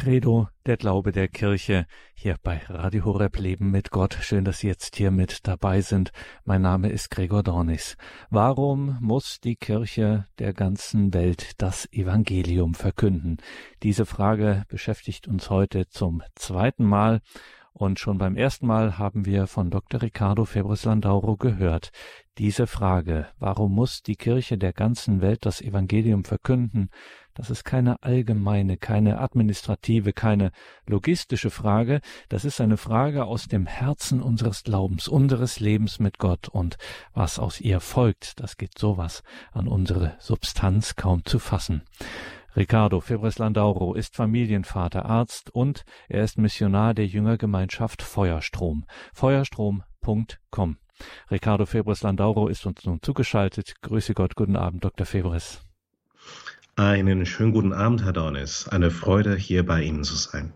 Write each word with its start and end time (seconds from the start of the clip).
Credo, 0.00 0.48
der 0.64 0.78
Glaube 0.78 1.12
der 1.12 1.28
Kirche, 1.28 1.84
hier 2.14 2.36
bei 2.42 2.62
Radio 2.70 3.04
Horeb 3.04 3.38
Leben 3.38 3.70
mit 3.70 3.90
Gott. 3.90 4.16
Schön, 4.22 4.46
dass 4.46 4.60
Sie 4.60 4.66
jetzt 4.66 4.96
hier 4.96 5.10
mit 5.10 5.46
dabei 5.46 5.82
sind. 5.82 6.10
Mein 6.46 6.62
Name 6.62 6.88
ist 6.88 7.10
Gregor 7.10 7.42
Dornis. 7.42 7.98
Warum 8.30 8.96
muss 9.02 9.40
die 9.40 9.56
Kirche 9.56 10.26
der 10.38 10.54
ganzen 10.54 11.12
Welt 11.12 11.52
das 11.58 11.86
Evangelium 11.92 12.72
verkünden? 12.72 13.36
Diese 13.82 14.06
Frage 14.06 14.64
beschäftigt 14.68 15.28
uns 15.28 15.50
heute 15.50 15.86
zum 15.86 16.22
zweiten 16.34 16.86
Mal. 16.86 17.20
Und 17.74 18.00
schon 18.00 18.16
beim 18.16 18.36
ersten 18.36 18.66
Mal 18.66 18.96
haben 18.96 19.26
wir 19.26 19.46
von 19.46 19.70
Dr. 19.70 20.00
Ricardo 20.00 20.46
Febres 20.46 20.86
Landauro 20.86 21.36
gehört. 21.36 21.90
Diese 22.40 22.66
Frage, 22.66 23.26
warum 23.38 23.74
muss 23.74 24.00
die 24.02 24.16
Kirche 24.16 24.56
der 24.56 24.72
ganzen 24.72 25.20
Welt 25.20 25.44
das 25.44 25.60
Evangelium 25.60 26.24
verkünden, 26.24 26.88
das 27.34 27.50
ist 27.50 27.64
keine 27.64 28.02
allgemeine, 28.02 28.78
keine 28.78 29.18
administrative, 29.18 30.14
keine 30.14 30.50
logistische 30.86 31.50
Frage, 31.50 32.00
das 32.30 32.46
ist 32.46 32.62
eine 32.62 32.78
Frage 32.78 33.26
aus 33.26 33.46
dem 33.46 33.66
Herzen 33.66 34.22
unseres 34.22 34.62
Glaubens, 34.62 35.06
unseres 35.06 35.60
Lebens 35.60 35.98
mit 35.98 36.16
Gott 36.16 36.48
und 36.48 36.78
was 37.12 37.38
aus 37.38 37.60
ihr 37.60 37.78
folgt, 37.78 38.40
das 38.40 38.56
geht 38.56 38.78
sowas 38.78 39.22
an 39.52 39.68
unsere 39.68 40.16
Substanz 40.18 40.96
kaum 40.96 41.26
zu 41.26 41.40
fassen. 41.40 41.82
Ricardo 42.56 43.00
Febres 43.00 43.38
Landauro 43.38 43.92
ist 43.92 44.16
Familienvater, 44.16 45.04
Arzt 45.04 45.50
und 45.50 45.84
er 46.08 46.24
ist 46.24 46.38
Missionar 46.38 46.94
der 46.94 47.06
Jüngergemeinschaft 47.06 48.00
Feuerstrom. 48.00 48.86
Feuerstrom.com. 49.12 50.78
Ricardo 51.30 51.66
Febres 51.66 52.02
Landauro 52.02 52.48
ist 52.48 52.66
uns 52.66 52.84
nun 52.84 53.00
zugeschaltet. 53.02 53.74
Grüße 53.82 54.14
Gott, 54.14 54.34
guten 54.34 54.56
Abend, 54.56 54.84
Dr. 54.84 55.06
Febres. 55.06 55.60
Einen 56.76 57.26
schönen 57.26 57.52
guten 57.52 57.72
Abend, 57.72 58.04
Herr 58.04 58.12
Dornis. 58.12 58.68
Eine 58.68 58.90
Freude, 58.90 59.36
hier 59.36 59.66
bei 59.66 59.82
Ihnen 59.82 60.04
zu 60.04 60.14
sein. 60.16 60.52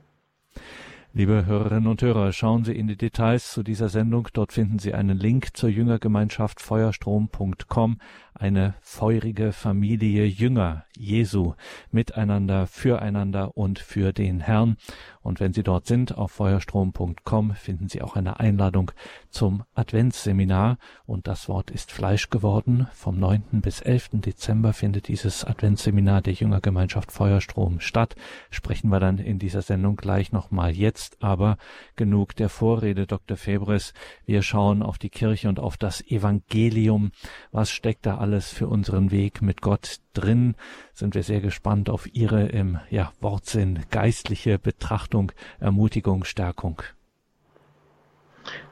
Liebe 1.16 1.46
Hörerinnen 1.46 1.86
und 1.86 2.02
Hörer, 2.02 2.32
schauen 2.32 2.64
Sie 2.64 2.76
in 2.76 2.88
die 2.88 2.96
Details 2.96 3.52
zu 3.52 3.62
dieser 3.62 3.88
Sendung. 3.88 4.26
Dort 4.32 4.52
finden 4.52 4.80
Sie 4.80 4.94
einen 4.94 5.16
Link 5.16 5.56
zur 5.56 5.68
Jüngergemeinschaft 5.68 6.60
feuerstrom.com 6.60 7.98
eine 8.34 8.74
feurige 8.80 9.52
Familie 9.52 10.26
Jünger 10.26 10.84
Jesu 10.96 11.54
miteinander, 11.90 12.66
füreinander 12.66 13.56
und 13.56 13.78
für 13.78 14.12
den 14.12 14.40
Herrn. 14.40 14.76
Und 15.22 15.40
wenn 15.40 15.52
Sie 15.52 15.62
dort 15.62 15.86
sind, 15.86 16.16
auf 16.16 16.32
feuerstrom.com 16.32 17.54
finden 17.54 17.88
Sie 17.88 18.02
auch 18.02 18.14
eine 18.14 18.40
Einladung 18.40 18.92
zum 19.30 19.64
Adventsseminar. 19.74 20.76
Und 21.06 21.26
das 21.26 21.48
Wort 21.48 21.70
ist 21.70 21.90
Fleisch 21.90 22.28
geworden. 22.28 22.88
Vom 22.92 23.18
9. 23.18 23.62
bis 23.62 23.80
11. 23.80 24.10
Dezember 24.14 24.72
findet 24.72 25.08
dieses 25.08 25.44
Adventsseminar 25.44 26.20
der 26.20 26.34
Jüngergemeinschaft 26.34 27.10
Feuerstrom 27.10 27.80
statt. 27.80 28.16
Sprechen 28.50 28.90
wir 28.90 29.00
dann 29.00 29.18
in 29.18 29.38
dieser 29.38 29.62
Sendung 29.62 29.96
gleich 29.96 30.30
nochmal 30.30 30.72
jetzt. 30.72 31.22
Aber 31.22 31.56
genug 31.96 32.36
der 32.36 32.50
Vorrede, 32.50 33.06
Dr. 33.06 33.36
Febres. 33.36 33.94
Wir 34.26 34.42
schauen 34.42 34.82
auf 34.82 34.98
die 34.98 35.10
Kirche 35.10 35.48
und 35.48 35.58
auf 35.58 35.78
das 35.78 36.02
Evangelium. 36.02 37.12
Was 37.50 37.70
steckt 37.70 38.04
da 38.04 38.18
alles 38.24 38.48
für 38.50 38.68
unseren 38.68 39.10
Weg 39.10 39.42
mit 39.42 39.60
Gott 39.60 40.00
drin. 40.14 40.54
Sind 40.94 41.14
wir 41.14 41.22
sehr 41.22 41.42
gespannt 41.42 41.90
auf 41.90 42.06
Ihre 42.14 42.46
im 42.46 42.78
ja, 42.88 43.12
Wortsinn 43.20 43.84
geistliche 43.90 44.58
Betrachtung, 44.58 45.30
Ermutigung, 45.60 46.24
Stärkung. 46.24 46.80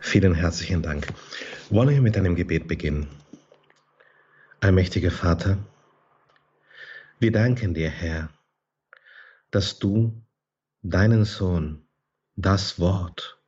Vielen 0.00 0.32
herzlichen 0.32 0.80
Dank. 0.80 1.08
Wollen 1.68 1.90
wir 1.90 2.00
mit 2.00 2.16
einem 2.16 2.34
Gebet 2.34 2.66
beginnen? 2.66 3.08
Allmächtiger 4.60 5.10
Vater, 5.10 5.58
wir 7.18 7.30
danken 7.30 7.74
dir, 7.74 7.90
Herr, 7.90 8.30
dass 9.50 9.78
du 9.78 10.24
deinen 10.80 11.26
Sohn, 11.26 11.84
das 12.36 12.78
Wort, 12.78 13.38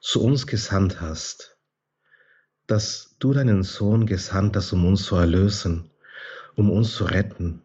zu 0.00 0.24
uns 0.24 0.48
gesandt 0.48 1.00
hast 1.00 1.56
dass 2.66 3.05
du 3.18 3.32
deinen 3.32 3.62
Sohn 3.62 4.06
gesandt 4.06 4.56
hast, 4.56 4.72
um 4.72 4.84
uns 4.86 5.04
zu 5.04 5.16
erlösen, 5.16 5.90
um 6.54 6.70
uns 6.70 6.94
zu 6.94 7.04
retten, 7.04 7.62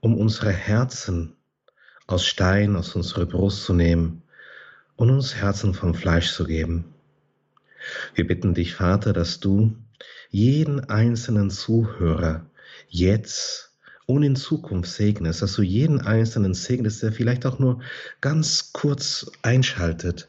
um 0.00 0.16
unsere 0.16 0.52
Herzen 0.52 1.36
aus 2.06 2.26
Stein, 2.26 2.76
aus 2.76 2.94
unserer 2.94 3.26
Brust 3.26 3.64
zu 3.64 3.74
nehmen 3.74 4.22
und 4.96 5.10
uns 5.10 5.34
Herzen 5.34 5.74
vom 5.74 5.94
Fleisch 5.94 6.32
zu 6.32 6.44
geben. 6.44 6.92
Wir 8.14 8.26
bitten 8.26 8.54
dich, 8.54 8.74
Vater, 8.74 9.12
dass 9.12 9.40
du 9.40 9.76
jeden 10.30 10.80
einzelnen 10.90 11.50
Zuhörer 11.50 12.46
jetzt 12.88 13.72
und 14.06 14.22
in 14.22 14.36
Zukunft 14.36 14.90
segnest, 14.90 15.40
dass 15.40 15.54
du 15.54 15.62
jeden 15.62 16.00
einzelnen 16.00 16.52
segnest, 16.54 17.02
der 17.02 17.12
vielleicht 17.12 17.46
auch 17.46 17.58
nur 17.58 17.80
ganz 18.20 18.72
kurz 18.72 19.30
einschaltet. 19.42 20.28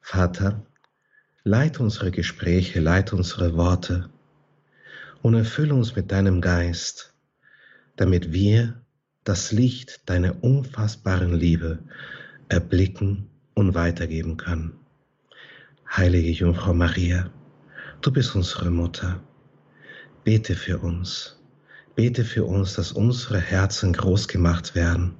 Vater, 0.00 0.62
Leit 1.44 1.80
unsere 1.80 2.10
Gespräche, 2.10 2.80
leit 2.80 3.14
unsere 3.14 3.56
Worte 3.56 4.10
und 5.22 5.32
erfülle 5.32 5.72
uns 5.72 5.96
mit 5.96 6.12
deinem 6.12 6.42
Geist, 6.42 7.14
damit 7.96 8.30
wir 8.30 8.82
das 9.24 9.50
Licht 9.50 10.02
deiner 10.10 10.44
unfassbaren 10.44 11.32
Liebe 11.32 11.78
erblicken 12.50 13.30
und 13.54 13.74
weitergeben 13.74 14.36
können. 14.36 14.74
Heilige 15.90 16.30
Jungfrau 16.30 16.74
Maria, 16.74 17.30
du 18.02 18.12
bist 18.12 18.36
unsere 18.36 18.70
Mutter. 18.70 19.22
Bete 20.24 20.54
für 20.54 20.78
uns. 20.78 21.40
Bete 21.94 22.26
für 22.26 22.44
uns, 22.44 22.74
dass 22.74 22.92
unsere 22.92 23.40
Herzen 23.40 23.94
groß 23.94 24.28
gemacht 24.28 24.74
werden, 24.74 25.14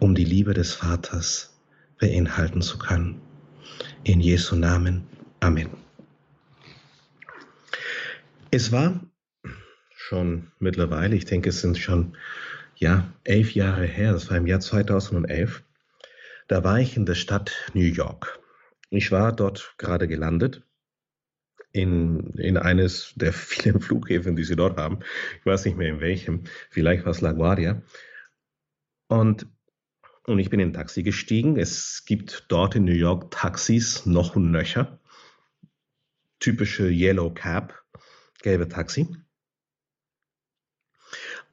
um 0.00 0.16
die 0.16 0.24
Liebe 0.24 0.54
des 0.54 0.72
Vaters 0.72 1.56
beinhalten 2.00 2.62
zu 2.62 2.78
können. 2.78 3.20
In 4.02 4.20
Jesu 4.20 4.56
Namen. 4.56 5.06
Amen. 5.46 5.70
Es 8.50 8.72
war 8.72 9.00
schon 9.94 10.50
mittlerweile, 10.58 11.14
ich 11.14 11.24
denke, 11.24 11.50
es 11.50 11.60
sind 11.60 11.78
schon 11.78 12.16
ja, 12.74 13.12
elf 13.22 13.54
Jahre 13.54 13.86
her, 13.86 14.12
das 14.12 14.28
war 14.28 14.38
im 14.38 14.48
Jahr 14.48 14.58
2011, 14.58 15.62
da 16.48 16.64
war 16.64 16.80
ich 16.80 16.96
in 16.96 17.06
der 17.06 17.14
Stadt 17.14 17.70
New 17.74 17.84
York. 17.84 18.40
Ich 18.90 19.12
war 19.12 19.32
dort 19.32 19.76
gerade 19.78 20.08
gelandet 20.08 20.64
in, 21.70 22.30
in 22.30 22.56
eines 22.56 23.12
der 23.14 23.32
vielen 23.32 23.80
Flughäfen, 23.80 24.34
die 24.34 24.42
sie 24.42 24.56
dort 24.56 24.76
haben. 24.76 24.98
Ich 25.38 25.46
weiß 25.46 25.64
nicht 25.64 25.76
mehr 25.76 25.90
in 25.90 26.00
welchem, 26.00 26.42
vielleicht 26.70 27.04
war 27.04 27.12
es 27.12 27.20
LaGuardia. 27.20 27.82
Und, 29.06 29.46
und 30.24 30.40
ich 30.40 30.50
bin 30.50 30.58
in 30.58 30.70
ein 30.70 30.74
Taxi 30.74 31.04
gestiegen. 31.04 31.56
Es 31.56 32.02
gibt 32.04 32.46
dort 32.48 32.74
in 32.74 32.84
New 32.84 32.90
York 32.90 33.30
Taxis 33.30 34.06
noch 34.06 34.34
und 34.34 34.50
nöcher 34.50 34.98
typische 36.40 36.88
Yellow 36.88 37.30
Cab, 37.30 37.74
gelbe 38.42 38.68
Taxi. 38.68 39.08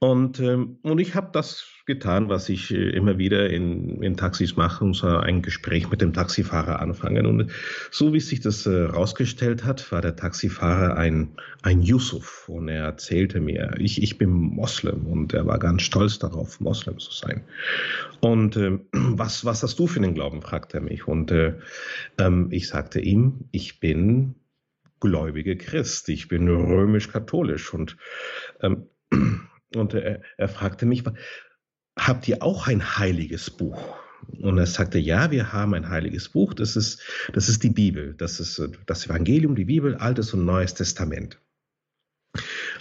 Und, 0.04 0.42
ähm, 0.42 0.80
und 0.82 1.00
ich 1.00 1.16
habe 1.16 1.30
das 1.32 1.66
getan, 1.86 2.28
was 2.28 2.50
ich 2.50 2.72
äh, 2.72 2.90
immer 2.90 3.18
wieder 3.18 3.50
in, 3.50 4.04
in 4.04 4.18
Taxis 4.18 4.58
mache, 4.58 4.84
und 4.84 4.98
zwar 4.98 5.24
ein 5.24 5.42
Gespräch 5.42 5.90
mit 5.90 6.02
dem 6.02 6.12
Taxifahrer 6.12 6.82
anfangen. 6.82 7.26
Und 7.26 7.52
so 7.90 8.12
wie 8.12 8.20
sich 8.20 8.42
das 8.42 8.66
herausgestellt 8.66 9.62
äh, 9.62 9.66
hat, 9.66 9.90
war 9.94 10.02
der 10.02 10.18
Taxifahrer 10.18 10.98
ein, 10.98 11.30
ein 11.62 11.82
Yusuf 11.82 12.50
und 12.50 12.68
er 12.68 12.84
erzählte 12.84 13.40
mir, 13.40 13.76
ich, 13.78 14.04
ich 14.04 14.18
bin 14.18 14.30
Moslem 14.30 15.08
und 15.08 15.34
er 15.34 15.46
war 15.46 15.58
ganz 15.58 15.84
stolz 15.84 16.20
darauf, 16.20 16.60
Moslem 16.60 17.00
zu 17.00 17.12
sein. 17.14 17.42
Und 18.20 18.58
äh, 18.58 18.80
was, 18.92 19.46
was 19.46 19.64
hast 19.64 19.80
du 19.80 19.88
für 19.88 20.02
einen 20.02 20.16
Glauben, 20.16 20.42
fragte 20.42 20.80
er 20.80 20.84
mich. 20.84 21.08
Und 21.08 21.32
äh, 21.32 21.54
ähm, 22.18 22.50
ich 22.52 22.68
sagte 22.68 23.00
ihm, 23.00 23.46
ich 23.52 23.80
bin 23.80 24.36
gläubige 25.04 25.58
Christ, 25.58 26.08
ich 26.08 26.30
bin 26.30 26.48
römisch-katholisch. 26.48 27.74
Und, 27.74 27.98
ähm, 28.62 28.88
und 29.76 29.94
er, 29.94 30.22
er 30.38 30.48
fragte 30.48 30.86
mich, 30.86 31.04
habt 32.00 32.28
ihr 32.30 32.42
auch 32.42 32.68
ein 32.68 32.98
heiliges 32.98 33.50
Buch? 33.50 33.98
Und 34.40 34.58
er 34.58 34.66
sagte, 34.66 35.00
ja, 35.00 35.30
wir 35.32 35.52
haben 35.52 35.74
ein 35.74 35.90
heiliges 35.90 36.30
Buch, 36.30 36.54
das 36.54 36.78
ist, 36.78 37.02
das 37.34 37.50
ist 37.50 37.64
die 37.64 37.70
Bibel, 37.70 38.14
das 38.18 38.40
ist 38.40 38.62
das 38.86 39.06
Evangelium, 39.06 39.56
die 39.56 39.66
Bibel, 39.66 39.96
Altes 39.96 40.34
und 40.34 40.46
Neues 40.46 40.74
Testament. 40.74 41.38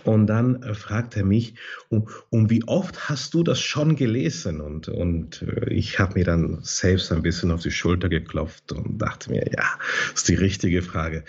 Und 0.04 0.26
dann 0.26 0.62
äh, 0.62 0.75
fragt 0.75 1.16
er 1.16 1.25
mich, 1.25 1.54
um, 1.88 2.08
um 2.31 2.50
wie 2.50 2.64
oft 2.64 3.08
hast 3.08 3.34
du 3.34 3.43
das 3.43 3.60
schon 3.60 3.96
gelesen? 3.96 4.60
Und, 4.60 4.88
und 4.88 5.43
äh, 5.43 5.72
ich 5.72 5.99
habe 5.99 6.14
mir 6.14 6.25
dann 6.25 6.58
selbst 6.62 7.12
ein 7.12 7.22
bisschen 7.22 7.50
auf 7.50 7.62
die 7.62 7.70
Schulter 7.70 8.08
geklopft 8.08 8.72
und 8.72 8.99
dachte 8.99 9.31
mir, 9.31 9.49
ja, 9.52 9.78
ist 10.14 10.28
die 10.28 10.34
richtige 10.34 10.82
Frage. 10.82 11.25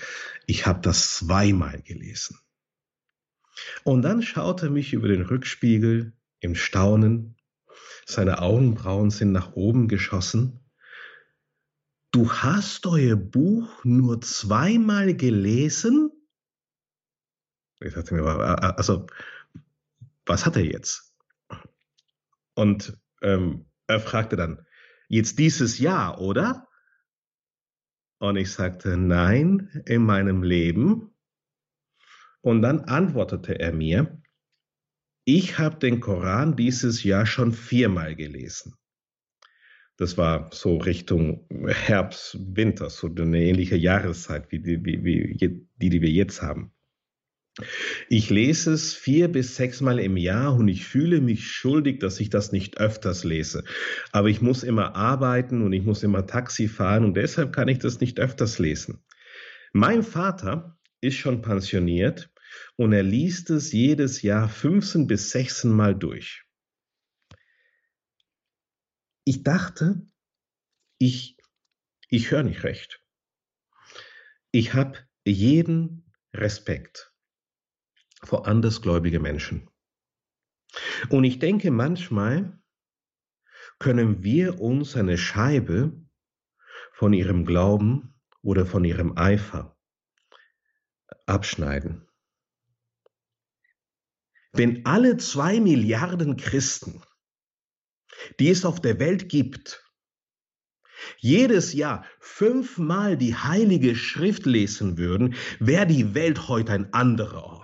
Ich 0.47 0.65
habe 0.65 0.81
das 0.81 1.15
zweimal 1.15 1.81
gelesen. 1.81 2.37
Und 3.83 4.01
dann 4.01 4.21
schaut 4.21 4.63
er 4.63 4.69
mich 4.69 4.93
über 4.93 5.07
den 5.07 5.21
Rückspiegel 5.21 6.13
im 6.39 6.55
Staunen. 6.55 7.35
Seine 8.05 8.41
Augenbrauen 8.41 9.11
sind 9.11 9.31
nach 9.31 9.53
oben 9.53 9.87
geschossen. 9.87 10.59
Du 12.11 12.31
hast 12.31 12.85
euer 12.85 13.15
Buch 13.15 13.83
nur 13.83 14.21
zweimal 14.21 15.15
gelesen? 15.15 16.11
Ich 17.83 17.94
dachte 17.94 18.15
mir, 18.15 18.24
also, 18.24 19.07
was 20.25 20.45
hat 20.45 20.56
er 20.56 20.63
jetzt? 20.63 21.13
Und 22.56 22.97
ähm, 23.21 23.65
er 23.88 24.00
fragte 24.00 24.35
dann, 24.35 24.65
jetzt 25.07 25.38
dieses 25.39 25.80
Jahr, 25.80 26.21
oder? 26.21 26.68
Und 28.19 28.38
ich 28.38 28.51
sagte, 28.51 28.95
nein, 28.95 29.83
in 29.85 30.03
meinem 30.03 30.44
Leben. 30.44 31.13
Und 32.41 32.62
dann 32.62 32.81
antwortete 32.81 33.59
er 33.59 33.74
mir, 33.74 34.21
ich 35.25 35.57
habe 35.57 35.77
den 35.77 36.00
Koran 36.00 36.56
dieses 36.56 37.03
Jahr 37.03 37.25
schon 37.25 37.53
viermal 37.53 38.15
gelesen. 38.15 38.75
Das 39.97 40.18
war 40.18 40.50
so 40.51 40.77
Richtung 40.77 41.47
Herbst, 41.68 42.38
Winter, 42.39 42.89
so 42.89 43.07
eine 43.07 43.41
ähnliche 43.41 43.75
Jahreszeit 43.75 44.51
wie 44.51 44.59
die, 44.59 44.83
wie, 44.83 45.03
wie 45.03 45.38
die, 45.77 45.89
die 45.89 46.01
wir 46.01 46.09
jetzt 46.09 46.41
haben. 46.41 46.72
Ich 48.09 48.31
lese 48.31 48.73
es 48.73 48.95
vier 48.95 49.27
bis 49.27 49.55
sechsmal 49.55 50.00
im 50.00 50.17
Jahr 50.17 50.55
und 50.55 50.67
ich 50.67 50.85
fühle 50.85 51.21
mich 51.21 51.47
schuldig, 51.47 52.00
dass 52.00 52.19
ich 52.19 52.31
das 52.31 52.51
nicht 52.51 52.77
öfters 52.79 53.23
lese. 53.23 53.63
Aber 54.11 54.29
ich 54.29 54.41
muss 54.41 54.63
immer 54.63 54.95
arbeiten 54.95 55.61
und 55.61 55.71
ich 55.71 55.83
muss 55.83 56.01
immer 56.01 56.25
Taxi 56.25 56.67
fahren 56.67 57.05
und 57.05 57.15
deshalb 57.15 57.53
kann 57.53 57.67
ich 57.67 57.77
das 57.77 58.00
nicht 58.00 58.19
öfters 58.19 58.57
lesen. 58.57 59.05
Mein 59.71 60.01
Vater 60.01 60.79
ist 61.00 61.17
schon 61.17 61.44
pensioniert 61.44 62.31
und 62.75 62.91
er 62.91 63.03
liest 63.03 63.51
es 63.51 63.71
jedes 63.71 64.23
Jahr 64.23 64.49
15 64.49 65.06
bis 65.06 65.29
16 65.31 65.71
Mal 65.71 65.95
durch. 65.95 66.44
Ich 69.25 69.44
dachte, 69.44 70.07
ich, 70.97 71.38
ich 72.09 72.31
höre 72.31 72.44
nicht 72.44 72.63
recht. 72.63 73.03
Ich 74.51 74.73
habe 74.73 74.97
jeden 75.25 76.11
Respekt 76.33 77.12
vor 78.23 78.47
andersgläubige 78.47 79.19
Menschen. 79.19 79.69
Und 81.09 81.23
ich 81.23 81.39
denke, 81.39 81.71
manchmal 81.71 82.59
können 83.79 84.23
wir 84.23 84.59
uns 84.59 84.95
eine 84.95 85.17
Scheibe 85.17 85.93
von 86.93 87.13
ihrem 87.13 87.45
Glauben 87.45 88.15
oder 88.41 88.65
von 88.65 88.83
ihrem 88.85 89.17
Eifer 89.17 89.77
abschneiden. 91.25 92.07
Wenn 94.51 94.85
alle 94.85 95.17
zwei 95.17 95.59
Milliarden 95.59 96.37
Christen, 96.37 97.01
die 98.39 98.49
es 98.49 98.65
auf 98.65 98.79
der 98.79 98.99
Welt 98.99 99.27
gibt, 99.29 99.83
jedes 101.17 101.73
Jahr 101.73 102.05
fünfmal 102.19 103.17
die 103.17 103.35
Heilige 103.35 103.95
Schrift 103.95 104.45
lesen 104.45 104.97
würden, 104.97 105.35
wäre 105.59 105.87
die 105.87 106.13
Welt 106.13 106.47
heute 106.47 106.73
ein 106.73 106.93
anderer 106.93 107.43
Ort. 107.43 107.62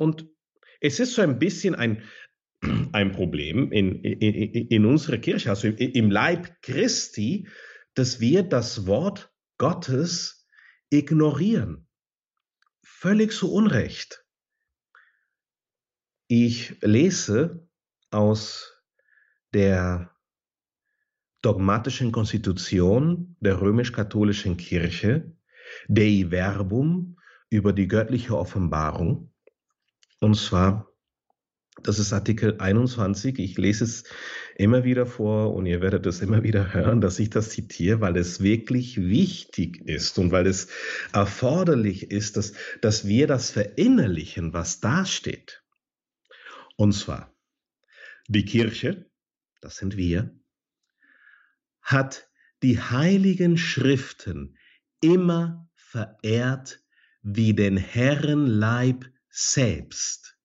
Und 0.00 0.26
es 0.80 0.98
ist 0.98 1.14
so 1.14 1.20
ein 1.20 1.38
bisschen 1.38 1.74
ein, 1.74 2.02
ein 2.92 3.12
Problem 3.12 3.70
in, 3.70 3.96
in, 4.02 4.66
in 4.68 4.86
unserer 4.86 5.18
Kirche, 5.18 5.50
also 5.50 5.68
im 5.68 6.10
Leib 6.10 6.62
Christi, 6.62 7.48
dass 7.94 8.18
wir 8.18 8.42
das 8.42 8.86
Wort 8.86 9.30
Gottes 9.58 10.48
ignorieren. 10.88 11.86
Völlig 12.82 13.32
zu 13.32 13.52
Unrecht. 13.52 14.24
Ich 16.28 16.80
lese 16.80 17.68
aus 18.10 18.82
der 19.52 20.16
dogmatischen 21.42 22.10
Konstitution 22.10 23.36
der 23.40 23.60
römisch-katholischen 23.60 24.56
Kirche, 24.56 25.36
Dei 25.88 26.26
Verbum, 26.30 27.18
über 27.50 27.72
die 27.72 27.88
göttliche 27.88 28.36
Offenbarung. 28.36 29.29
Und 30.20 30.34
zwar, 30.34 30.86
das 31.82 31.98
ist 31.98 32.12
Artikel 32.12 32.58
21. 32.58 33.38
Ich 33.38 33.56
lese 33.56 33.84
es 33.84 34.04
immer 34.54 34.84
wieder 34.84 35.06
vor 35.06 35.54
und 35.54 35.64
ihr 35.64 35.80
werdet 35.80 36.04
es 36.04 36.20
immer 36.20 36.42
wieder 36.42 36.74
hören, 36.74 37.00
dass 37.00 37.18
ich 37.18 37.30
das 37.30 37.50
zitiere, 37.50 38.02
weil 38.02 38.18
es 38.18 38.42
wirklich 38.42 38.98
wichtig 38.98 39.80
ist 39.88 40.18
und 40.18 40.30
weil 40.30 40.46
es 40.46 40.68
erforderlich 41.14 42.10
ist, 42.10 42.36
dass, 42.36 42.52
dass 42.82 43.06
wir 43.06 43.26
das 43.26 43.50
verinnerlichen, 43.50 44.52
was 44.52 44.80
da 44.80 45.06
steht. 45.06 45.64
Und 46.76 46.92
zwar, 46.92 47.34
die 48.28 48.44
Kirche, 48.44 49.10
das 49.62 49.78
sind 49.78 49.96
wir, 49.96 50.38
hat 51.80 52.28
die 52.62 52.78
heiligen 52.78 53.56
Schriften 53.56 54.58
immer 55.00 55.66
verehrt 55.74 56.84
wie 57.22 57.54
den 57.54 57.78
Herrenleib 57.78 59.10
selbst. 59.30 60.36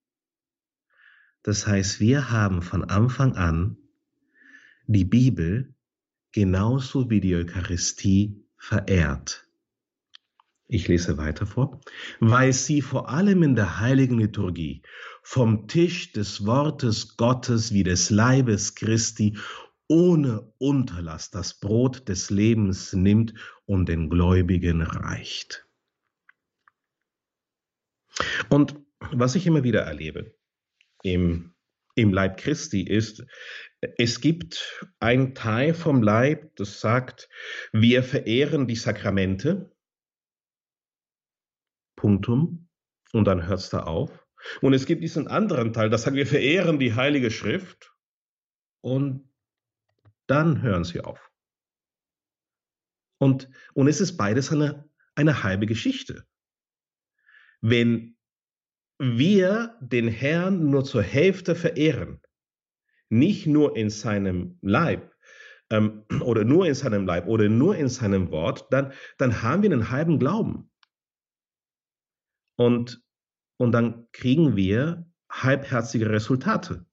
Das 1.44 1.68
heißt, 1.68 2.00
wir 2.00 2.32
haben 2.32 2.62
von 2.62 2.84
Anfang 2.84 3.36
an 3.36 3.78
die 4.88 5.06
Bibel 5.06 5.74
genauso 6.32 7.10
wie 7.10 7.22
die 7.22 7.36
Eucharistie 7.36 8.44
verehrt. 8.58 9.48
Ich 10.68 10.88
lese 10.88 11.18
weiter 11.18 11.46
vor. 11.46 11.82
Weil 12.20 12.52
sie 12.52 12.82
vor 12.82 13.10
allem 13.10 13.44
in 13.44 13.56
der 13.56 13.80
heiligen 13.80 14.18
Liturgie 14.18 14.82
vom 15.22 15.68
Tisch 15.68 16.12
des 16.12 16.46
Wortes 16.46 17.18
Gottes 17.18 17.72
wie 17.72 17.84
des 17.84 18.10
Leibes 18.10 18.74
Christi 18.74 19.38
ohne 19.88 20.52
Unterlass 20.58 21.30
das 21.30 21.54
Brot 21.54 22.10
des 22.10 22.32
Lebens 22.32 22.94
nimmt 22.94 23.36
und 23.66 23.88
den 23.88 24.10
Gläubigen 24.10 24.82
reicht. 24.82 25.65
Und 28.50 28.76
was 29.12 29.36
ich 29.36 29.46
immer 29.46 29.64
wieder 29.64 29.82
erlebe 29.82 30.36
im, 31.04 31.54
im 31.96 32.14
Leib 32.14 32.38
Christi 32.38 32.82
ist, 32.82 33.26
es 33.98 34.22
gibt 34.22 34.86
ein 35.00 35.36
Teil 35.36 35.74
vom 35.74 36.02
Leib, 36.02 36.56
das 36.56 36.80
sagt, 36.80 37.30
wir 37.72 38.04
verehren 38.04 38.68
die 38.68 38.76
Sakramente. 38.76 39.72
Punktum. 41.96 42.70
Und 43.14 43.26
dann 43.26 43.48
hört 43.48 43.60
es 43.60 43.70
da 43.70 43.84
auf. 43.84 44.28
Und 44.62 44.74
es 44.74 44.86
gibt 44.86 45.04
diesen 45.04 45.28
anderen 45.28 45.74
Teil, 45.74 45.90
das 45.90 46.04
sagt, 46.04 46.16
wir 46.16 46.28
verehren 46.28 46.80
die 46.80 46.94
Heilige 46.94 47.32
Schrift. 47.32 47.96
Und 48.82 49.30
dann 50.28 50.62
hören 50.62 50.84
sie 50.84 51.02
auf. 51.02 51.32
Und, 53.18 53.50
und 53.74 53.88
es 53.88 54.02
ist 54.02 54.18
beides 54.18 54.52
eine, 54.52 54.90
eine 55.16 55.44
halbe 55.44 55.66
Geschichte. 55.66 56.28
Wenn 57.62 58.18
wir 58.98 59.78
den 59.82 60.08
Herrn 60.08 60.70
nur 60.70 60.86
zur 60.86 61.04
Hälfte 61.04 61.56
verehren, 61.56 62.22
nicht 63.10 63.46
nur 63.48 63.76
in 63.76 63.90
seinem 63.90 64.58
Leib 64.62 65.14
ähm, 65.70 66.06
oder 66.22 66.44
nur 66.44 66.66
in 66.66 66.76
seinem 66.76 67.06
Leib 67.06 67.28
oder 67.28 67.50
nur 67.50 67.76
in 67.76 67.90
seinem 67.90 68.32
Wort, 68.32 68.68
dann, 68.72 68.94
dann 69.18 69.42
haben 69.42 69.64
wir 69.64 69.72
einen 69.72 69.92
halben 69.92 70.20
Glauben. 70.20 70.72
Und, 72.58 73.04
und 73.58 73.72
dann 73.72 74.08
kriegen 74.12 74.56
wir 74.56 75.10
halbherzige 75.30 76.10
Resultate. 76.10 76.86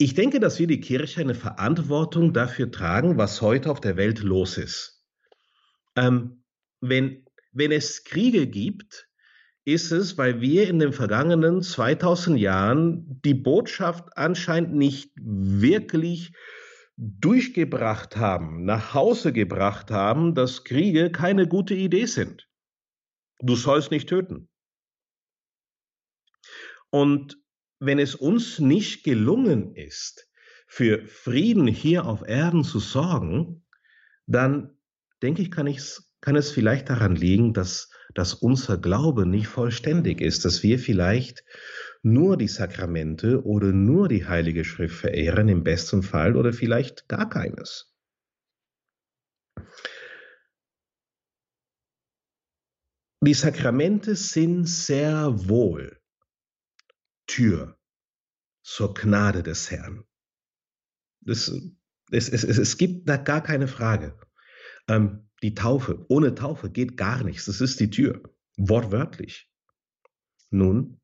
Ich 0.00 0.14
denke, 0.14 0.38
dass 0.38 0.58
wir 0.58 0.68
die 0.68 0.80
Kirche 0.80 1.20
eine 1.20 1.34
Verantwortung 1.34 2.32
dafür 2.32 2.70
tragen, 2.70 3.18
was 3.18 3.42
heute 3.42 3.70
auf 3.70 3.80
der 3.80 3.96
Welt 3.96 4.20
los 4.20 4.56
ist. 4.56 5.04
Ähm, 5.96 6.44
wenn, 6.80 7.27
wenn 7.52 7.72
es 7.72 8.04
Kriege 8.04 8.46
gibt, 8.46 9.08
ist 9.64 9.92
es, 9.92 10.16
weil 10.16 10.40
wir 10.40 10.68
in 10.68 10.78
den 10.78 10.92
vergangenen 10.92 11.62
2000 11.62 12.38
Jahren 12.38 13.20
die 13.22 13.34
Botschaft 13.34 14.16
anscheinend 14.16 14.74
nicht 14.74 15.12
wirklich 15.16 16.32
durchgebracht 16.96 18.16
haben, 18.16 18.64
nach 18.64 18.94
Hause 18.94 19.32
gebracht 19.32 19.90
haben, 19.90 20.34
dass 20.34 20.64
Kriege 20.64 21.12
keine 21.12 21.46
gute 21.46 21.74
Idee 21.74 22.06
sind. 22.06 22.48
Du 23.40 23.56
sollst 23.56 23.90
nicht 23.90 24.08
töten. 24.08 24.48
Und 26.90 27.38
wenn 27.78 27.98
es 27.98 28.14
uns 28.14 28.58
nicht 28.58 29.04
gelungen 29.04 29.74
ist, 29.74 30.28
für 30.66 31.06
Frieden 31.06 31.66
hier 31.66 32.04
auf 32.06 32.22
Erden 32.26 32.64
zu 32.64 32.78
sorgen, 32.78 33.64
dann 34.26 34.76
denke 35.22 35.42
ich, 35.42 35.50
kann, 35.50 35.66
ich's, 35.66 36.07
kann 36.20 36.36
es 36.36 36.50
vielleicht 36.50 36.88
daran 36.88 37.14
liegen, 37.14 37.52
dass 37.52 37.90
dass 38.14 38.34
unser 38.34 38.78
Glaube 38.78 39.26
nicht 39.26 39.48
vollständig 39.48 40.20
ist, 40.20 40.44
dass 40.44 40.62
wir 40.62 40.78
vielleicht 40.78 41.44
nur 42.02 42.36
die 42.36 42.48
Sakramente 42.48 43.44
oder 43.44 43.72
nur 43.72 44.08
die 44.08 44.26
Heilige 44.26 44.64
Schrift 44.64 44.96
verehren 44.96 45.48
im 45.48 45.64
besten 45.64 46.02
Fall 46.02 46.36
oder 46.36 46.52
vielleicht 46.52 47.08
gar 47.08 47.28
keines. 47.28 47.94
Die 53.20 53.34
Sakramente 53.34 54.14
sind 54.14 54.66
sehr 54.66 55.48
wohl 55.48 56.00
Tür 57.26 57.76
zur 58.62 58.94
Gnade 58.94 59.42
des 59.42 59.70
Herrn. 59.70 60.04
Das, 61.20 61.52
es, 62.10 62.28
es, 62.28 62.44
es, 62.44 62.78
gibt 62.78 63.08
da 63.08 63.16
gar 63.16 63.42
keine 63.42 63.66
Frage. 63.66 64.18
Ähm, 64.86 65.27
die 65.42 65.54
Taufe, 65.54 66.04
ohne 66.08 66.34
Taufe 66.34 66.70
geht 66.70 66.96
gar 66.96 67.22
nichts. 67.22 67.46
Das 67.46 67.60
ist 67.60 67.80
die 67.80 67.90
Tür, 67.90 68.22
wortwörtlich. 68.56 69.50
Nun, 70.50 71.00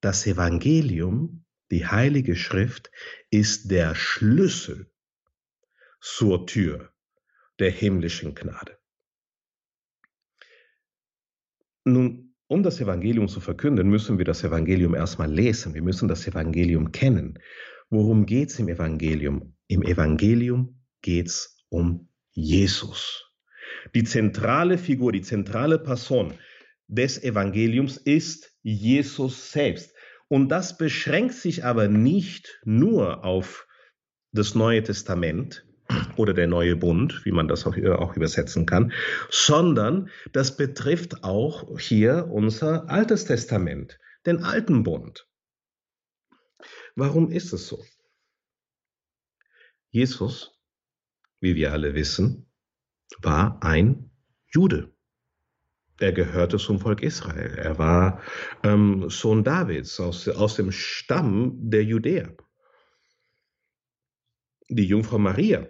das 0.00 0.26
Evangelium 0.26 1.44
Die 1.72 1.86
Heilige 1.86 2.36
Schrift 2.36 2.92
ist 3.30 3.72
der 3.72 3.96
Schlüssel 3.96 4.92
zur 6.00 6.46
Tür 6.46 6.92
der 7.58 7.72
himmlischen 7.72 8.36
Gnade. 8.36 8.78
Nun, 11.84 12.34
um 12.46 12.62
das 12.62 12.80
Evangelium 12.80 13.26
zu 13.26 13.40
verkünden, 13.40 13.88
müssen 13.88 14.18
wir 14.18 14.24
das 14.24 14.44
Evangelium 14.44 14.94
erstmal 14.94 15.32
lesen. 15.32 15.74
Wir 15.74 15.82
müssen 15.82 16.06
das 16.06 16.26
Evangelium 16.28 16.92
kennen. 16.92 17.40
Worum 17.90 18.26
geht 18.26 18.50
es 18.50 18.58
im 18.60 18.68
Evangelium? 18.68 19.56
Im 19.66 19.82
Evangelium 19.82 20.84
geht 21.02 21.26
es 21.26 21.64
um 21.68 22.08
Jesus. 22.30 23.25
Die 23.94 24.04
zentrale 24.04 24.78
Figur, 24.78 25.12
die 25.12 25.22
zentrale 25.22 25.78
Person 25.78 26.34
des 26.88 27.22
Evangeliums 27.22 27.96
ist 27.96 28.52
Jesus 28.62 29.52
selbst. 29.52 29.94
Und 30.28 30.48
das 30.48 30.76
beschränkt 30.76 31.34
sich 31.34 31.64
aber 31.64 31.88
nicht 31.88 32.60
nur 32.64 33.24
auf 33.24 33.66
das 34.32 34.54
Neue 34.54 34.82
Testament 34.82 35.64
oder 36.16 36.34
der 36.34 36.48
neue 36.48 36.76
Bund, 36.76 37.24
wie 37.24 37.32
man 37.32 37.48
das 37.48 37.66
auch, 37.66 37.76
auch 37.76 38.16
übersetzen 38.16 38.66
kann, 38.66 38.92
sondern 39.30 40.10
das 40.32 40.56
betrifft 40.56 41.22
auch 41.22 41.78
hier 41.78 42.28
unser 42.30 42.90
Altes 42.90 43.24
Testament, 43.24 43.98
den 44.26 44.42
alten 44.42 44.82
Bund. 44.82 45.28
Warum 46.96 47.30
ist 47.30 47.52
es 47.52 47.68
so? 47.68 47.84
Jesus, 49.90 50.58
wie 51.40 51.54
wir 51.54 51.72
alle 51.72 51.94
wissen, 51.94 52.50
war 53.22 53.62
ein 53.62 54.10
Jude. 54.52 54.92
Er 55.98 56.12
gehörte 56.12 56.58
zum 56.58 56.78
Volk 56.78 57.02
Israel. 57.02 57.54
Er 57.58 57.78
war 57.78 58.22
ähm, 58.62 59.08
Sohn 59.08 59.44
Davids 59.44 59.98
aus, 59.98 60.28
aus 60.28 60.56
dem 60.56 60.70
Stamm 60.70 61.70
der 61.70 61.84
Judäer. 61.84 62.36
Die 64.68 64.84
Jungfrau 64.84 65.18
Maria 65.18 65.66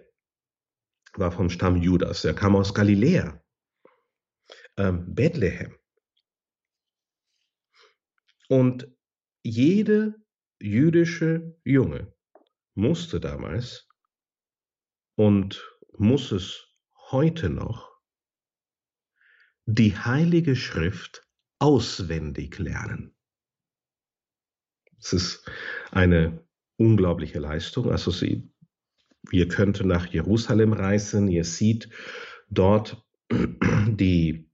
war 1.15 1.31
vom 1.31 1.49
Stamm 1.49 1.77
Judas. 1.77 2.25
Er 2.25 2.35
kam 2.35 2.57
aus 2.57 2.75
Galiläa, 2.75 3.41
ähm, 4.77 5.15
Bethlehem. 5.15 5.77
Und 8.49 8.89
jede 9.43 10.15
jüdische 10.61 11.57
Junge 11.65 12.13
musste 12.75 13.21
damals 13.21 13.89
und 15.17 15.79
muss 15.99 16.33
es 16.33 16.66
heute 17.11 17.51
noch 17.51 17.91
die 19.65 19.97
Heilige 19.97 20.57
Schrift 20.57 21.27
auswendig 21.59 22.59
lernen. 22.59 23.15
Es 24.99 25.13
ist 25.13 25.51
eine 25.91 26.45
unglaubliche 26.77 27.39
Leistung. 27.39 27.91
Also 27.91 28.11
sie, 28.11 28.51
ihr 29.31 29.49
könnt 29.49 29.85
nach 29.85 30.07
Jerusalem 30.07 30.73
reisen, 30.73 31.29
ihr 31.29 31.45
seht 31.45 31.89
dort 32.49 33.05
die, 33.31 34.51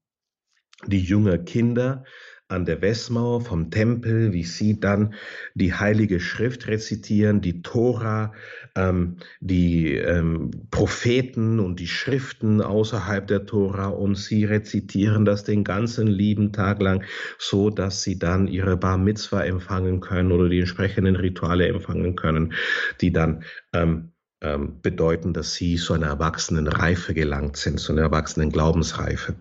die 0.87 1.00
junge 1.02 1.42
Kinder, 1.44 2.04
an 2.52 2.64
der 2.64 2.80
Westmauer 2.82 3.40
vom 3.40 3.71
Tempel, 3.71 4.32
wie 4.32 4.44
sie 4.44 4.78
dann 4.78 5.14
die 5.54 5.75
Heilige 5.75 6.21
Schrift 6.21 6.68
rezitieren, 6.68 7.40
die 7.40 7.62
Tora, 7.62 8.32
ähm, 8.76 9.16
die 9.40 9.97
ähm, 9.97 10.50
Propheten 10.71 11.59
und 11.59 11.80
die 11.80 11.88
Schriften 11.88 12.61
außerhalb 12.61 13.26
der 13.26 13.47
Tora 13.47 13.88
und 13.88 14.16
sie 14.16 14.44
rezitieren 14.44 15.25
das 15.25 15.44
den 15.44 15.64
ganzen 15.64 16.06
lieben 16.06 16.52
Tag 16.52 16.80
lang, 16.80 17.04
so 17.38 17.71
dass 17.71 18.02
sie 18.02 18.18
dann 18.18 18.47
ihre 18.47 18.76
Bar 18.76 18.99
Mitzvah 18.99 19.44
empfangen 19.44 20.00
können 20.00 20.30
oder 20.30 20.49
die 20.49 20.61
entsprechenden 20.61 21.16
Rituale 21.16 21.66
empfangen 21.68 22.16
können, 22.16 22.52
die 23.00 23.12
dann 23.12 23.44
ähm, 23.73 24.12
ähm 24.40 24.80
bedeuten, 24.82 25.32
dass 25.32 25.54
sie 25.54 25.76
zu 25.76 25.94
einer 25.94 26.06
erwachsenen 26.06 26.68
Reife 26.68 27.14
gelangt 27.14 27.56
sind, 27.56 27.80
zu 27.80 27.92
einer 27.92 28.02
erwachsenen 28.02 28.50
Glaubensreife. 28.50 29.35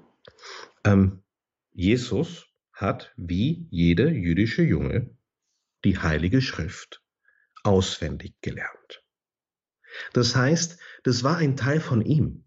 Ähm, 0.86 1.20
Jesus 1.74 2.51
hat 2.82 3.14
wie 3.16 3.68
jeder 3.70 4.10
jüdische 4.10 4.64
Junge 4.64 5.16
die 5.86 5.98
Heilige 5.98 6.42
Schrift 6.42 7.02
auswendig 7.64 8.34
gelernt. 8.42 9.04
Das 10.14 10.36
heißt, 10.36 10.80
das 11.04 11.24
war 11.24 11.38
ein 11.38 11.56
Teil 11.56 11.80
von 11.80 12.02
ihm. 12.02 12.46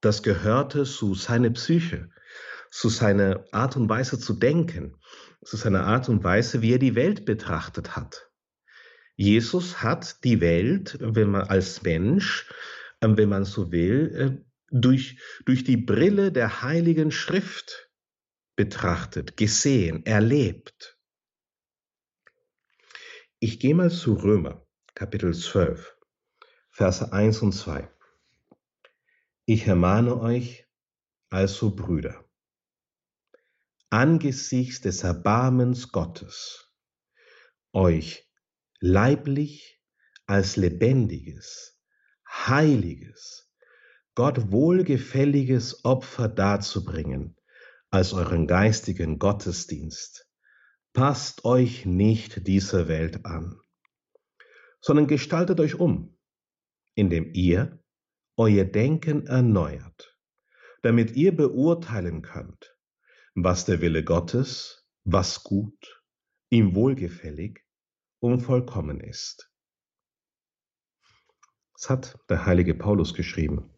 Das 0.00 0.22
gehörte 0.22 0.84
zu 0.84 1.14
seiner 1.14 1.50
Psyche, 1.50 2.10
zu 2.70 2.88
seiner 2.88 3.44
Art 3.52 3.76
und 3.76 3.88
Weise 3.88 4.18
zu 4.18 4.34
denken, 4.34 4.96
zu 5.44 5.56
seiner 5.56 5.84
Art 5.84 6.08
und 6.08 6.24
Weise, 6.24 6.62
wie 6.62 6.72
er 6.72 6.78
die 6.78 6.94
Welt 6.94 7.24
betrachtet 7.24 7.96
hat. 7.96 8.28
Jesus 9.16 9.82
hat 9.82 10.24
die 10.24 10.40
Welt, 10.40 10.96
wenn 11.00 11.30
man 11.30 11.42
als 11.42 11.82
Mensch, 11.82 12.50
ähm, 13.00 13.16
wenn 13.16 13.28
man 13.28 13.44
so 13.44 13.70
will, 13.70 14.14
äh, 14.14 14.44
durch, 14.70 15.18
durch 15.44 15.64
die 15.64 15.76
Brille 15.76 16.32
der 16.32 16.62
Heiligen 16.62 17.10
Schrift 17.10 17.90
betrachtet, 18.56 19.36
gesehen, 19.36 20.04
erlebt. 20.06 20.98
Ich 23.38 23.58
gehe 23.58 23.74
mal 23.74 23.90
zu 23.90 24.14
Römer, 24.14 24.66
Kapitel 24.94 25.34
12, 25.34 25.96
Verse 26.70 27.12
1 27.12 27.42
und 27.42 27.52
2. 27.52 27.90
Ich 29.46 29.66
ermahne 29.66 30.20
euch 30.20 30.68
also, 31.30 31.74
Brüder, 31.74 32.24
angesichts 33.88 34.82
des 34.82 35.02
Erbarmens 35.02 35.90
Gottes, 35.90 36.70
euch 37.72 38.30
leiblich 38.80 39.82
als 40.26 40.56
lebendiges, 40.56 41.80
heiliges, 42.28 43.50
Gott 44.14 44.52
wohlgefälliges 44.52 45.84
Opfer 45.86 46.28
darzubringen, 46.28 47.36
als 47.92 48.14
euren 48.14 48.46
geistigen 48.46 49.18
Gottesdienst. 49.18 50.26
Passt 50.94 51.44
euch 51.44 51.84
nicht 51.84 52.46
dieser 52.46 52.88
Welt 52.88 53.26
an, 53.26 53.60
sondern 54.80 55.06
gestaltet 55.06 55.60
euch 55.60 55.78
um, 55.78 56.18
indem 56.94 57.32
ihr 57.34 57.84
euer 58.36 58.64
Denken 58.64 59.26
erneuert, 59.26 60.18
damit 60.82 61.12
ihr 61.16 61.36
beurteilen 61.36 62.22
könnt, 62.22 62.74
was 63.34 63.66
der 63.66 63.82
Wille 63.82 64.04
Gottes, 64.04 64.88
was 65.04 65.44
gut, 65.44 66.02
ihm 66.50 66.74
wohlgefällig 66.74 67.62
und 68.20 68.40
vollkommen 68.40 69.00
ist. 69.00 69.50
Das 71.74 71.90
hat 71.90 72.18
der 72.30 72.46
heilige 72.46 72.74
Paulus 72.74 73.12
geschrieben. 73.12 73.70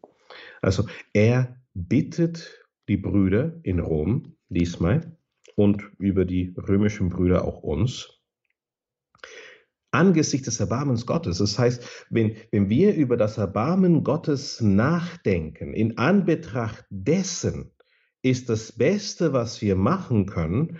Also 0.63 0.89
er 1.13 1.61
bittet 1.73 2.64
die 2.89 2.97
Brüder 2.97 3.59
in 3.63 3.81
Rom 3.81 4.37
diesmal 4.49 5.17
und 5.57 5.91
über 5.99 6.25
die 6.25 6.55
römischen 6.57 7.09
Brüder 7.09 7.45
auch 7.45 7.63
uns. 7.63 8.21
Angesichts 9.91 10.47
des 10.47 10.59
Erbarmens 10.59 11.07
Gottes, 11.07 11.39
das 11.39 11.59
heißt, 11.59 12.07
wenn, 12.11 12.37
wenn 12.51 12.69
wir 12.69 12.95
über 12.95 13.17
das 13.17 13.39
Erbarmen 13.39 14.03
Gottes 14.03 14.61
nachdenken, 14.61 15.73
in 15.73 15.99
Anbetracht 15.99 16.85
dessen 16.91 17.71
ist 18.23 18.49
das 18.49 18.73
Beste, 18.73 19.33
was 19.33 19.63
wir 19.63 19.77
machen 19.77 20.27
können, 20.27 20.79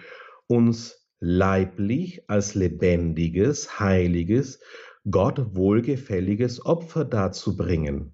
uns 0.49 1.09
leiblich 1.21 2.29
als 2.29 2.55
lebendiges, 2.55 3.79
heiliges, 3.79 4.61
Gott 5.09 5.55
wohlgefälliges 5.55 6.65
Opfer 6.67 7.05
darzubringen 7.05 8.14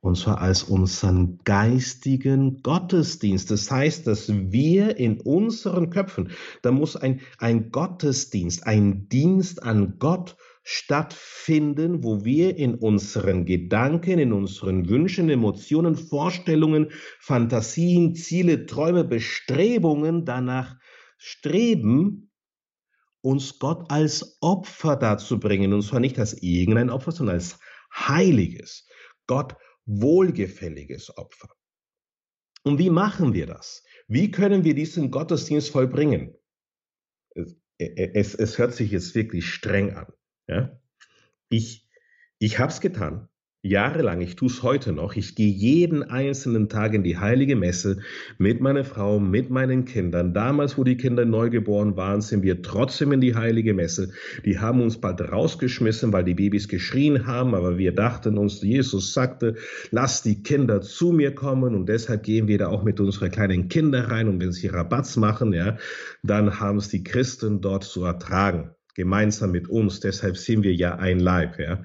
und 0.00 0.16
zwar 0.16 0.40
als 0.40 0.62
unseren 0.62 1.38
geistigen 1.44 2.62
Gottesdienst. 2.62 3.50
Das 3.50 3.70
heißt, 3.70 4.06
dass 4.06 4.28
wir 4.28 4.96
in 4.96 5.20
unseren 5.20 5.90
Köpfen, 5.90 6.30
da 6.62 6.70
muss 6.70 6.96
ein, 6.96 7.20
ein 7.38 7.70
Gottesdienst, 7.70 8.66
ein 8.66 9.08
Dienst 9.08 9.62
an 9.62 9.98
Gott 9.98 10.36
stattfinden, 10.62 12.04
wo 12.04 12.24
wir 12.24 12.56
in 12.56 12.74
unseren 12.74 13.44
Gedanken, 13.44 14.18
in 14.18 14.32
unseren 14.32 14.88
Wünschen, 14.88 15.30
Emotionen, 15.30 15.96
Vorstellungen, 15.96 16.90
Fantasien, 17.18 18.14
Ziele, 18.14 18.66
Träume, 18.66 19.04
Bestrebungen 19.04 20.24
danach 20.24 20.76
streben, 21.16 22.30
uns 23.20 23.58
Gott 23.58 23.90
als 23.90 24.36
Opfer 24.40 24.94
darzubringen. 24.94 25.72
Und 25.72 25.82
zwar 25.82 26.00
nicht 26.00 26.18
als 26.18 26.40
irgendein 26.40 26.90
Opfer, 26.90 27.10
sondern 27.12 27.36
als 27.36 27.58
heiliges, 27.92 28.86
Gott 29.26 29.56
wohlgefälliges 29.88 31.16
Opfer. 31.16 31.48
Und 32.62 32.78
wie 32.78 32.90
machen 32.90 33.32
wir 33.32 33.46
das? 33.46 33.84
Wie 34.06 34.30
können 34.30 34.62
wir 34.62 34.74
diesen 34.74 35.10
Gottesdienst 35.10 35.70
vollbringen? 35.70 36.34
Es, 37.34 37.56
es, 37.78 38.34
es 38.34 38.58
hört 38.58 38.74
sich 38.74 38.90
jetzt 38.90 39.14
wirklich 39.14 39.46
streng 39.46 39.94
an. 39.94 40.12
Ja? 40.46 40.80
Ich, 41.48 41.88
ich 42.38 42.58
habe 42.58 42.70
es 42.70 42.80
getan. 42.80 43.28
Jahrelang, 43.62 44.20
ich 44.20 44.36
tue 44.36 44.48
es 44.48 44.62
heute 44.62 44.92
noch, 44.92 45.16
ich 45.16 45.34
gehe 45.34 45.50
jeden 45.50 46.04
einzelnen 46.04 46.68
Tag 46.68 46.94
in 46.94 47.02
die 47.02 47.18
heilige 47.18 47.56
Messe 47.56 47.98
mit 48.38 48.60
meiner 48.60 48.84
Frau, 48.84 49.18
mit 49.18 49.50
meinen 49.50 49.84
Kindern. 49.84 50.32
Damals, 50.32 50.78
wo 50.78 50.84
die 50.84 50.96
Kinder 50.96 51.24
neugeboren 51.24 51.96
waren, 51.96 52.20
sind 52.20 52.44
wir 52.44 52.62
trotzdem 52.62 53.12
in 53.12 53.20
die 53.20 53.34
heilige 53.34 53.74
Messe. 53.74 54.12
Die 54.44 54.60
haben 54.60 54.80
uns 54.80 55.00
bald 55.00 55.20
rausgeschmissen, 55.20 56.12
weil 56.12 56.22
die 56.22 56.34
Babys 56.34 56.68
geschrien 56.68 57.26
haben, 57.26 57.54
aber 57.54 57.78
wir 57.78 57.92
dachten 57.92 58.38
uns, 58.38 58.62
Jesus 58.62 59.12
sagte, 59.12 59.56
lass 59.90 60.22
die 60.22 60.42
Kinder 60.42 60.80
zu 60.80 61.10
mir 61.10 61.34
kommen 61.34 61.74
und 61.74 61.88
deshalb 61.88 62.22
gehen 62.22 62.46
wir 62.46 62.58
da 62.58 62.68
auch 62.68 62.84
mit 62.84 63.00
unseren 63.00 63.32
kleinen 63.32 63.68
Kindern 63.68 64.04
rein 64.06 64.28
und 64.28 64.40
wenn 64.40 64.52
sie 64.52 64.68
Rabatz 64.68 65.16
machen, 65.16 65.52
ja, 65.52 65.76
dann 66.22 66.60
haben 66.60 66.78
es 66.78 66.88
die 66.88 67.02
Christen 67.02 67.60
dort 67.60 67.84
zu 67.84 68.04
ertragen 68.04 68.70
gemeinsam 68.94 69.52
mit 69.52 69.68
uns. 69.68 70.00
Deshalb 70.00 70.36
sind 70.36 70.64
wir 70.64 70.74
ja 70.74 70.96
ein 70.96 71.20
Leib. 71.20 71.56
Ja. 71.60 71.84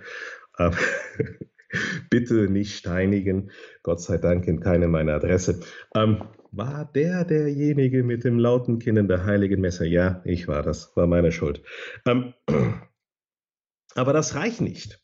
bitte 2.10 2.50
nicht 2.50 2.76
steinigen. 2.76 3.52
Gott 3.84 4.02
sei 4.02 4.18
Dank 4.18 4.48
in 4.48 4.60
keine 4.60 4.88
meiner 4.88 5.16
Adresse. 5.16 5.62
Ähm, 5.96 6.24
war 6.52 6.86
der 6.86 7.26
derjenige 7.26 8.04
mit 8.04 8.24
dem 8.24 8.38
lauten 8.40 8.80
Kind 8.80 8.98
in 8.98 9.08
der 9.08 9.26
heiligen 9.26 9.60
Messe? 9.60 9.88
Ja, 9.88 10.22
ich 10.24 10.48
war 10.48 10.62
das, 10.62 10.96
war 10.96 11.08
meine 11.08 11.32
Schuld. 11.32 11.64
Ähm, 12.06 12.34
aber 13.96 14.14
das 14.14 14.36
reicht 14.36 14.62
nicht. 14.62 15.03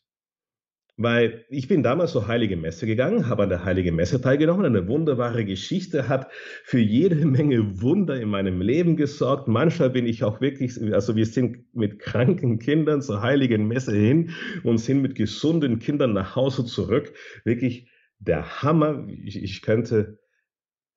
Weil 1.02 1.46
ich 1.48 1.66
bin 1.66 1.82
damals 1.82 2.12
zur 2.12 2.28
Heilige 2.28 2.58
Messe 2.58 2.84
gegangen, 2.84 3.26
habe 3.26 3.44
an 3.44 3.48
der 3.48 3.64
Heiligen 3.64 3.96
Messe 3.96 4.20
teilgenommen, 4.20 4.66
eine 4.66 4.86
wunderbare 4.86 5.46
Geschichte, 5.46 6.10
hat 6.10 6.30
für 6.62 6.78
jede 6.78 7.14
Menge 7.24 7.80
Wunder 7.80 8.20
in 8.20 8.28
meinem 8.28 8.60
Leben 8.60 8.96
gesorgt. 8.96 9.48
Manchmal 9.48 9.88
bin 9.88 10.04
ich 10.04 10.24
auch 10.24 10.42
wirklich, 10.42 10.78
also 10.92 11.16
wir 11.16 11.24
sind 11.24 11.74
mit 11.74 12.00
kranken 12.00 12.58
Kindern 12.58 13.00
zur 13.00 13.22
Heiligen 13.22 13.66
Messe 13.66 13.96
hin 13.96 14.32
und 14.62 14.76
sind 14.76 15.00
mit 15.00 15.14
gesunden 15.14 15.78
Kindern 15.78 16.12
nach 16.12 16.36
Hause 16.36 16.66
zurück. 16.66 17.14
Wirklich 17.44 17.88
der 18.18 18.60
Hammer. 18.60 19.06
Ich, 19.24 19.42
ich 19.42 19.62
könnte 19.62 20.18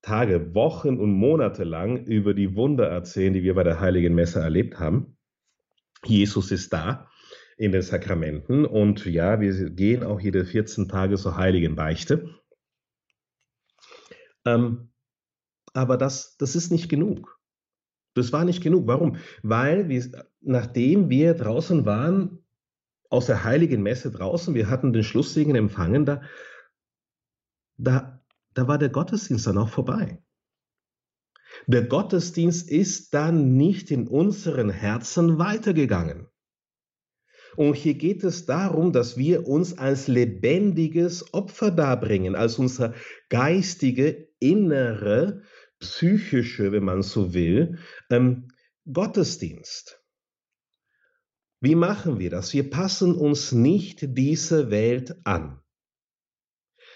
Tage, 0.01 0.53
Wochen 0.53 0.99
und 0.99 1.13
Monate 1.13 1.63
lang 1.63 2.05
über 2.07 2.33
die 2.33 2.57
Wunder 2.57 2.89
erzählen, 2.89 3.33
die 3.33 3.43
wir 3.43 3.53
bei 3.53 3.63
der 3.63 3.79
Heiligen 3.79 4.15
Messe 4.15 4.41
erlebt 4.41 4.81
haben. 4.81 5.15
Jesus 6.03 6.51
ist 6.51 6.73
da 6.73 7.07
in 7.57 7.71
den 7.71 7.81
Sakramenten. 7.81 8.65
Und 8.65 9.05
ja, 9.05 9.39
wir 9.39 9.69
gehen 9.69 10.03
auch 10.03 10.19
jede 10.19 10.45
14 10.45 10.87
Tage 10.87 11.17
zur 11.17 11.37
heiligen 11.37 11.75
Beichte. 11.75 12.29
Ähm, 14.45 14.89
aber 15.73 15.97
das, 15.97 16.37
das 16.37 16.55
ist 16.55 16.71
nicht 16.71 16.89
genug. 16.89 17.39
Das 18.15 18.31
war 18.31 18.45
nicht 18.45 18.61
genug. 18.61 18.87
Warum? 18.87 19.17
Weil 19.41 19.89
wir, 19.89 20.27
nachdem 20.41 21.09
wir 21.09 21.33
draußen 21.33 21.85
waren, 21.85 22.39
aus 23.09 23.27
der 23.27 23.43
heiligen 23.43 23.81
Messe 23.83 24.11
draußen, 24.11 24.55
wir 24.55 24.69
hatten 24.69 24.93
den 24.93 25.03
Schlusssegen 25.03 25.55
empfangen, 25.55 26.05
da, 26.05 26.21
da, 27.77 28.23
da 28.53 28.67
war 28.67 28.77
der 28.77 28.89
Gottesdienst 28.89 29.47
dann 29.47 29.57
auch 29.57 29.69
vorbei. 29.69 30.21
Der 31.67 31.83
Gottesdienst 31.83 32.69
ist 32.69 33.13
dann 33.13 33.55
nicht 33.55 33.91
in 33.91 34.07
unseren 34.07 34.69
Herzen 34.69 35.37
weitergegangen. 35.37 36.27
Und 37.55 37.75
hier 37.75 37.93
geht 37.93 38.23
es 38.23 38.45
darum, 38.45 38.93
dass 38.93 39.17
wir 39.17 39.47
uns 39.47 39.77
als 39.77 40.07
lebendiges 40.07 41.33
Opfer 41.33 41.71
darbringen, 41.71 42.35
als 42.35 42.57
unser 42.57 42.93
geistige, 43.29 44.29
innere, 44.39 45.43
psychische, 45.79 46.71
wenn 46.71 46.83
man 46.83 47.01
so 47.03 47.33
will, 47.33 47.79
ähm, 48.09 48.47
Gottesdienst. 48.91 50.01
Wie 51.61 51.75
machen 51.75 52.19
wir 52.19 52.29
das? 52.29 52.53
Wir 52.53 52.69
passen 52.69 53.15
uns 53.15 53.53
nicht 53.53 54.17
dieser 54.17 54.69
Welt 54.69 55.15
an. 55.23 55.61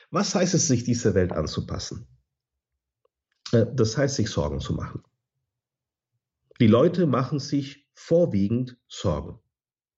Was 0.09 0.35
heißt 0.35 0.53
es, 0.53 0.67
sich 0.67 0.83
dieser 0.83 1.13
Welt 1.15 1.31
anzupassen? 1.31 2.07
Äh, 3.51 3.67
das 3.73 3.97
heißt, 3.97 4.15
sich 4.15 4.29
Sorgen 4.29 4.59
zu 4.59 4.73
machen. 4.73 5.03
Die 6.59 6.67
Leute 6.67 7.05
machen 7.05 7.39
sich 7.39 7.87
vorwiegend 7.93 8.77
Sorgen 8.87 9.39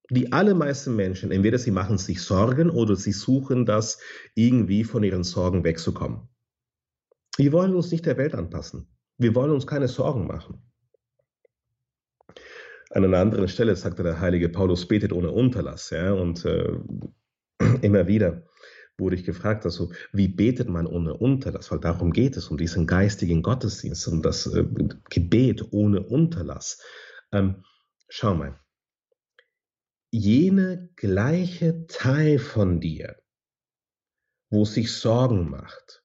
die 0.09 0.31
allermeisten 0.31 0.95
Menschen, 0.95 1.31
entweder 1.31 1.59
sie 1.59 1.71
machen 1.71 1.97
sich 1.97 2.21
Sorgen 2.21 2.69
oder 2.69 2.95
sie 2.95 3.11
suchen 3.11 3.65
das, 3.65 3.99
irgendwie 4.35 4.83
von 4.83 5.03
ihren 5.03 5.23
Sorgen 5.23 5.63
wegzukommen. 5.63 6.27
Wir 7.37 7.51
wollen 7.51 7.75
uns 7.75 7.91
nicht 7.91 8.05
der 8.05 8.17
Welt 8.17 8.35
anpassen. 8.35 8.87
Wir 9.17 9.35
wollen 9.35 9.51
uns 9.51 9.67
keine 9.67 9.87
Sorgen 9.87 10.27
machen. 10.27 10.63
An 12.91 13.05
einer 13.05 13.19
anderen 13.19 13.47
Stelle 13.47 13.75
sagte 13.75 14.01
der 14.01 14.19
heilige 14.19 14.49
Paulus, 14.49 14.87
betet 14.87 15.13
ohne 15.13 15.31
Unterlass. 15.31 15.91
Ja, 15.91 16.13
und 16.13 16.43
äh, 16.45 16.73
immer 17.81 18.07
wieder 18.07 18.43
wurde 18.97 19.15
ich 19.15 19.23
gefragt, 19.23 19.63
also 19.65 19.91
wie 20.11 20.27
betet 20.27 20.69
man 20.69 20.87
ohne 20.87 21.13
Unterlass? 21.13 21.71
Weil 21.71 21.79
darum 21.79 22.11
geht 22.11 22.35
es, 22.35 22.47
um 22.47 22.57
diesen 22.57 22.87
geistigen 22.87 23.43
Gottesdienst, 23.43 24.07
um 24.07 24.21
das 24.21 24.47
äh, 24.47 24.65
Gebet 25.09 25.67
ohne 25.71 26.01
Unterlass. 26.01 26.81
Ähm, 27.31 27.63
schau 28.09 28.35
mal, 28.35 28.59
jene 30.11 30.89
gleiche 30.95 31.85
Teil 31.87 32.39
von 32.39 32.79
dir, 32.79 33.15
wo 34.49 34.65
sich 34.65 34.93
Sorgen 34.93 35.49
macht, 35.49 36.03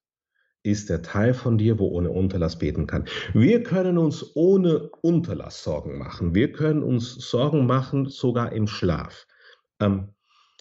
ist 0.62 0.88
der 0.88 1.02
Teil 1.02 1.34
von 1.34 1.58
dir, 1.58 1.78
wo 1.78 1.88
ohne 1.88 2.10
Unterlass 2.10 2.58
beten 2.58 2.86
kann. 2.86 3.06
Wir 3.32 3.62
können 3.62 3.98
uns 3.98 4.34
ohne 4.34 4.88
Unterlass 5.02 5.62
Sorgen 5.62 5.98
machen. 5.98 6.34
Wir 6.34 6.52
können 6.52 6.82
uns 6.82 7.14
Sorgen 7.14 7.66
machen, 7.66 8.06
sogar 8.06 8.52
im 8.52 8.66
Schlaf. 8.66 9.26
Ähm, 9.80 10.14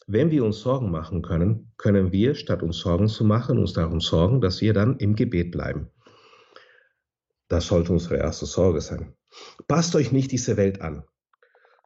wenn 0.06 0.32
wir 0.32 0.44
uns 0.44 0.60
Sorgen 0.60 0.92
machen 0.92 1.22
können, 1.22 1.72
können 1.78 2.12
wir, 2.12 2.36
statt 2.36 2.62
uns 2.62 2.80
Sorgen 2.80 3.08
zu 3.08 3.24
machen, 3.24 3.58
uns 3.58 3.72
darum 3.72 4.02
sorgen, 4.02 4.42
dass 4.42 4.60
wir 4.60 4.74
dann 4.74 4.98
im 4.98 5.16
Gebet 5.16 5.52
bleiben. 5.52 5.90
Das 7.48 7.68
sollte 7.68 7.94
unsere 7.94 8.18
erste 8.18 8.46
Sorge 8.46 8.82
sein. 8.82 9.16
Passt 9.68 9.96
euch 9.96 10.12
nicht 10.12 10.32
diese 10.34 10.58
Welt 10.58 10.82
an 10.82 11.06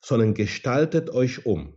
sondern 0.07 0.33
gestaltet 0.33 1.09
euch 1.09 1.45
um, 1.45 1.75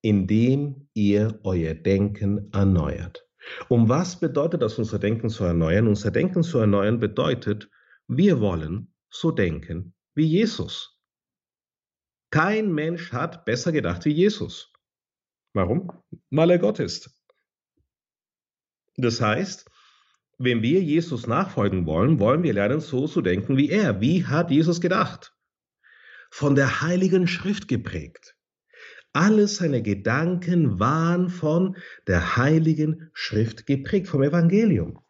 indem 0.00 0.88
ihr 0.94 1.38
euer 1.42 1.74
Denken 1.74 2.50
erneuert. 2.54 3.28
Um 3.68 3.90
was 3.90 4.18
bedeutet 4.18 4.62
das, 4.62 4.78
unser 4.78 4.98
Denken 4.98 5.28
zu 5.28 5.44
erneuern? 5.44 5.86
Unser 5.86 6.10
Denken 6.10 6.42
zu 6.42 6.58
erneuern 6.58 6.98
bedeutet, 6.98 7.70
wir 8.06 8.40
wollen 8.40 8.94
so 9.10 9.30
denken 9.30 9.94
wie 10.14 10.24
Jesus. 10.24 10.98
Kein 12.30 12.72
Mensch 12.72 13.12
hat 13.12 13.44
besser 13.44 13.70
gedacht 13.70 14.06
wie 14.06 14.12
Jesus. 14.12 14.72
Warum? 15.52 15.92
Weil 16.30 16.52
er 16.52 16.58
Gott 16.58 16.78
ist. 16.78 17.10
Das 18.96 19.20
heißt, 19.20 19.70
wenn 20.38 20.62
wir 20.62 20.82
Jesus 20.82 21.26
nachfolgen 21.26 21.84
wollen, 21.84 22.18
wollen 22.18 22.42
wir 22.42 22.54
lernen, 22.54 22.80
so 22.80 23.06
zu 23.06 23.20
denken 23.20 23.58
wie 23.58 23.68
er. 23.68 24.00
Wie 24.00 24.24
hat 24.24 24.50
Jesus 24.50 24.80
gedacht? 24.80 25.37
Von 26.30 26.54
der 26.54 26.82
Heiligen 26.82 27.26
Schrift 27.26 27.68
geprägt. 27.68 28.36
Alle 29.12 29.48
seine 29.48 29.82
Gedanken 29.82 30.78
waren 30.78 31.28
von 31.28 31.76
der 32.06 32.36
Heiligen 32.36 33.10
Schrift 33.12 33.66
geprägt, 33.66 34.08
vom 34.08 34.22
Evangelium. 34.22 35.00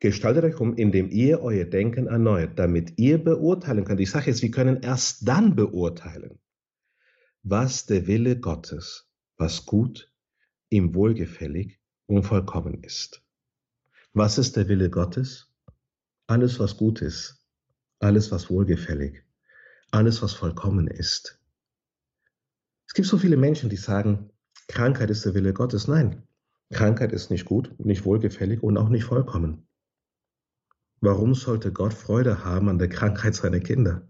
Gestaltet 0.00 0.44
euch 0.44 0.58
um, 0.58 0.74
indem 0.74 1.10
ihr 1.10 1.42
euer 1.42 1.64
Denken 1.64 2.08
erneuert, 2.08 2.58
damit 2.58 2.98
ihr 2.98 3.22
beurteilen 3.22 3.84
könnt. 3.84 4.00
Die 4.00 4.06
Sache 4.06 4.30
ist, 4.30 4.42
wir 4.42 4.50
können 4.50 4.82
erst 4.82 5.28
dann 5.28 5.54
beurteilen, 5.54 6.40
was 7.44 7.86
der 7.86 8.06
Wille 8.08 8.40
Gottes, 8.40 9.08
was 9.36 9.64
gut, 9.64 10.12
ihm 10.70 10.94
wohlgefällig 10.94 11.78
und 12.06 12.24
vollkommen 12.24 12.82
ist. 12.82 13.22
Was 14.12 14.38
ist 14.38 14.56
der 14.56 14.66
Wille 14.68 14.90
Gottes? 14.90 15.51
Alles, 16.32 16.58
was 16.58 16.78
gut 16.78 17.02
ist, 17.02 17.44
alles, 18.00 18.32
was 18.32 18.48
wohlgefällig, 18.48 19.22
alles, 19.90 20.22
was 20.22 20.32
vollkommen 20.32 20.86
ist. 20.86 21.38
Es 22.86 22.94
gibt 22.94 23.06
so 23.06 23.18
viele 23.18 23.36
Menschen, 23.36 23.68
die 23.68 23.76
sagen, 23.76 24.30
Krankheit 24.66 25.10
ist 25.10 25.26
der 25.26 25.34
Wille 25.34 25.52
Gottes. 25.52 25.88
Nein, 25.88 26.26
Krankheit 26.70 27.12
ist 27.12 27.30
nicht 27.30 27.44
gut, 27.44 27.78
nicht 27.78 28.06
wohlgefällig 28.06 28.62
und 28.62 28.78
auch 28.78 28.88
nicht 28.88 29.04
vollkommen. 29.04 29.68
Warum 31.02 31.34
sollte 31.34 31.70
Gott 31.70 31.92
Freude 31.92 32.46
haben 32.46 32.70
an 32.70 32.78
der 32.78 32.88
Krankheit 32.88 33.34
seiner 33.34 33.60
Kinder? 33.60 34.08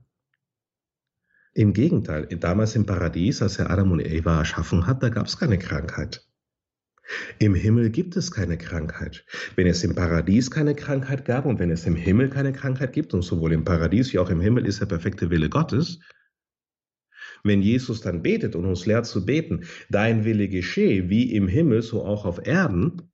Im 1.55 1.73
Gegenteil, 1.73 2.27
damals 2.27 2.77
im 2.77 2.87
Paradies, 2.87 3.43
als 3.43 3.59
er 3.59 3.69
Adam 3.69 3.91
und 3.91 4.01
Eva 4.01 4.39
erschaffen 4.39 4.87
hat, 4.87 5.03
da 5.03 5.09
gab 5.09 5.27
es 5.27 5.39
keine 5.39 5.59
Krankheit. 5.59 6.25
Im 7.38 7.55
Himmel 7.55 7.90
gibt 7.90 8.16
es 8.16 8.31
keine 8.31 8.59
Krankheit. 8.59 9.25
Wenn 9.57 9.66
es 9.66 9.85
im 9.85 9.94
Paradies 9.94 10.51
keine 10.51 10.75
Krankheit 10.75 11.25
gab 11.25 11.46
und 11.46 11.59
wenn 11.59 11.70
es 11.70 11.87
im 11.87 11.96
Himmel 11.96 12.31
keine 12.31 12.53
Krankheit 12.53 12.92
gibt, 12.92 13.14
und 13.14 13.22
sowohl 13.22 13.53
im 13.53 13.64
Paradies 13.64 14.12
wie 14.12 14.18
auch 14.18 14.31
im 14.31 14.40
Himmel 14.40 14.66
ist 14.66 14.81
der 14.81 14.87
perfekte 14.87 15.31
Wille 15.31 15.48
Gottes, 15.48 16.01
wenn 17.44 17.62
Jesus 17.62 18.01
dann 18.01 18.22
betet 18.22 18.55
und 18.55 18.64
uns 18.64 18.87
lehrt 18.87 19.07
zu 19.07 19.25
beten, 19.25 19.64
dein 19.90 20.25
Wille 20.25 20.48
geschehe, 20.48 21.09
wie 21.09 21.33
im 21.33 21.48
Himmel, 21.48 21.83
so 21.83 22.05
auch 22.05 22.25
auf 22.25 22.46
Erden, 22.46 23.12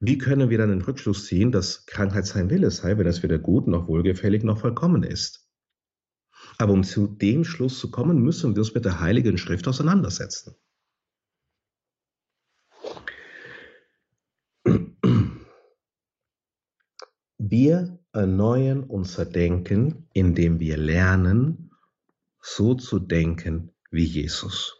wie 0.00 0.16
können 0.16 0.48
wir 0.48 0.58
dann 0.58 0.70
den 0.70 0.82
Rückschluss 0.82 1.26
ziehen, 1.26 1.52
dass 1.52 1.84
Krankheit 1.86 2.26
sein 2.26 2.50
Wille 2.50 2.70
sei, 2.70 2.96
wenn 2.98 3.06
es 3.06 3.22
weder 3.22 3.38
gut 3.38 3.66
noch 3.66 3.88
wohlgefällig 3.88 4.44
noch 4.44 4.60
vollkommen 4.60 5.02
ist? 5.02 5.48
Aber 6.56 6.72
um 6.72 6.84
zu 6.84 7.06
dem 7.06 7.44
Schluss 7.44 7.78
zu 7.78 7.90
kommen, 7.90 8.22
müssen 8.22 8.54
wir 8.54 8.60
uns 8.60 8.74
mit 8.74 8.84
der 8.84 9.00
Heiligen 9.00 9.38
Schrift 9.38 9.66
auseinandersetzen. 9.68 10.54
Wir 17.50 17.98
erneuern 18.12 18.84
unser 18.84 19.24
Denken, 19.24 20.06
indem 20.12 20.60
wir 20.60 20.76
lernen, 20.76 21.70
so 22.42 22.74
zu 22.74 22.98
denken 22.98 23.72
wie 23.90 24.04
Jesus. 24.04 24.76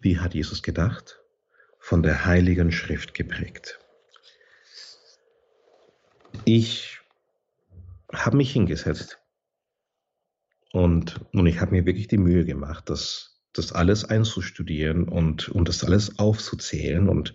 Wie 0.00 0.18
hat 0.18 0.34
Jesus 0.34 0.64
gedacht? 0.64 1.20
Von 1.78 2.02
der 2.02 2.24
Heiligen 2.24 2.72
Schrift 2.72 3.14
geprägt. 3.14 3.78
Ich 6.44 6.98
habe 8.12 8.36
mich 8.36 8.52
hingesetzt 8.52 9.20
und, 10.72 11.20
und 11.32 11.46
ich 11.46 11.60
habe 11.60 11.70
mir 11.70 11.86
wirklich 11.86 12.08
die 12.08 12.18
Mühe 12.18 12.44
gemacht, 12.44 12.90
das, 12.90 13.40
das 13.52 13.72
alles 13.72 14.04
einzustudieren 14.04 15.08
und, 15.08 15.48
und 15.50 15.68
das 15.68 15.84
alles 15.84 16.18
aufzuzählen. 16.18 17.08
Und 17.08 17.32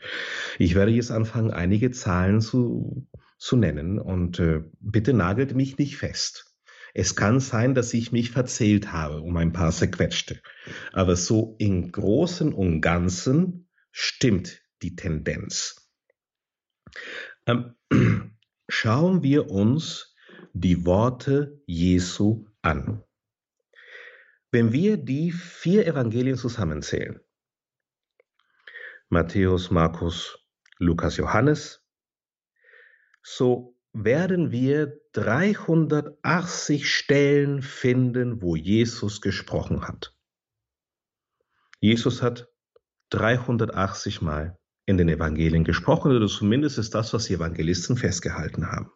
ich 0.60 0.76
werde 0.76 0.92
jetzt 0.92 1.12
anfangen, 1.12 1.52
einige 1.52 1.92
Zahlen 1.92 2.42
zu, 2.42 3.08
zu 3.44 3.58
nennen. 3.58 4.00
Und 4.00 4.40
äh, 4.40 4.64
bitte 4.80 5.14
nagelt 5.14 5.54
mich 5.54 5.78
nicht 5.78 5.98
fest. 5.98 6.56
Es 6.94 7.16
kann 7.16 7.40
sein, 7.40 7.76
dass 7.76 7.94
ich 7.94 8.12
mich 8.12 8.32
verzählt 8.32 8.94
habe 8.94 9.20
um 9.22 9.36
ein 9.36 9.52
paar 9.52 9.72
zerquetschte. 9.72 10.42
Aber 10.94 11.16
so 11.18 11.56
im 11.60 11.92
Großen 11.92 12.54
und 12.54 12.80
Ganzen 12.80 13.68
stimmt 13.92 14.62
die 14.82 14.96
Tendenz. 14.96 15.90
Ähm, 17.46 17.76
schauen 18.70 19.24
wir 19.24 19.50
uns 19.50 20.16
die 20.54 20.86
Worte 20.86 21.62
Jesu 21.66 22.46
an. 22.62 23.04
Wenn 24.52 24.72
wir 24.72 24.98
die 24.98 25.32
vier 25.32 25.86
Evangelien 25.86 26.38
zusammenzählen, 26.38 27.20
Matthäus, 29.10 29.70
Markus, 29.70 30.40
Lukas, 30.78 31.18
Johannes, 31.18 31.83
so 33.24 33.76
werden 33.94 34.52
wir 34.52 35.00
380 35.14 36.90
Stellen 36.90 37.62
finden, 37.62 38.42
wo 38.42 38.56
Jesus 38.56 39.22
gesprochen 39.22 39.88
hat. 39.88 40.16
Jesus 41.80 42.22
hat 42.22 42.50
380 43.10 44.22
Mal 44.22 44.60
in 44.86 44.98
den 44.98 45.10
Evangelien 45.10 45.64
gesprochen, 45.64 46.12
oder 46.12 46.28
zumindest 46.28 46.78
ist 46.78 46.94
das, 46.94 47.14
was 47.14 47.26
die 47.26 47.36
Evangelisten 47.36 47.96
festgehalten 47.96 48.72
haben. 48.72 48.92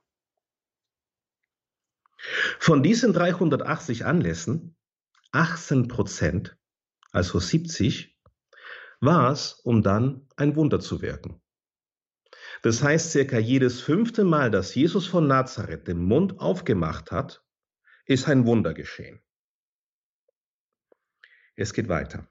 Von 2.60 2.84
diesen 2.84 3.14
380 3.14 4.06
Anlässen 4.06 4.76
18 5.32 5.88
Prozent, 5.88 6.58
also 7.12 7.40
70, 7.40 8.18
war 9.00 9.32
es, 9.32 9.54
um 9.54 9.84
dann 9.84 10.28
ein 10.36 10.56
Wunder 10.56 10.80
zu 10.80 11.02
wirken. 11.02 11.42
Das 12.62 12.82
heißt, 12.82 13.12
circa 13.12 13.38
jedes 13.38 13.82
fünfte 13.82 14.24
Mal, 14.24 14.52
dass 14.52 14.74
Jesus 14.76 15.08
von 15.08 15.28
Nazareth 15.28 15.88
den 15.88 16.00
Mund 16.04 16.40
aufgemacht 16.40 17.12
hat, 17.12 17.44
ist 18.06 18.28
ein 18.28 18.46
Wunder 18.46 18.74
geschehen. 18.74 19.22
Es 21.56 21.74
geht 21.74 21.90
weiter. 21.90 22.28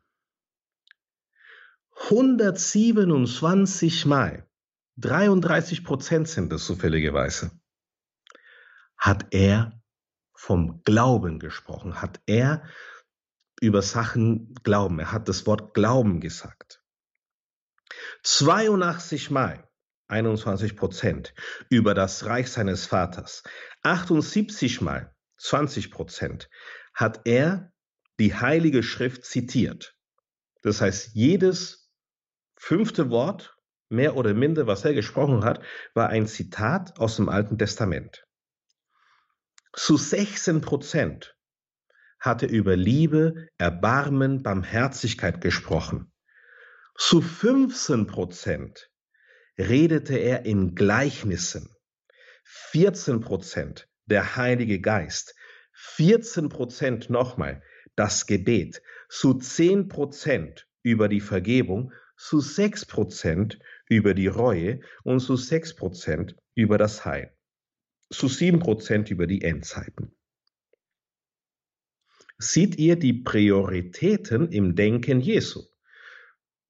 127 2.10 4.06
Mal, 4.06 4.48
33 4.96 5.84
Prozent 5.84 6.28
sind 6.28 6.52
es 6.52 6.64
zufälligerweise, 6.64 7.50
hat 8.96 9.26
er 9.32 9.80
vom 10.34 10.82
Glauben 10.82 11.38
gesprochen, 11.38 12.00
hat 12.00 12.20
er 12.26 12.62
über 13.60 13.82
Sachen 13.82 14.54
Glauben. 14.62 14.98
Er 14.98 15.12
hat 15.12 15.28
das 15.28 15.46
Wort 15.46 15.74
Glauben 15.74 16.20
gesagt. 16.20 16.82
82 18.22 19.30
Mal, 19.30 19.65
21 20.08 20.76
Prozent, 20.76 21.34
über 21.68 21.94
das 21.94 22.24
Reich 22.26 22.50
seines 22.50 22.86
Vaters. 22.86 23.42
78 23.82 24.80
Mal, 24.80 25.14
20 25.38 25.90
Prozent, 25.90 26.48
hat 26.94 27.22
er 27.24 27.72
die 28.18 28.34
Heilige 28.34 28.82
Schrift 28.82 29.24
zitiert. 29.24 29.96
Das 30.62 30.80
heißt, 30.80 31.10
jedes 31.14 31.90
fünfte 32.56 33.10
Wort, 33.10 33.56
mehr 33.88 34.16
oder 34.16 34.34
minder, 34.34 34.66
was 34.66 34.84
er 34.84 34.94
gesprochen 34.94 35.44
hat, 35.44 35.62
war 35.94 36.08
ein 36.08 36.26
Zitat 36.26 36.98
aus 36.98 37.16
dem 37.16 37.28
Alten 37.28 37.58
Testament. 37.58 38.26
Zu 39.72 39.96
16 39.96 40.62
Prozent 40.62 41.36
hatte 42.18 42.46
über 42.46 42.76
Liebe, 42.76 43.48
Erbarmen, 43.58 44.42
Barmherzigkeit 44.42 45.40
gesprochen. 45.40 46.12
Zu 46.96 47.20
15 47.20 48.06
Prozent 48.06 48.90
redete 49.58 50.16
er 50.16 50.44
in 50.44 50.74
Gleichnissen. 50.74 51.70
14 52.44 53.20
Prozent 53.20 53.88
der 54.06 54.36
Heilige 54.36 54.80
Geist. 54.80 55.34
14 55.72 56.48
Prozent 56.48 57.10
nochmal 57.10 57.62
das 57.96 58.26
Gebet. 58.26 58.82
Zu 59.08 59.34
10 59.34 59.88
Prozent 59.88 60.68
über 60.82 61.08
die 61.08 61.20
Vergebung. 61.20 61.92
Zu 62.16 62.40
6 62.40 62.86
Prozent 62.86 63.58
über 63.88 64.14
die 64.14 64.28
Reue 64.28 64.80
und 65.04 65.20
zu 65.20 65.36
6 65.36 65.76
Prozent 65.76 66.36
über 66.54 66.78
das 66.78 67.04
Heil. 67.04 67.36
Zu 68.10 68.28
7 68.28 68.58
Prozent 68.58 69.10
über 69.10 69.26
die 69.26 69.42
Endzeiten. 69.42 70.16
Seht 72.38 72.76
ihr 72.76 72.96
die 72.96 73.14
Prioritäten 73.14 74.52
im 74.52 74.74
Denken 74.74 75.20
Jesu? 75.20 75.62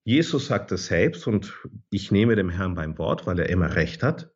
Jesus 0.07 0.47
sagt 0.47 0.71
es 0.71 0.87
selbst 0.87 1.27
und 1.27 1.53
ich 1.90 2.12
nehme 2.12 2.37
dem 2.37 2.49
Herrn 2.49 2.77
beim 2.77 2.97
Wort, 2.97 3.27
weil 3.27 3.40
er 3.40 3.49
immer 3.49 3.75
recht 3.75 4.05
hat. 4.05 4.31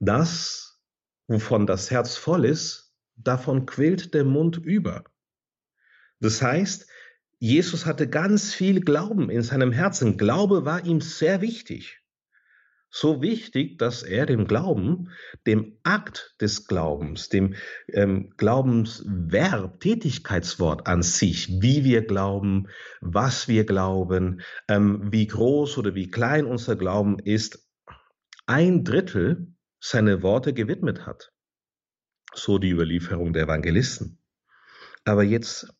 Das, 0.00 0.82
wovon 1.28 1.66
das 1.66 1.90
Herz 1.90 2.16
voll 2.16 2.44
ist, 2.44 2.94
davon 3.16 3.64
quillt 3.64 4.12
der 4.12 4.24
Mund 4.24 4.58
über. 4.58 5.04
Das 6.20 6.42
heißt, 6.42 6.86
Jesus 7.38 7.86
hatte 7.86 8.06
ganz 8.06 8.52
viel 8.52 8.82
Glauben 8.82 9.30
in 9.30 9.40
seinem 9.40 9.72
Herzen. 9.72 10.18
Glaube 10.18 10.66
war 10.66 10.84
ihm 10.84 11.00
sehr 11.00 11.40
wichtig 11.40 12.01
so 12.94 13.22
wichtig, 13.22 13.78
dass 13.78 14.02
er 14.02 14.26
dem 14.26 14.46
Glauben, 14.46 15.10
dem 15.46 15.78
Akt 15.82 16.36
des 16.42 16.66
Glaubens, 16.66 17.30
dem 17.30 17.54
ähm, 17.88 18.34
Glaubensverb, 18.36 19.80
Tätigkeitswort 19.80 20.86
an 20.86 21.02
sich, 21.02 21.48
wie 21.62 21.84
wir 21.84 22.06
glauben, 22.06 22.68
was 23.00 23.48
wir 23.48 23.64
glauben, 23.64 24.42
ähm, 24.68 25.10
wie 25.10 25.26
groß 25.26 25.78
oder 25.78 25.94
wie 25.94 26.10
klein 26.10 26.44
unser 26.44 26.76
Glauben 26.76 27.18
ist, 27.18 27.66
ein 28.44 28.84
Drittel 28.84 29.54
seine 29.80 30.22
Worte 30.22 30.52
gewidmet 30.52 31.06
hat. 31.06 31.32
So 32.34 32.58
die 32.58 32.70
Überlieferung 32.70 33.32
der 33.32 33.44
Evangelisten. 33.44 34.18
Aber 35.04 35.22
jetzt 35.22 35.74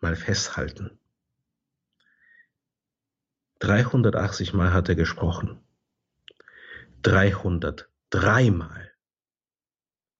mal 0.00 0.16
festhalten. 0.16 0.97
380 3.60 4.54
Mal 4.54 4.72
hat 4.72 4.88
er 4.88 4.94
gesprochen. 4.94 5.60
303 7.02 8.50
Mal 8.50 8.92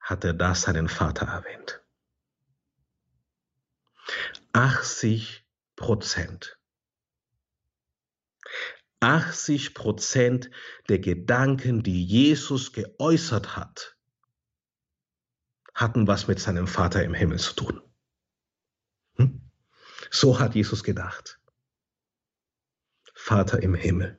hat 0.00 0.24
er 0.24 0.34
da 0.34 0.54
seinen 0.54 0.88
Vater 0.88 1.26
erwähnt. 1.26 1.82
80 4.52 5.46
Prozent. 5.76 6.58
80 9.00 9.74
Prozent 9.74 10.50
der 10.88 10.98
Gedanken, 10.98 11.82
die 11.82 12.04
Jesus 12.04 12.72
geäußert 12.72 13.56
hat, 13.56 13.96
hatten 15.74 16.08
was 16.08 16.26
mit 16.26 16.40
seinem 16.40 16.66
Vater 16.66 17.04
im 17.04 17.14
Himmel 17.14 17.38
zu 17.38 17.54
tun. 17.54 17.82
Hm? 19.16 19.48
So 20.10 20.40
hat 20.40 20.56
Jesus 20.56 20.82
gedacht. 20.82 21.37
Vater 23.28 23.62
im 23.62 23.74
Himmel. 23.74 24.18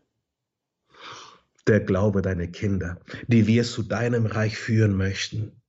Der 1.66 1.80
Glaube 1.80 2.22
deiner 2.22 2.46
Kinder, 2.46 3.02
die 3.28 3.48
wir 3.48 3.64
zu 3.64 3.82
deinem 3.82 4.28
Reich 4.28 4.56
führen 4.56 4.96
möchten. 4.96 5.64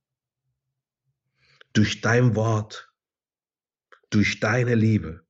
Durch 1.73 2.01
dein 2.01 2.35
Wort, 2.35 2.93
durch 4.11 4.39
deine 4.39 4.75
Liebe. 4.75 5.25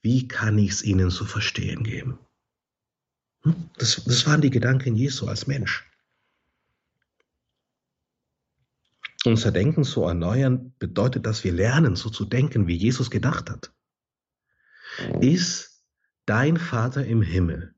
Wie 0.00 0.28
kann 0.28 0.56
ich 0.56 0.70
es 0.70 0.82
ihnen 0.82 1.10
zu 1.10 1.26
verstehen 1.26 1.84
geben? 1.84 2.18
Hm? 3.42 3.68
Das, 3.76 4.02
das 4.02 4.26
waren 4.26 4.40
die 4.40 4.50
Gedanken 4.50 4.96
Jesu 4.96 5.26
als 5.26 5.46
Mensch. 5.46 5.86
Unser 9.26 9.52
Denken 9.52 9.84
zu 9.84 10.04
erneuern 10.04 10.74
bedeutet, 10.78 11.26
dass 11.26 11.44
wir 11.44 11.52
lernen, 11.52 11.96
so 11.96 12.08
zu 12.08 12.24
denken, 12.24 12.66
wie 12.66 12.76
Jesus 12.76 13.10
gedacht 13.10 13.50
hat. 13.50 13.74
Ist 15.20 15.71
dein 16.26 16.56
Vater 16.56 17.04
im 17.04 17.22
Himmel 17.22 17.74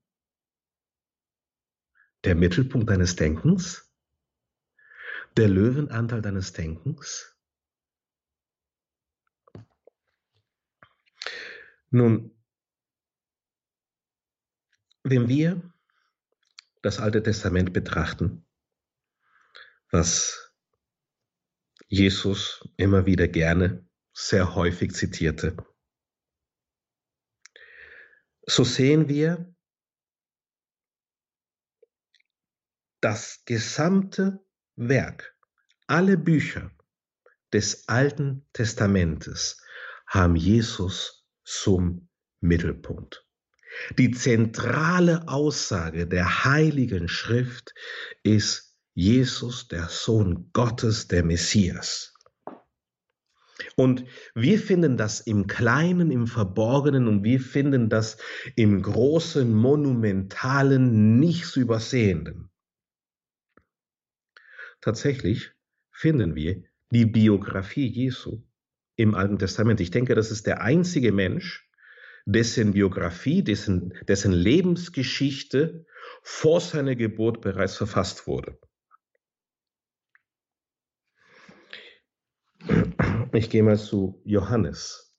der 2.24 2.34
Mittelpunkt 2.34 2.88
deines 2.90 3.16
Denkens? 3.16 3.84
der 5.36 5.48
Löwenanteil 5.48 6.22
deines 6.22 6.52
Denkens? 6.52 7.36
Nun, 11.90 12.30
wenn 15.02 15.28
wir 15.28 15.72
das 16.82 16.98
Alte 16.98 17.22
Testament 17.22 17.72
betrachten, 17.72 18.46
was 19.90 20.52
Jesus 21.86 22.68
immer 22.76 23.06
wieder 23.06 23.28
gerne, 23.28 23.86
sehr 24.12 24.54
häufig 24.54 24.92
zitierte, 24.92 25.56
so 28.46 28.64
sehen 28.64 29.08
wir 29.08 29.54
das 33.00 33.42
gesamte 33.44 34.44
Werk, 34.76 35.36
alle 35.86 36.16
Bücher 36.16 36.70
des 37.52 37.88
Alten 37.88 38.46
Testamentes 38.52 39.62
haben 40.06 40.36
Jesus 40.36 41.26
zum 41.44 42.08
Mittelpunkt. 42.40 43.26
Die 43.98 44.10
zentrale 44.12 45.28
Aussage 45.28 46.06
der 46.06 46.44
Heiligen 46.44 47.08
Schrift 47.08 47.74
ist 48.22 48.76
Jesus, 48.94 49.68
der 49.68 49.88
Sohn 49.88 50.50
Gottes, 50.52 51.08
der 51.08 51.24
Messias. 51.24 52.13
Und 53.76 54.04
wir 54.34 54.58
finden 54.58 54.96
das 54.96 55.20
im 55.20 55.46
Kleinen, 55.46 56.10
im 56.10 56.26
Verborgenen 56.26 57.08
und 57.08 57.24
wir 57.24 57.40
finden 57.40 57.88
das 57.88 58.16
im 58.56 58.82
Großen, 58.82 59.52
Monumentalen, 59.52 61.18
nicht 61.18 61.46
zu 61.46 61.60
übersehenden. 61.60 62.50
Tatsächlich 64.80 65.52
finden 65.90 66.34
wir 66.34 66.62
die 66.90 67.06
Biografie 67.06 67.86
Jesu 67.86 68.42
im 68.96 69.14
Alten 69.14 69.38
Testament. 69.38 69.80
Ich 69.80 69.90
denke, 69.90 70.14
das 70.14 70.30
ist 70.30 70.46
der 70.46 70.60
einzige 70.60 71.10
Mensch, 71.10 71.68
dessen 72.26 72.72
Biografie, 72.72 73.42
dessen, 73.42 73.94
dessen 74.08 74.32
Lebensgeschichte 74.32 75.86
vor 76.22 76.60
seiner 76.60 76.94
Geburt 76.94 77.40
bereits 77.40 77.76
verfasst 77.76 78.26
wurde. 78.26 78.58
Ich 83.36 83.50
gehe 83.50 83.64
mal 83.64 83.76
zu 83.76 84.22
Johannes 84.24 85.12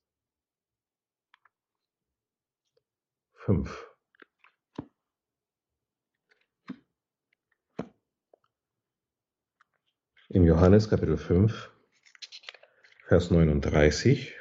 5. 3.34 3.92
Im 10.30 10.46
Johannes 10.46 10.90
Kapitel 10.90 11.18
5, 11.18 11.70
Vers 13.06 13.32
39 13.32 14.34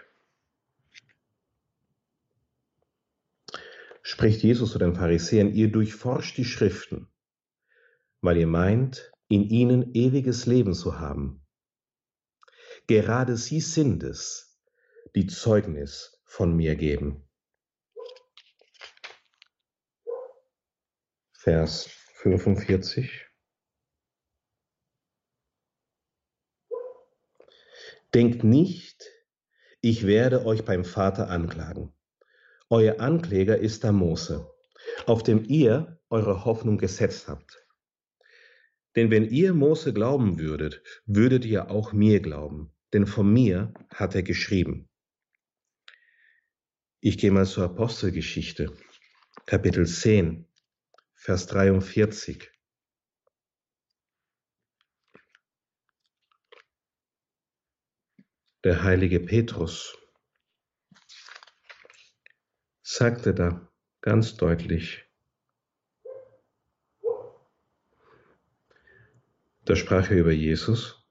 spricht 4.03 4.45
Jesus 4.45 4.71
zu 4.71 4.79
den 4.79 4.95
Pharisäern, 4.95 5.53
ihr 5.53 5.73
durchforscht 5.73 6.37
die 6.37 6.45
Schriften, 6.45 7.09
weil 8.21 8.37
ihr 8.37 8.47
meint, 8.47 9.11
in 9.27 9.43
ihnen 9.43 9.93
ewiges 9.95 10.47
Leben 10.47 10.75
zu 10.75 11.01
haben. 11.01 11.44
Gerade 12.87 13.39
sie 13.39 13.61
sind 13.61 14.03
es, 14.03 14.61
die 15.15 15.27
Zeugnis 15.27 16.21
von 16.27 16.55
mir 16.55 16.77
geben. 16.77 17.27
Vers 21.33 21.89
45. 22.17 23.27
Denkt 28.13 28.45
nicht, 28.45 29.11
ich 29.81 30.07
werde 30.07 30.45
euch 30.45 30.67
beim 30.67 30.85
Vater 30.85 31.31
anklagen. 31.31 31.91
Euer 32.69 33.01
Ankläger 33.01 33.57
ist 33.57 33.83
der 33.83 33.93
Mose, 33.93 34.51
auf 35.07 35.23
dem 35.23 35.43
ihr 35.47 35.99
eure 36.11 36.45
Hoffnung 36.45 36.77
gesetzt 36.77 37.29
habt. 37.29 37.67
Denn 38.95 39.11
wenn 39.11 39.25
ihr 39.25 39.55
Mose 39.55 39.95
glauben 39.95 40.39
würdet, 40.39 40.83
würdet 41.07 41.47
ihr 41.47 41.71
auch 41.71 41.93
mir 41.93 42.21
glauben, 42.21 42.74
denn 42.95 43.09
von 43.09 43.31
mir 43.31 43.75
hat 43.91 44.15
er 44.15 44.23
geschrieben. 44.23 44.89
Ich 47.01 47.19
gehe 47.19 47.33
mal 47.33 47.45
zur 47.45 47.65
Apostelgeschichte, 47.65 48.73
Kapitel 49.47 49.85
10, 49.85 50.49
Vers 51.17 51.49
43. 51.49 52.53
Der 58.63 58.85
heilige 58.85 59.19
Petrus 59.19 59.99
sagte 62.83 63.35
da 63.35 63.71
ganz 64.03 64.37
deutlich, 64.37 65.05
da 69.65 69.75
sprach 69.75 70.11
er 70.11 70.19
über 70.19 70.33
Jesus, 70.33 71.04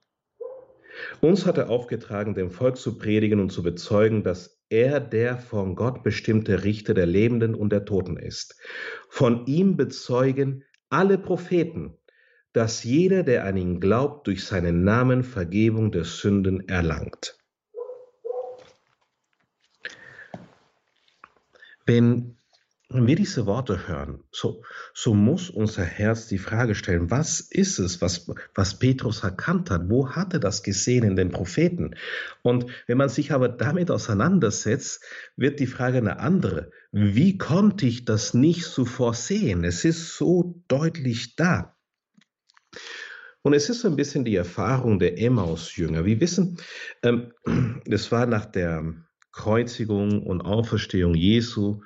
uns 1.20 1.46
hat 1.46 1.58
er 1.58 1.70
aufgetragen, 1.70 2.34
dem 2.34 2.50
Volk 2.50 2.76
zu 2.76 2.98
predigen 2.98 3.40
und 3.40 3.50
zu 3.50 3.62
bezeugen, 3.62 4.22
dass 4.22 4.62
er 4.68 5.00
der 5.00 5.38
von 5.38 5.74
Gott 5.76 6.02
bestimmte 6.02 6.64
Richter 6.64 6.94
der 6.94 7.06
Lebenden 7.06 7.54
und 7.54 7.70
der 7.70 7.84
Toten 7.84 8.16
ist. 8.16 8.60
Von 9.08 9.46
ihm 9.46 9.76
bezeugen 9.76 10.64
alle 10.88 11.18
Propheten, 11.18 11.96
dass 12.52 12.84
jeder, 12.84 13.22
der 13.22 13.44
an 13.44 13.56
ihn 13.56 13.80
glaubt, 13.80 14.26
durch 14.26 14.44
seinen 14.44 14.84
Namen 14.84 15.24
Vergebung 15.24 15.90
der 15.90 16.04
Sünden 16.04 16.68
erlangt. 16.68 17.36
Wenn 22.94 23.08
wir 23.08 23.16
diese 23.16 23.44
Worte 23.46 23.88
hören, 23.88 24.22
so, 24.30 24.62
so 24.94 25.14
muss 25.14 25.50
unser 25.50 25.82
Herz 25.82 26.28
die 26.28 26.38
Frage 26.38 26.76
stellen, 26.76 27.10
was 27.10 27.40
ist 27.40 27.80
es, 27.80 28.00
was, 28.00 28.30
was 28.54 28.78
Petrus 28.78 29.24
erkannt 29.24 29.68
hat? 29.70 29.90
Wo 29.90 30.10
hat 30.10 30.32
er 30.32 30.38
das 30.38 30.62
gesehen 30.62 31.02
in 31.02 31.16
den 31.16 31.32
Propheten? 31.32 31.96
Und 32.42 32.66
wenn 32.86 32.96
man 32.96 33.08
sich 33.08 33.32
aber 33.32 33.48
damit 33.48 33.90
auseinandersetzt, 33.90 35.02
wird 35.34 35.58
die 35.58 35.66
Frage 35.66 35.98
eine 35.98 36.20
andere. 36.20 36.70
Wie 36.92 37.36
konnte 37.36 37.84
ich 37.84 38.04
das 38.04 38.32
nicht 38.32 38.62
zuvor 38.64 39.12
sehen? 39.12 39.64
Es 39.64 39.84
ist 39.84 40.16
so 40.16 40.62
deutlich 40.68 41.34
da. 41.34 41.74
Und 43.42 43.54
es 43.54 43.68
ist 43.70 43.80
so 43.80 43.88
ein 43.88 43.96
bisschen 43.96 44.24
die 44.24 44.36
Erfahrung 44.36 45.00
der 45.00 45.18
Emmaus-Jünger. 45.18 46.04
Wir 46.04 46.20
wissen, 46.20 46.58
ähm, 47.02 47.32
das 47.86 48.12
war 48.12 48.26
nach 48.26 48.46
der 48.46 48.94
Kreuzigung 49.32 50.22
und 50.22 50.42
Auferstehung 50.42 51.16
Jesu, 51.16 51.80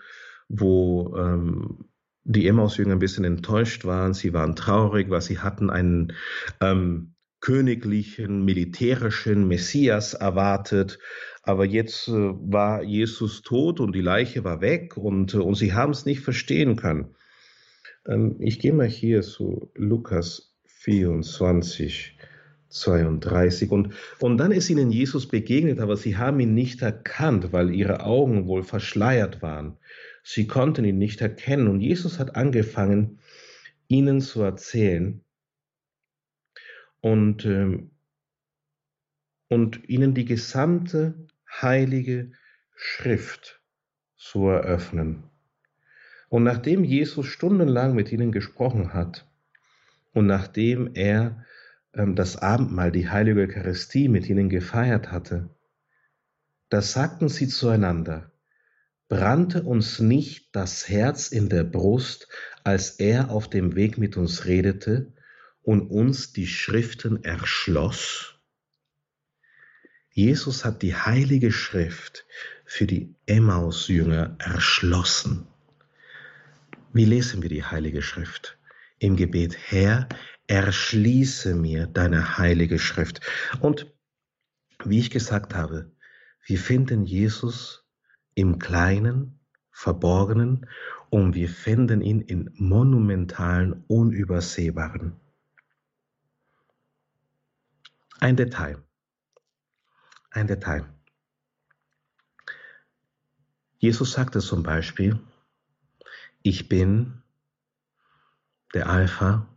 wo 0.48 1.14
ähm, 1.16 1.84
die 2.24 2.46
Emmaus-Jünger 2.46 2.92
ein 2.92 2.98
bisschen 2.98 3.24
enttäuscht 3.24 3.84
waren. 3.84 4.14
Sie 4.14 4.32
waren 4.32 4.56
traurig, 4.56 5.08
weil 5.10 5.22
sie 5.22 5.38
hatten 5.38 5.70
einen 5.70 6.12
ähm, 6.60 7.14
königlichen, 7.40 8.44
militärischen 8.44 9.48
Messias 9.48 10.14
erwartet. 10.14 10.98
Aber 11.42 11.64
jetzt 11.64 12.08
äh, 12.08 12.12
war 12.12 12.82
Jesus 12.82 13.42
tot 13.42 13.80
und 13.80 13.94
die 13.94 14.02
Leiche 14.02 14.44
war 14.44 14.60
weg 14.60 14.96
und, 14.96 15.34
äh, 15.34 15.38
und 15.38 15.54
sie 15.54 15.72
haben 15.72 15.92
es 15.92 16.04
nicht 16.04 16.20
verstehen 16.20 16.76
können. 16.76 17.14
Ähm, 18.06 18.36
ich 18.40 18.58
gehe 18.58 18.72
mal 18.72 18.88
hier 18.88 19.22
zu 19.22 19.70
Lukas 19.74 20.54
24. 20.66 22.16
32. 22.70 23.70
Und, 23.70 23.94
und 24.20 24.36
dann 24.36 24.52
ist 24.52 24.68
ihnen 24.68 24.90
Jesus 24.90 25.26
begegnet, 25.26 25.80
aber 25.80 25.96
sie 25.96 26.16
haben 26.16 26.38
ihn 26.40 26.52
nicht 26.52 26.82
erkannt, 26.82 27.52
weil 27.52 27.74
ihre 27.74 28.04
Augen 28.04 28.46
wohl 28.46 28.62
verschleiert 28.62 29.40
waren. 29.40 29.78
Sie 30.30 30.46
konnten 30.46 30.84
ihn 30.84 30.98
nicht 30.98 31.22
erkennen. 31.22 31.68
Und 31.68 31.80
Jesus 31.80 32.18
hat 32.18 32.36
angefangen, 32.36 33.18
ihnen 33.86 34.20
zu 34.20 34.42
erzählen 34.42 35.24
und, 37.00 37.46
ähm, 37.46 37.92
und 39.48 39.88
ihnen 39.88 40.12
die 40.12 40.26
gesamte 40.26 41.26
heilige 41.50 42.32
Schrift 42.76 43.62
zu 44.16 44.48
eröffnen. 44.48 45.22
Und 46.28 46.42
nachdem 46.42 46.84
Jesus 46.84 47.24
stundenlang 47.24 47.94
mit 47.94 48.12
ihnen 48.12 48.30
gesprochen 48.30 48.92
hat 48.92 49.26
und 50.12 50.26
nachdem 50.26 50.90
er 50.92 51.42
ähm, 51.94 52.16
das 52.16 52.36
Abendmahl, 52.36 52.92
die 52.92 53.08
heilige 53.08 53.40
Eucharistie 53.40 54.08
mit 54.10 54.28
ihnen 54.28 54.50
gefeiert 54.50 55.10
hatte, 55.10 55.48
da 56.68 56.82
sagten 56.82 57.30
sie 57.30 57.48
zueinander, 57.48 58.30
brannte 59.08 59.62
uns 59.62 59.98
nicht 59.98 60.54
das 60.54 60.88
Herz 60.88 61.28
in 61.28 61.48
der 61.48 61.64
Brust, 61.64 62.28
als 62.62 62.90
er 62.90 63.30
auf 63.30 63.48
dem 63.48 63.74
Weg 63.74 63.98
mit 63.98 64.16
uns 64.16 64.44
redete 64.44 65.12
und 65.62 65.90
uns 65.90 66.32
die 66.32 66.46
Schriften 66.46 67.24
erschloss? 67.24 68.34
Jesus 70.10 70.64
hat 70.64 70.82
die 70.82 70.94
heilige 70.94 71.52
Schrift 71.52 72.26
für 72.64 72.86
die 72.86 73.14
Emmaus-Jünger 73.26 74.36
erschlossen. 74.38 75.46
Wie 76.92 77.04
lesen 77.04 77.42
wir 77.42 77.48
die 77.48 77.64
heilige 77.64 78.02
Schrift? 78.02 78.58
Im 78.98 79.16
Gebet, 79.16 79.56
Herr, 79.56 80.08
erschließe 80.48 81.54
mir 81.54 81.86
deine 81.86 82.38
heilige 82.38 82.78
Schrift. 82.78 83.20
Und 83.60 83.94
wie 84.84 84.98
ich 84.98 85.10
gesagt 85.10 85.54
habe, 85.54 85.92
wir 86.44 86.58
finden 86.58 87.04
Jesus 87.04 87.87
im 88.38 88.60
Kleinen, 88.60 89.40
Verborgenen 89.72 90.68
und 91.10 91.34
wir 91.34 91.48
finden 91.48 92.00
ihn 92.00 92.20
in 92.20 92.50
monumentalen, 92.54 93.84
unübersehbaren. 93.88 95.18
Ein 98.20 98.36
Detail. 98.36 98.80
Ein 100.30 100.46
Detail. 100.46 100.88
Jesus 103.78 104.12
sagte 104.12 104.38
zum 104.38 104.62
Beispiel, 104.62 105.18
ich 106.42 106.68
bin 106.68 107.22
der 108.72 108.88
Alpha 108.88 109.48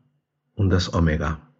und 0.55 0.71
das 0.71 0.91
Omega. 0.91 1.50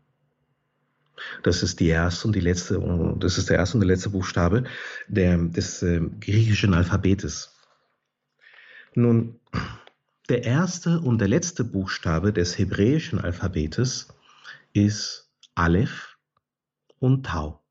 Das 1.43 1.63
ist 1.63 1.79
die 1.79 1.87
erste 1.87 2.27
und 2.27 2.35
die 2.35 2.41
letzte, 2.41 2.79
das 3.19 3.37
ist 3.37 3.49
der 3.49 3.57
erste 3.57 3.77
und 3.77 3.81
der 3.81 3.95
letzte 3.95 4.09
Buchstabe 4.09 4.63
der, 5.07 5.37
des 5.37 5.81
äh, 5.81 6.01
griechischen 6.19 6.73
Alphabetes. 6.73 7.55
Nun, 8.93 9.39
der 10.29 10.43
erste 10.43 10.99
und 10.99 11.19
der 11.19 11.27
letzte 11.27 11.63
Buchstabe 11.63 12.33
des 12.33 12.57
hebräischen 12.57 13.19
Alphabetes 13.19 14.09
ist 14.73 15.29
Aleph 15.55 16.17
und 16.99 17.25
Tau. 17.25 17.61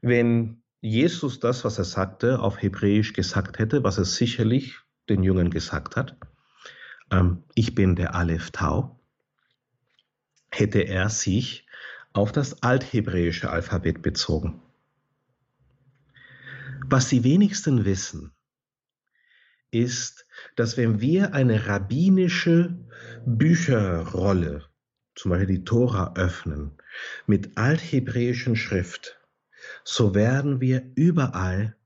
Wenn 0.00 0.62
Jesus 0.80 1.40
das, 1.40 1.64
was 1.64 1.78
er 1.78 1.84
sagte, 1.84 2.40
auf 2.40 2.60
Hebräisch 2.60 3.12
gesagt 3.12 3.58
hätte, 3.58 3.84
was 3.84 3.98
er 3.98 4.04
sicherlich 4.04 4.78
den 5.08 5.22
Jüngern 5.22 5.50
gesagt 5.50 5.96
hat, 5.96 6.16
ähm, 7.10 7.44
ich 7.54 7.74
bin 7.74 7.94
der 7.94 8.14
Aleph 8.14 8.50
Tau, 8.50 9.00
hätte 10.50 10.80
er 10.80 11.08
sich 11.08 11.66
auf 12.12 12.32
das 12.32 12.62
althebräische 12.62 13.50
Alphabet 13.50 14.02
bezogen. 14.02 14.60
Was 16.86 17.08
die 17.08 17.24
wenigsten 17.24 17.84
wissen, 17.84 18.32
ist, 19.70 20.26
dass 20.56 20.76
wenn 20.76 21.00
wir 21.00 21.34
eine 21.34 21.66
rabbinische 21.66 22.78
Bücherrolle, 23.24 24.68
zum 25.14 25.30
Beispiel 25.30 25.58
die 25.58 25.64
Tora, 25.64 26.14
öffnen, 26.16 26.72
mit 27.26 27.56
althebräischen 27.56 28.56
Schrift, 28.56 29.18
so 29.84 30.14
werden 30.14 30.60
wir 30.60 30.92
überall 30.94 31.76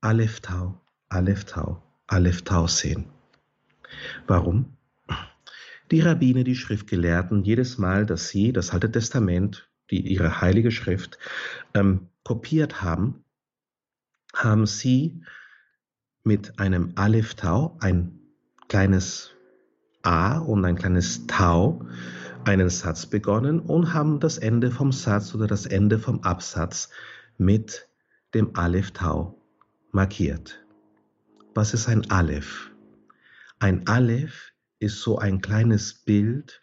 Aleph 0.00 0.40
Tau, 0.40 0.80
Aleph 1.08 1.44
Tau, 1.44 1.82
Aleph 2.06 2.42
Tau 2.42 2.66
sehen. 2.66 3.06
Warum? 4.26 4.76
Die 5.94 6.00
Rabbiner, 6.00 6.42
die 6.42 6.56
Schriftgelehrten, 6.56 7.44
jedes 7.44 7.78
Mal, 7.78 8.04
dass 8.04 8.28
sie 8.28 8.52
das 8.52 8.70
Alte 8.70 8.90
Testament, 8.90 9.70
die 9.92 10.00
ihre 10.00 10.40
heilige 10.40 10.72
Schrift, 10.72 11.20
ähm, 11.72 12.08
kopiert 12.24 12.82
haben, 12.82 13.22
haben 14.34 14.66
sie 14.66 15.22
mit 16.24 16.58
einem 16.58 16.94
Aleph 16.96 17.36
Tau, 17.36 17.76
ein 17.78 18.18
kleines 18.66 19.36
A 20.02 20.38
und 20.38 20.64
ein 20.64 20.74
kleines 20.74 21.28
Tau, 21.28 21.86
einen 22.44 22.70
Satz 22.70 23.06
begonnen 23.06 23.60
und 23.60 23.94
haben 23.94 24.18
das 24.18 24.38
Ende 24.38 24.72
vom 24.72 24.90
Satz 24.90 25.32
oder 25.32 25.46
das 25.46 25.64
Ende 25.64 26.00
vom 26.00 26.24
Absatz 26.24 26.90
mit 27.38 27.88
dem 28.34 28.56
Aleph 28.56 28.90
Tau 28.90 29.40
markiert. 29.92 30.66
Was 31.54 31.72
ist 31.72 31.88
ein 31.88 32.10
Aleph? 32.10 32.72
Ein 33.60 33.86
Aleph 33.86 34.53
ist 34.78 35.00
so 35.00 35.18
ein 35.18 35.40
kleines 35.40 35.94
Bild 35.94 36.62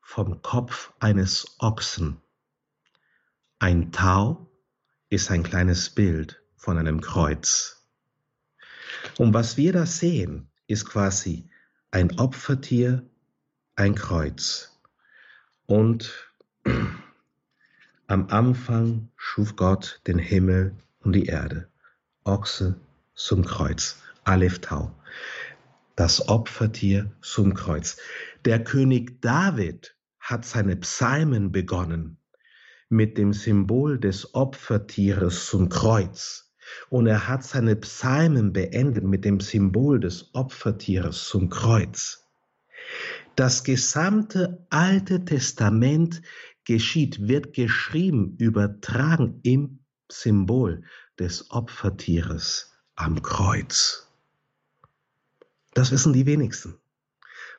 vom 0.00 0.42
Kopf 0.42 0.92
eines 1.00 1.56
Ochsen. 1.58 2.20
Ein 3.58 3.92
Tau 3.92 4.50
ist 5.10 5.30
ein 5.30 5.42
kleines 5.42 5.90
Bild 5.90 6.42
von 6.56 6.78
einem 6.78 7.00
Kreuz. 7.00 7.86
Und 9.18 9.34
was 9.34 9.56
wir 9.56 9.72
da 9.72 9.86
sehen, 9.86 10.50
ist 10.66 10.86
quasi 10.86 11.48
ein 11.90 12.18
Opfertier, 12.18 13.08
ein 13.76 13.94
Kreuz. 13.94 14.78
Und 15.66 16.32
am 18.06 18.28
Anfang 18.28 19.10
schuf 19.16 19.56
Gott 19.56 20.00
den 20.06 20.18
Himmel 20.18 20.76
und 21.00 21.12
die 21.12 21.26
Erde. 21.26 21.68
Ochse 22.24 22.80
zum 23.14 23.44
Kreuz. 23.44 23.96
Aleph 24.24 24.60
Tau. 24.60 24.94
Das 25.98 26.28
Opfertier 26.28 27.10
zum 27.22 27.54
Kreuz. 27.54 27.96
Der 28.44 28.62
König 28.62 29.20
David 29.20 29.96
hat 30.20 30.44
seine 30.44 30.76
Psalmen 30.76 31.50
begonnen 31.50 32.18
mit 32.88 33.18
dem 33.18 33.32
Symbol 33.32 33.98
des 33.98 34.32
Opfertieres 34.32 35.46
zum 35.46 35.68
Kreuz. 35.68 36.54
Und 36.88 37.08
er 37.08 37.26
hat 37.26 37.42
seine 37.42 37.74
Psalmen 37.74 38.52
beendet 38.52 39.02
mit 39.02 39.24
dem 39.24 39.40
Symbol 39.40 39.98
des 39.98 40.32
Opfertieres 40.36 41.24
zum 41.24 41.50
Kreuz. 41.50 42.28
Das 43.34 43.64
gesamte 43.64 44.64
Alte 44.70 45.24
Testament 45.24 46.22
geschieht, 46.62 47.26
wird 47.26 47.54
geschrieben, 47.54 48.36
übertragen 48.38 49.40
im 49.42 49.80
Symbol 50.08 50.84
des 51.18 51.50
Opfertieres 51.50 52.72
am 52.94 53.20
Kreuz. 53.20 54.07
Das 55.78 55.92
wissen 55.92 56.12
die 56.12 56.26
wenigsten. 56.26 56.74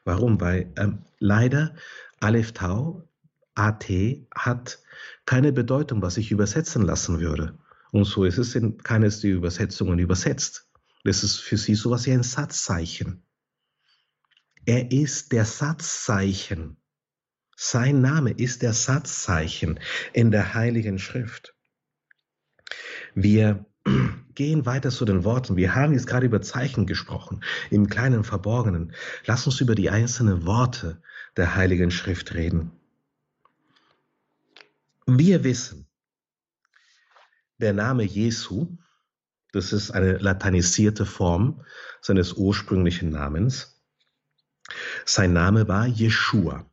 Warum? 0.04 0.42
Weil 0.42 0.74
ähm, 0.76 1.06
leider 1.20 1.74
Aleph 2.20 2.52
Tau, 2.52 3.08
AT, 3.56 3.86
hat 4.36 4.80
keine 5.26 5.54
Bedeutung, 5.54 6.02
was 6.02 6.18
ich 6.18 6.30
übersetzen 6.30 6.82
lassen 6.82 7.22
würde. 7.22 7.58
Und 7.94 8.04
so 8.04 8.26
ist 8.26 8.38
es 8.38 8.56
in 8.56 8.78
keines 8.78 9.22
der 9.22 9.32
Übersetzungen 9.32 10.00
übersetzt. 10.00 10.68
Das 11.06 11.24
ist 11.24 11.38
für 11.38 11.56
sie 11.56 11.76
sowas 11.76 12.08
wie 12.08 12.12
ein 12.12 12.24
Satzzeichen. 12.24 13.24
Er 14.66 14.92
ist 14.92 15.32
der 15.32 15.46
Satzzeichen. 15.46 16.76
Sein 17.56 18.02
Name 18.02 18.32
ist 18.32 18.64
der 18.64 18.74
Satzzeichen 18.74 19.80
in 20.12 20.30
der 20.30 20.56
Heiligen 20.56 21.00
Schrift. 21.00 21.56
Wir 23.16 23.66
gehen 24.36 24.66
weiter 24.66 24.90
zu 24.90 25.06
den 25.06 25.24
Worten. 25.24 25.58
Wir 25.58 25.76
haben 25.76 25.94
jetzt 25.94 26.08
gerade 26.08 26.26
über 26.26 26.42
Zeichen 26.42 26.86
gesprochen, 26.86 27.42
im 27.70 27.90
kleinen 27.90 28.24
Verborgenen. 28.24 28.94
Lass 29.26 29.46
uns 29.46 29.60
über 29.62 29.76
die 29.76 29.90
einzelnen 29.90 30.46
Worte 30.46 31.02
der 31.36 31.56
Heiligen 31.56 31.92
Schrift 31.92 32.34
reden. 32.34 32.72
Wir 35.06 35.44
wissen, 35.44 35.88
der 37.58 37.74
Name 37.74 38.04
Jesu, 38.04 38.78
das 39.52 39.74
ist 39.74 39.92
eine 39.92 40.18
lateinisierte 40.18 41.06
Form 41.06 41.66
seines 42.02 42.34
ursprünglichen 42.34 43.10
Namens, 43.10 43.82
sein 45.06 45.34
Name 45.34 45.68
war 45.68 45.88
Jeshua. 45.88 46.66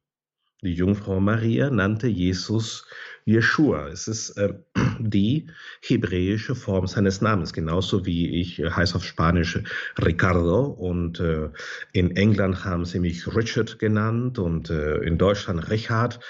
Die 0.63 0.75
Jungfrau 0.75 1.21
Maria 1.21 1.71
nannte 1.71 2.07
Jesus 2.07 2.87
Jeshua. 3.27 3.89
Es 3.89 4.07
ist 4.09 4.31
äh, 4.39 4.55
die 5.01 5.49
hebräische 5.83 6.55
Form 6.55 6.87
seines 6.87 7.21
Namens, 7.21 7.53
genauso 7.53 8.07
wie 8.07 8.41
ich 8.41 8.61
äh, 8.61 8.71
heiße 8.71 8.95
auf 8.97 9.05
Spanisch 9.05 9.59
Ricardo 9.99 10.65
und 10.67 11.21
äh, 11.21 11.51
in 11.93 12.17
England 12.17 12.65
haben 12.65 12.85
sie 12.85 13.01
mich 13.01 13.27
Richard 13.35 13.79
genannt 13.79 14.39
und 14.39 14.71
äh, 14.71 14.99
in 14.99 15.19
Deutschland 15.19 15.69
Richard 15.71 16.21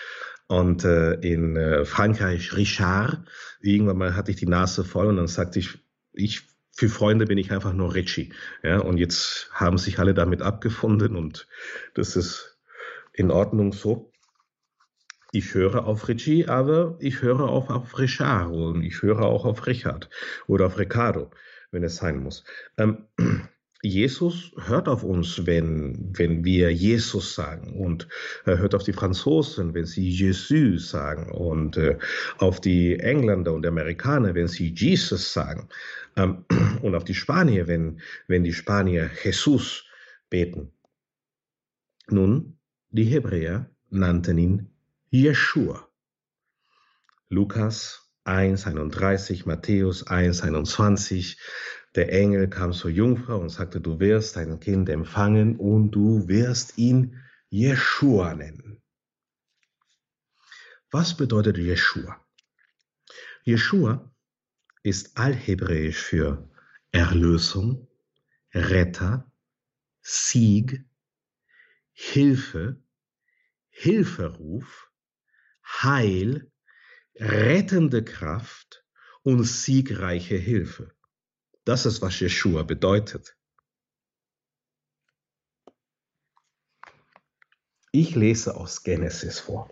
und 0.49 0.85
äh, 0.85 1.15
in 1.21 1.57
äh, 1.57 1.85
Frankreich 1.85 2.57
Richard. 2.57 3.21
Irgendwann 3.61 3.99
mal 3.99 4.17
hatte 4.17 4.31
ich 4.31 4.39
die 4.39 4.47
Nase 4.47 4.83
voll 4.83 5.07
und 5.07 5.17
dann 5.17 5.29
sagte 5.29 5.59
ich, 5.59 5.79
ich 6.15 6.43
für 6.73 6.89
Freunde 6.89 7.27
bin 7.27 7.39
ich 7.39 7.53
einfach 7.53 7.73
nur 7.73 7.95
Richie. 7.95 8.33
Ja, 8.63 8.81
und 8.81 8.97
jetzt 8.99 9.51
haben 9.53 9.79
sich 9.79 9.99
alle 9.99 10.15
damit 10.15 10.41
abgefunden 10.41 11.15
und 11.17 11.47
das 11.95 12.17
ist 12.17 12.59
in 13.13 13.31
Ordnung 13.31 13.73
so. 13.73 14.13
Ich 15.37 15.53
höre 15.53 15.85
auf 15.85 16.09
Richie, 16.09 16.47
aber 16.47 16.97
ich 16.99 17.21
höre 17.21 17.41
auch 17.41 17.69
auf 17.69 17.99
Richard 17.99 18.51
und 18.51 18.83
ich 18.83 19.03
höre 19.03 19.21
auch 19.21 19.45
auf 19.45 19.67
Richard 19.67 20.09
oder 20.47 20.65
auf 20.65 20.79
Ricardo, 20.79 21.31
wenn 21.71 21.85
es 21.85 21.97
sein 21.97 22.23
muss. 22.23 22.43
Ähm, 22.79 23.05
Jesus 23.83 24.53
hört 24.57 24.89
auf 24.89 25.03
uns, 25.03 25.45
wenn, 25.45 26.11
wenn 26.17 26.43
wir 26.43 26.73
Jesus 26.73 27.35
sagen 27.35 27.79
und 27.79 28.09
er 28.47 28.57
hört 28.57 28.75
auf 28.75 28.85
die 28.85 28.95
Franzosen, 28.95 29.75
wenn 29.75 29.85
sie 29.85 30.09
Jesus 30.09 30.89
sagen 30.89 31.31
und 31.31 31.77
äh, 31.77 31.99
auf 32.39 32.59
die 32.59 32.99
Engländer 32.99 33.53
und 33.53 33.67
Amerikaner, 33.67 34.35
wenn 34.35 34.49
sie 34.49 34.73
Jesus 34.75 35.35
sagen 35.35 35.69
ähm, 36.17 36.47
und 36.81 36.95
auf 36.95 37.05
die 37.05 37.15
Spanier, 37.15 37.69
wenn, 37.69 38.01
wenn 38.27 38.43
die 38.43 38.55
Spanier 38.55 39.11
Jesus 39.23 39.85
beten. 40.31 40.73
Nun, 42.09 42.57
die 42.89 43.05
Hebräer 43.05 43.69
nannten 43.91 44.39
ihn 44.39 44.71
Jeshua. 45.11 45.89
Lukas 47.29 48.11
1,31, 48.25 49.47
Matthäus 49.47 50.05
1,21, 50.07 51.39
der 51.95 52.13
Engel 52.13 52.49
kam 52.49 52.73
zur 52.73 52.91
Jungfrau 52.91 53.39
und 53.39 53.51
sagte, 53.51 53.81
du 53.81 54.01
wirst 54.01 54.37
dein 54.37 54.59
Kind 54.59 54.89
empfangen 54.89 55.57
und 55.57 55.93
du 55.93 56.27
wirst 56.27 56.77
ihn 56.77 57.23
Jeshua 57.51 58.35
nennen. 58.35 58.83
Was 60.91 61.17
bedeutet 61.17 61.57
Jeshua? 61.59 62.21
Jeshua 63.45 64.13
ist 64.83 65.17
allhebräisch 65.17 65.99
für 65.99 66.51
Erlösung, 66.91 67.89
Retter, 68.53 69.31
Sieg, 70.03 70.85
Hilfe, 71.93 72.83
Hilferuf, 73.69 74.86
Heil, 75.67 76.51
rettende 77.17 78.05
Kraft 78.05 78.85
und 79.23 79.45
siegreiche 79.45 80.37
Hilfe. 80.37 80.93
Das 81.65 81.85
ist, 81.85 82.01
was 82.01 82.21
Jeshua 82.21 82.63
bedeutet. 82.63 83.37
Ich 87.91 88.15
lese 88.15 88.57
aus 88.57 88.83
Genesis 88.83 89.41
vor. 89.41 89.71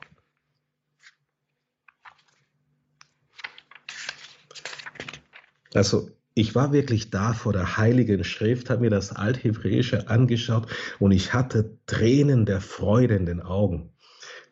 Also 5.75 6.11
ich 6.35 6.55
war 6.55 6.73
wirklich 6.73 7.11
da 7.11 7.33
vor 7.33 7.53
der 7.53 7.77
Heiligen 7.77 8.25
Schrift, 8.25 8.71
habe 8.71 8.81
mir 8.81 8.91
das 8.91 9.13
Althebräische 9.13 10.09
angeschaut 10.09 10.69
und 10.99 11.13
ich 11.13 11.33
hatte 11.33 11.79
Tränen 11.87 12.47
der 12.47 12.61
Freude 12.61 13.15
in 13.15 13.27
den 13.27 13.41
Augen 13.41 13.94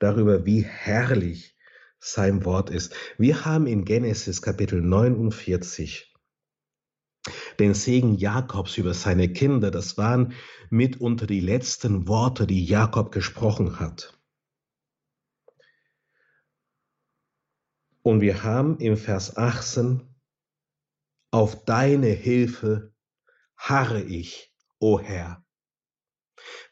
darüber, 0.03 0.44
wie 0.44 0.62
herrlich 0.62 1.57
sein 1.98 2.44
Wort 2.44 2.70
ist. 2.70 2.94
Wir 3.18 3.44
haben 3.44 3.66
in 3.66 3.84
Genesis 3.84 4.42
Kapitel 4.42 4.80
49 4.80 6.12
den 7.59 7.74
Segen 7.74 8.16
Jakobs 8.16 8.76
über 8.78 8.94
seine 8.94 9.32
Kinder. 9.32 9.70
Das 9.70 9.96
waren 9.96 10.34
mitunter 10.70 11.26
die 11.26 11.40
letzten 11.40 12.09
Worte, 12.09 12.46
die 12.46 12.64
Jakob 12.64 13.12
gesprochen 13.12 13.78
hat. 13.78 14.18
Und 18.03 18.20
wir 18.20 18.42
haben 18.42 18.78
im 18.78 18.96
Vers 18.96 19.36
18 19.36 20.03
auf 21.30 21.64
deine 21.64 22.09
Hilfe 22.09 22.92
harre 23.57 24.03
ich, 24.03 24.53
o 24.80 24.98
Herr. 24.98 25.44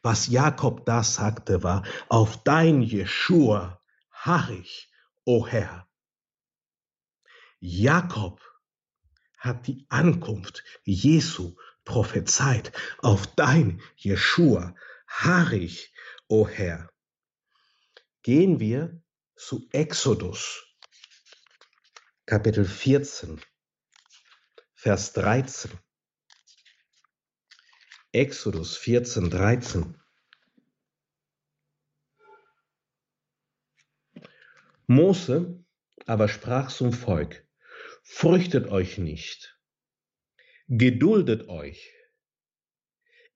Was 0.03 0.27
Jakob 0.29 0.85
da 0.87 1.03
sagte, 1.03 1.63
war, 1.63 1.85
auf 2.09 2.43
dein 2.43 2.83
Jeschua 2.83 3.81
harre 4.11 4.55
ich, 4.55 4.93
o 5.25 5.47
Herr. 5.47 5.89
Jakob 7.61 8.41
hat 9.39 9.67
die 9.67 9.87
Ankunft 9.89 10.65
Jesu 10.85 11.57
prophezeit. 11.85 12.73
Auf 12.99 13.27
dein 13.27 13.83
Jeschua 13.97 14.75
harre 15.07 15.57
ich, 15.57 15.93
o 16.29 16.47
Herr. 16.49 16.91
Gehen 18.23 18.61
wir 18.61 19.03
zu 19.37 19.67
Exodus, 19.73 20.63
Kapitel 22.27 22.65
14. 22.65 23.41
Vers 24.75 25.13
13. 25.15 25.71
Exodus 28.13 28.77
14, 28.77 29.31
13. 29.31 29.95
Mose 34.89 35.65
aber 36.07 36.27
sprach 36.27 36.73
zum 36.73 36.93
Volk, 36.93 37.47
fürchtet 38.03 38.67
euch 38.67 38.99
nicht, 38.99 39.57
geduldet 40.67 41.49
euch, 41.49 41.95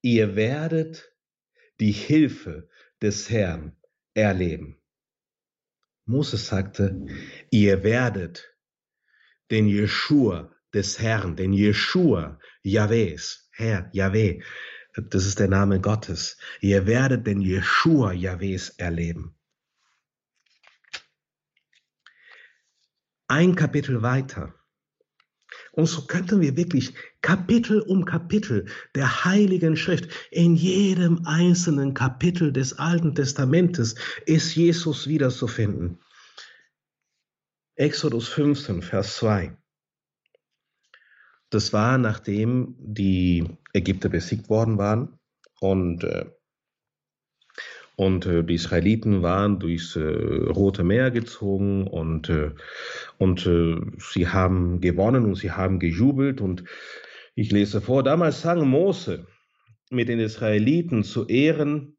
ihr 0.02 0.34
werdet 0.34 1.14
die 1.78 1.92
Hilfe 1.92 2.68
des 3.00 3.30
Herrn 3.30 3.76
erleben. 4.14 4.82
Mose 6.04 6.36
sagte, 6.36 7.06
ihr 7.50 7.84
werdet 7.84 8.56
den 9.52 9.68
Jeschua 9.68 10.52
des 10.72 10.98
Herrn, 10.98 11.36
den 11.36 11.52
Jeshua, 11.52 12.40
Jahwes, 12.64 13.43
Herr, 13.56 13.88
Jahwe, 13.92 14.40
das 14.94 15.26
ist 15.26 15.38
der 15.38 15.48
Name 15.48 15.80
Gottes. 15.80 16.38
Ihr 16.60 16.86
werdet 16.86 17.26
den 17.26 17.40
Jeshua 17.40 18.12
Jahwes 18.12 18.70
erleben. 18.70 19.36
Ein 23.28 23.54
Kapitel 23.54 24.02
weiter. 24.02 24.54
Und 25.72 25.86
so 25.86 26.06
könnten 26.06 26.40
wir 26.40 26.56
wirklich 26.56 26.94
Kapitel 27.20 27.80
um 27.80 28.04
Kapitel 28.04 28.66
der 28.94 29.24
Heiligen 29.24 29.76
Schrift, 29.76 30.08
in 30.30 30.56
jedem 30.56 31.26
einzelnen 31.26 31.94
Kapitel 31.94 32.52
des 32.52 32.78
Alten 32.78 33.14
Testamentes 33.14 33.94
ist 34.26 34.54
Jesus 34.54 35.08
wiederzufinden. 35.08 36.00
Exodus 37.76 38.28
15, 38.28 38.82
Vers 38.82 39.16
2. 39.16 39.56
Das 41.54 41.72
war, 41.72 41.98
nachdem 41.98 42.74
die 42.80 43.44
Ägypter 43.72 44.08
besiegt 44.08 44.50
worden 44.50 44.76
waren 44.76 45.20
und, 45.60 46.02
äh, 46.02 46.24
und 47.94 48.26
äh, 48.26 48.42
die 48.42 48.54
Israeliten 48.54 49.22
waren 49.22 49.60
durchs 49.60 49.94
äh, 49.94 50.00
Rote 50.00 50.82
Meer 50.82 51.12
gezogen 51.12 51.86
und, 51.86 52.28
und 53.18 53.40
sie 54.00 54.26
haben 54.26 54.80
gewonnen 54.80 55.26
und 55.26 55.36
sie 55.36 55.52
haben 55.52 55.78
gejubelt. 55.78 56.40
Und 56.40 56.64
ich 57.36 57.52
lese 57.52 57.80
vor, 57.80 58.02
damals 58.02 58.40
sang 58.40 58.68
Mose 58.68 59.28
mit 59.90 60.08
den 60.08 60.18
Israeliten 60.18 61.04
zu 61.04 61.28
Ehren 61.28 61.96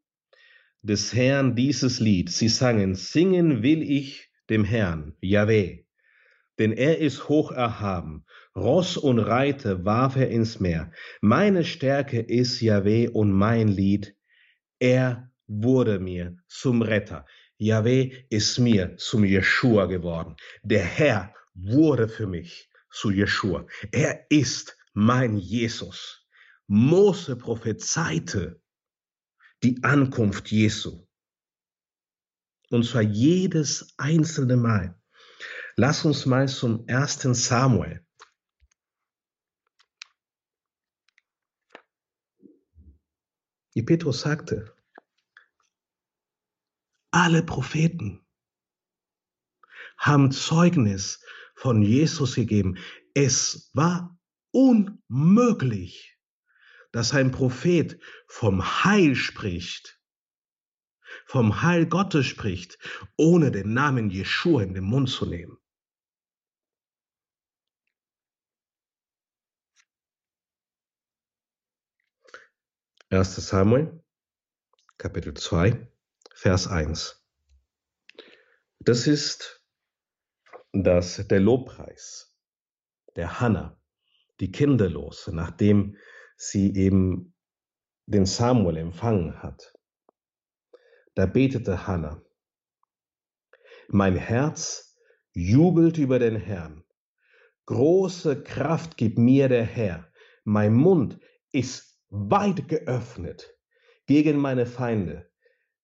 des 0.82 1.14
Herrn 1.14 1.56
dieses 1.56 2.02
Lied. 2.02 2.30
Sie 2.30 2.50
sangen, 2.50 2.94
singen 2.96 3.64
will 3.64 3.82
ich 3.82 4.30
dem 4.50 4.66
Herrn, 4.66 5.14
Yahweh, 5.22 5.86
denn 6.60 6.74
er 6.74 6.98
ist 6.98 7.30
hoch 7.30 7.54
erhaben 7.54 8.26
Ross 8.56 8.96
und 8.96 9.20
Reiter 9.20 9.84
warf 9.84 10.16
er 10.16 10.30
ins 10.30 10.62
Meer. 10.62 10.92
Meine 11.20 11.66
Stärke 11.66 12.22
ist 12.22 12.62
Yahweh 12.62 13.10
und 13.10 13.34
mein 13.34 13.68
Lied. 13.68 14.16
Er 14.80 15.30
wurde 15.48 16.00
mir 16.00 16.38
zum 16.48 16.82
Retter. 16.82 17.26
Yahweh 17.58 18.26
ist 18.30 18.58
mir 18.60 18.96
zum 18.98 19.26
Jeshua 19.26 19.88
geworden. 19.88 20.38
Der 20.64 20.84
Herr 20.84 21.34
wurde 21.54 22.08
für 22.08 22.28
mich 22.28 22.70
zu 22.92 23.12
Jeshua. 23.12 23.68
Er 23.92 24.26
ist 24.30 24.78
mein 24.94 25.38
Jesus. 25.38 26.26
Mose 26.68 27.36
prophezeite 27.36 28.62
die 29.64 29.84
Ankunft 29.84 30.50
Jesu. 30.50 31.06
Und 32.70 32.86
zwar 32.86 33.02
jedes 33.02 33.94
einzelne 33.98 34.56
Mal. 34.56 34.98
Lass 35.76 36.06
uns 36.06 36.26
mal 36.26 36.48
zum 36.48 36.88
ersten 36.88 37.34
Samuel 37.34 38.05
Wie 43.76 43.84
Petrus 43.84 44.22
sagte, 44.22 44.74
alle 47.12 47.44
Propheten 47.44 48.26
haben 49.98 50.32
Zeugnis 50.32 51.22
von 51.56 51.82
Jesus 51.82 52.36
gegeben. 52.36 52.78
Es 53.14 53.70
war 53.74 54.18
unmöglich, 54.52 56.18
dass 56.94 57.14
ein 57.14 57.32
Prophet 57.32 58.00
vom 58.28 58.86
Heil 58.86 59.14
spricht, 59.16 60.00
vom 61.26 61.62
Heil 61.62 61.86
Gottes 61.86 62.26
spricht, 62.28 62.78
ohne 63.18 63.52
den 63.52 63.74
Namen 63.74 64.10
Jeschua 64.10 64.64
in 64.64 64.74
den 64.74 64.86
Mund 64.86 65.10
zu 65.10 65.26
nehmen. 65.26 65.58
1. 73.12 73.36
Samuel, 73.36 74.04
Kapitel 74.98 75.36
2, 75.36 75.88
Vers 76.34 76.68
1. 76.68 77.24
Das 78.80 79.06
ist 79.06 79.64
das, 80.74 81.28
der 81.28 81.40
Lobpreis 81.40 82.36
der 83.16 83.40
Hannah, 83.40 83.80
die 84.40 84.52
Kinderlose, 84.52 85.36
nachdem 85.36 85.98
sie 86.36 86.76
eben 86.76 87.36
den 88.08 88.26
Samuel 88.26 88.78
empfangen 88.78 89.44
hat. 89.44 89.72
Da 91.14 91.28
betete 91.28 91.86
Hannah, 91.86 92.24
mein 93.88 94.16
Herz 94.16 94.98
jubelt 95.32 96.00
über 96.00 96.18
den 96.18 96.38
Herrn. 96.38 96.84
Große 97.68 98.44
Kraft 98.44 98.98
gibt 98.98 99.20
mir 99.20 99.48
der 99.48 99.64
Herr. 99.64 100.12
Mein 100.44 100.74
Mund 100.74 101.20
ist 101.52 101.95
weit 102.16 102.68
geöffnet 102.68 103.56
gegen 104.06 104.38
meine 104.38 104.66
Feinde, 104.66 105.30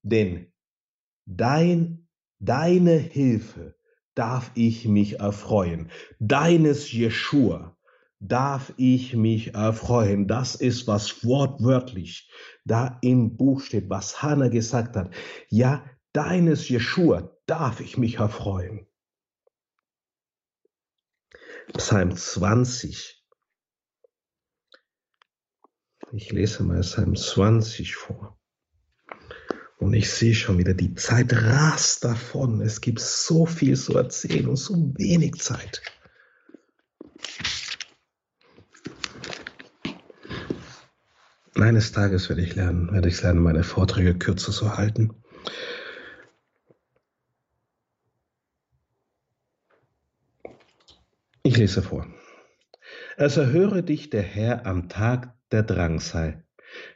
denn 0.02 0.52
dein, 1.26 2.08
deine 2.40 2.98
Hilfe 2.98 3.76
darf 4.16 4.52
ich 4.56 4.88
mich 4.88 5.20
erfreuen. 5.20 5.90
Deines 6.20 6.92
Jeschua 6.92 7.78
darf 8.20 8.74
ich 8.78 9.16
mich 9.16 9.56
erfreuen. 9.56 10.28
Das 10.28 10.56
ist, 10.56 10.88
was 10.88 11.26
wortwörtlich 11.26 12.32
da 12.66 13.00
im 13.02 13.36
Buch 13.36 13.62
steht, 13.62 13.90
was 13.90 14.22
Hannah 14.22 14.50
gesagt 14.50 14.96
hat. 14.96 15.14
Ja, 15.50 15.84
deines 16.14 16.70
Jeschua 16.70 17.36
darf 17.46 17.80
ich 17.80 17.98
mich 17.98 18.18
erfreuen. 18.18 18.88
Psalm 21.74 22.16
20. 22.16 23.21
Ich 26.14 26.30
lese 26.32 26.64
mal 26.64 26.82
Psalm 26.82 27.16
20 27.16 27.96
vor. 27.96 28.38
Und 29.78 29.94
ich 29.94 30.12
sehe 30.12 30.36
schon 30.36 30.58
wieder, 30.58 30.74
die 30.74 30.94
Zeit 30.94 31.32
rast 31.34 32.04
davon. 32.04 32.60
Es 32.62 32.82
gibt 32.82 33.00
so 33.00 33.46
viel 33.46 33.78
zu 33.78 33.98
erzählen 33.98 34.48
und 34.48 34.58
so 34.58 34.94
wenig 34.98 35.36
Zeit. 35.36 35.82
Eines 41.56 41.94
Tages 41.94 42.28
werde 42.28 42.42
ich 42.42 42.56
lernen, 42.56 42.92
werde 42.92 43.08
ich 43.08 43.22
lernen, 43.22 43.42
meine 43.42 43.64
Vorträge 43.64 44.18
kürzer 44.18 44.52
zu 44.52 44.78
halten. 44.78 45.14
Ich 51.44 51.56
lese 51.56 51.82
vor. 51.82 52.06
Es 53.16 53.38
erhöre 53.38 53.82
dich 53.82 54.10
der 54.10 54.24
Herr 54.24 54.66
am 54.66 54.90
Tag 54.90 55.34
der 55.52 55.64
Drangsal. 55.64 56.44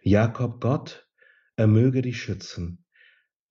Jakob 0.02 0.62
Gott, 0.62 1.08
er 1.56 1.68
möge 1.68 2.02
dich 2.02 2.22
schützen. 2.22 2.86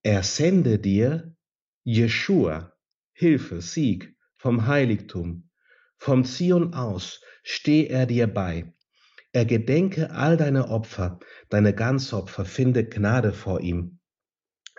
Er 0.03 0.23
sende 0.23 0.79
dir 0.79 1.35
Jeschua, 1.83 2.73
Hilfe, 3.13 3.61
Sieg 3.61 4.17
vom 4.37 4.67
Heiligtum. 4.67 5.49
Vom 5.97 6.25
Zion 6.25 6.75
aus 6.75 7.23
steh 7.43 7.87
er 7.87 8.07
dir 8.07 8.27
bei. 8.27 8.75
Er 9.33 9.45
gedenke 9.45 10.11
all 10.11 10.37
deine 10.37 10.69
Opfer, 10.69 11.19
deine 11.49 11.75
Ganzopfer, 11.75 12.45
finde 12.45 12.85
Gnade 12.85 13.33
vor 13.33 13.61
ihm. 13.61 13.99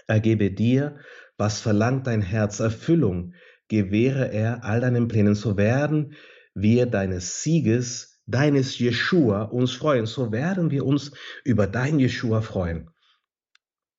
Er 0.07 0.19
gebe 0.19 0.51
dir, 0.51 0.99
was 1.37 1.59
verlangt 1.59 2.07
dein 2.07 2.21
Herz, 2.21 2.59
Erfüllung, 2.59 3.33
gewähre 3.67 4.31
er 4.31 4.63
all 4.63 4.79
deinen 4.81 5.07
Plänen, 5.07 5.35
so 5.35 5.57
werden 5.57 6.13
wir 6.53 6.85
deines 6.85 7.43
Sieges, 7.43 8.14
deines 8.25 8.79
Jeschua 8.79 9.43
uns 9.43 9.73
freuen, 9.73 10.05
so 10.05 10.31
werden 10.31 10.71
wir 10.71 10.85
uns 10.85 11.11
über 11.43 11.67
dein 11.67 11.99
Jeschua 11.99 12.41
freuen. 12.41 12.89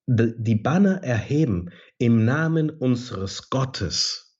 Die 0.07 0.55
Banner 0.55 1.03
erheben 1.03 1.71
im 1.99 2.25
Namen 2.25 2.71
unseres 2.71 3.51
Gottes. 3.51 4.39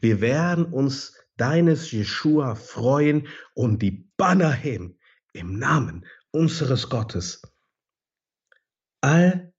Wir 0.00 0.20
werden 0.20 0.66
uns 0.66 1.16
deines 1.36 1.90
Jeschua 1.90 2.54
freuen 2.54 3.26
und 3.54 3.82
die 3.82 4.08
Banner 4.16 4.52
heben 4.52 4.98
im 5.32 5.58
Namen 5.58 6.06
unseres 6.30 6.88
Gottes. 6.88 7.42
All 9.00 9.52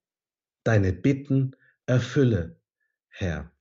deine 0.64 0.92
Bitten 0.92 1.54
erfülle, 1.84 2.60
Herr. 3.08 3.52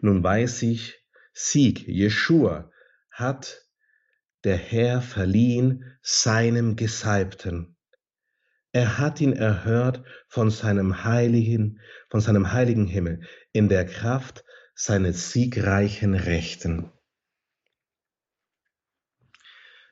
Nun 0.00 0.22
weiß 0.22 0.62
ich, 0.62 1.04
Sieg, 1.32 1.86
Jeschua, 1.86 2.70
hat 3.10 3.67
der 4.44 4.56
Herr 4.56 5.02
verliehen 5.02 5.98
seinem 6.02 6.76
Gesalbten. 6.76 7.76
Er 8.72 8.98
hat 8.98 9.20
ihn 9.20 9.32
erhört 9.32 10.04
von 10.28 10.50
seinem 10.50 11.04
heiligen, 11.04 11.80
von 12.10 12.20
seinem 12.20 12.52
heiligen 12.52 12.86
Himmel 12.86 13.26
in 13.52 13.68
der 13.68 13.86
Kraft 13.86 14.44
seines 14.74 15.32
siegreichen 15.32 16.14
Rechten. 16.14 16.92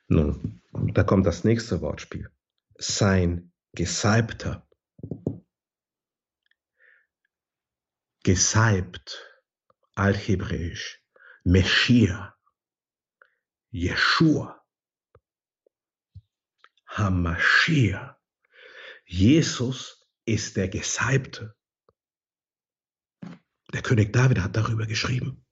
Nun, 0.07 0.61
da 0.71 1.03
kommt 1.03 1.25
das 1.25 1.43
nächste 1.43 1.81
Wortspiel. 1.81 2.29
Sein 2.77 3.51
Gesalbter. 3.73 4.65
Gesalbt 8.23 9.25
althebräisch, 9.95 11.03
Meshia, 11.43 12.36
Jeshua, 13.77 14.59
Hamashia. 16.87 18.17
Jesus 19.05 20.03
ist 20.25 20.57
der 20.57 20.67
Gesalbte. 20.67 21.55
Der 23.71 23.83
König 23.83 24.13
David 24.13 24.39
hat 24.39 24.55
darüber 24.55 24.87
geschrieben. 24.87 25.45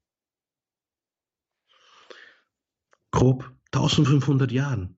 Grob 3.12 3.44
1500 3.72 4.52
Jahren 4.52 4.98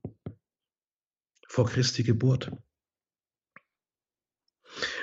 vor 1.49 1.67
Christi 1.67 2.03
Geburt. 2.03 2.49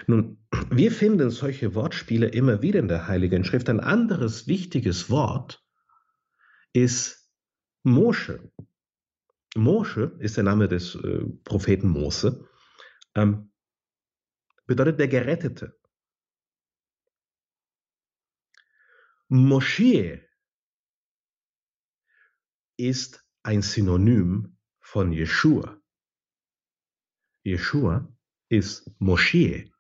Nun, 0.07 0.43
wir 0.71 0.93
finden 0.93 1.31
solche 1.31 1.75
Wortspiele 1.75 2.29
immer 2.29 2.63
wieder 2.63 2.81
in 2.81 2.89
der 2.89 3.07
Heiligen 3.07 3.45
Schrift. 3.45 3.69
Ein 3.69 3.81
anderes 3.81 4.47
wichtiges 4.47 5.11
Wort 5.11 5.63
ist 6.73 7.24
Mosche. 7.85 8.51
Mosche 9.55 10.17
ist 10.19 10.37
der 10.37 10.45
Name 10.45 10.69
des 10.69 10.95
äh, 10.97 11.25
Propheten 11.45 11.89
Mose, 11.89 12.49
ähm, 13.15 13.53
bedeutet 14.67 14.99
der 14.99 15.09
Gerettete. 15.09 15.79
Moschee 19.29 20.27
ist 22.77 23.25
ein 23.43 23.63
Synonym 23.63 24.57
von 24.81 25.13
Jeshua. 25.13 25.81
Jeshua 27.43 28.09
ist 28.49 28.91
Moschee. 28.99 29.71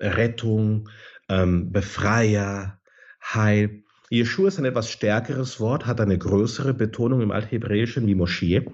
Rettung, 0.00 0.88
ähm, 1.28 1.70
Befreier, 1.72 2.80
Heil. 3.22 3.84
Jeshua 4.10 4.48
ist 4.48 4.58
ein 4.58 4.64
etwas 4.64 4.90
stärkeres 4.90 5.60
Wort, 5.60 5.86
hat 5.86 6.00
eine 6.00 6.18
größere 6.18 6.74
Betonung 6.74 7.20
im 7.20 7.30
Althebräischen 7.30 8.06
wie 8.06 8.14
Moschee. 8.14 8.64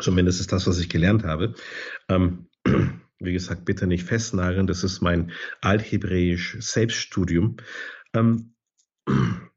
Zumindest 0.00 0.40
ist 0.40 0.52
das, 0.52 0.66
was 0.66 0.78
ich 0.78 0.88
gelernt 0.88 1.24
habe. 1.24 1.54
Ähm, 2.08 2.48
wie 3.18 3.32
gesagt, 3.32 3.64
bitte 3.64 3.86
nicht 3.86 4.04
festnageln, 4.04 4.66
das 4.66 4.84
ist 4.84 5.00
mein 5.00 5.32
althebräisch 5.60 6.56
Selbststudium. 6.60 7.56
Ähm, 8.14 8.54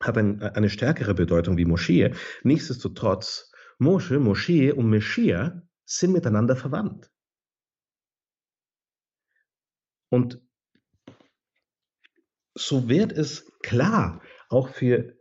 hat 0.00 0.18
ein, 0.18 0.42
eine 0.42 0.70
stärkere 0.70 1.14
Bedeutung 1.14 1.56
wie 1.58 1.64
Moschee. 1.64 2.12
Nichtsdestotrotz, 2.42 3.52
Mosche, 3.78 4.18
Moschee 4.18 4.72
und 4.72 4.88
Messiah 4.88 5.62
sind 5.84 6.12
miteinander 6.12 6.56
verwandt. 6.56 7.10
Und 10.08 10.40
so 12.54 12.88
wird 12.88 13.12
es 13.12 13.50
klar, 13.62 14.22
auch 14.48 14.68
für, 14.68 15.16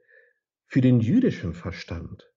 für 0.68 0.82
den 0.82 1.00
jüdischen 1.00 1.54
Verstand. 1.54 2.32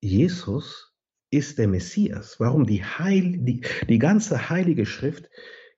Jesus 0.00 0.94
ist 1.30 1.58
der 1.58 1.68
Messias. 1.68 2.40
Warum? 2.40 2.66
Die, 2.66 2.84
Heil, 2.84 3.38
die, 3.38 3.60
die 3.88 3.98
ganze 3.98 4.50
heilige 4.50 4.86
Schrift 4.86 5.28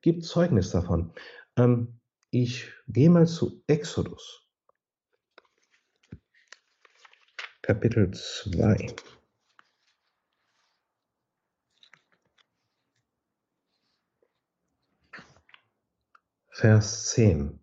gibt 0.01 0.25
Zeugnis 0.25 0.71
davon. 0.71 1.13
Ähm, 1.57 2.01
ich 2.31 2.73
gehe 2.89 3.11
mal 3.11 3.27
zu 3.27 3.63
Exodus, 3.67 4.49
Kapitel 7.61 8.11
2. 8.11 8.95
Vers 16.55 17.07
10. 17.07 17.59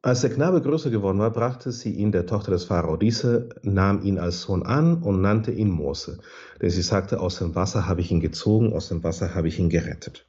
Als 0.00 0.22
der 0.22 0.30
Knabe 0.30 0.62
größer 0.62 0.88
geworden 0.88 1.18
war, 1.18 1.30
brachte 1.30 1.70
sie 1.72 1.92
ihn 1.92 2.10
der 2.10 2.24
Tochter 2.24 2.52
des 2.52 2.64
Pharao. 2.64 2.96
Diese 2.96 3.50
nahm 3.62 4.02
ihn 4.02 4.18
als 4.18 4.40
Sohn 4.40 4.62
an 4.62 5.02
und 5.02 5.20
nannte 5.20 5.52
ihn 5.52 5.68
Mose, 5.68 6.20
denn 6.60 6.70
sie 6.70 6.80
sagte, 6.80 7.20
aus 7.20 7.38
dem 7.38 7.54
Wasser 7.54 7.86
habe 7.86 8.00
ich 8.00 8.10
ihn 8.10 8.20
gezogen, 8.20 8.72
aus 8.72 8.88
dem 8.88 9.04
Wasser 9.04 9.34
habe 9.34 9.48
ich 9.48 9.58
ihn 9.58 9.68
gerettet. 9.68 10.26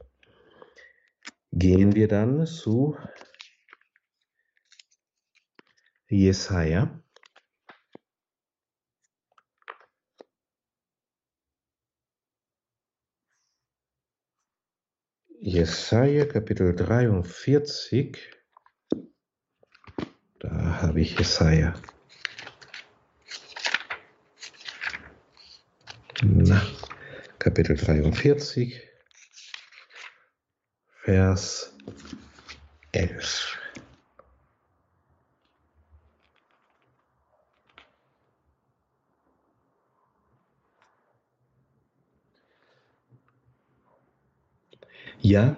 Gehen 1.53 1.95
wir 1.95 2.09
dann 2.09 2.45
zu 2.45 2.97
Jesaja. 6.09 7.02
Jesaja 15.45 16.25
Kapitel 16.25 16.73
43. 16.73 18.17
Da 20.39 20.81
habe 20.81 21.01
ich 21.01 21.19
Jesaja. 21.19 21.73
Na, 26.21 26.65
Kapitel 27.39 27.75
43, 27.75 28.81
Vers 31.03 31.75
11. 32.93 33.62
Ja, 45.25 45.55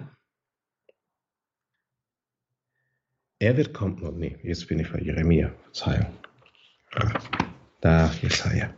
er 3.40 3.56
wird 3.56 3.74
kommen. 3.74 4.00
Oh, 4.00 4.12
nee, 4.12 4.38
jetzt 4.44 4.68
bin 4.68 4.78
ich 4.78 4.92
bei 4.92 5.00
Jeremia. 5.00 5.52
Verzeihung. 5.64 6.06
Da, 7.80 8.12
Jesaja. 8.22 8.72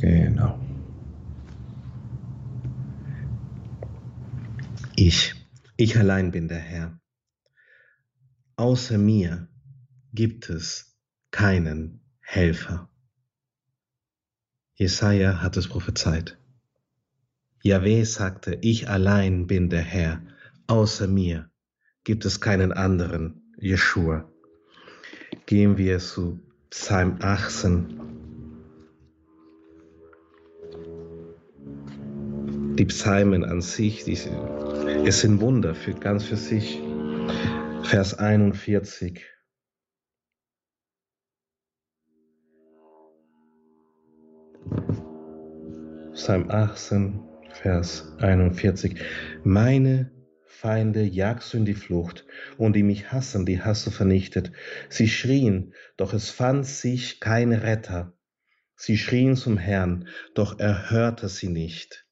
Genau. 0.00 0.58
Ich, 4.96 5.34
ich 5.76 5.98
allein 5.98 6.30
bin 6.30 6.48
der 6.48 6.58
Herr. 6.58 6.98
Außer 8.56 8.96
mir 8.96 9.48
gibt 10.14 10.48
es 10.48 10.91
keinen 11.32 12.00
Helfer. 12.20 12.88
Jesaja 14.74 15.42
hat 15.42 15.56
es 15.56 15.66
prophezeit. 15.66 16.38
Yahweh 17.62 18.04
sagte, 18.04 18.58
ich 18.60 18.88
allein 18.88 19.46
bin 19.46 19.70
der 19.70 19.82
Herr, 19.82 20.22
außer 20.66 21.08
mir 21.08 21.50
gibt 22.04 22.24
es 22.24 22.40
keinen 22.40 22.72
anderen, 22.72 23.52
Jeshua. 23.58 24.30
Gehen 25.46 25.78
wir 25.78 25.98
zu 25.98 26.40
Psalm 26.70 27.18
18. 27.20 28.00
Die 32.76 32.84
Psalmen 32.86 33.44
an 33.44 33.60
sich, 33.60 34.04
die, 34.04 34.18
es 35.04 35.20
sind 35.20 35.40
Wunder 35.40 35.74
für 35.74 35.92
ganz 35.92 36.24
für 36.24 36.36
sich. 36.36 36.80
Vers 37.84 38.14
41. 38.14 39.31
Psalm 46.14 46.50
18, 46.50 47.20
Vers 47.54 48.12
41. 48.18 48.96
Meine 49.44 50.10
Feinde 50.44 51.04
jagst 51.04 51.52
du 51.52 51.56
in 51.56 51.64
die 51.64 51.72
Flucht, 51.72 52.26
und 52.58 52.76
die 52.76 52.82
mich 52.82 53.10
hassen, 53.10 53.46
die 53.46 53.62
hast 53.62 53.86
du 53.86 53.90
vernichtet. 53.90 54.52
Sie 54.90 55.08
schrien, 55.08 55.72
doch 55.96 56.12
es 56.12 56.28
fand 56.28 56.66
sich 56.66 57.18
kein 57.18 57.54
Retter. 57.54 58.12
Sie 58.76 58.98
schrien 58.98 59.36
zum 59.36 59.56
Herrn, 59.56 60.06
doch 60.34 60.58
er 60.58 60.90
hörte 60.90 61.30
sie 61.30 61.48
nicht. 61.48 62.06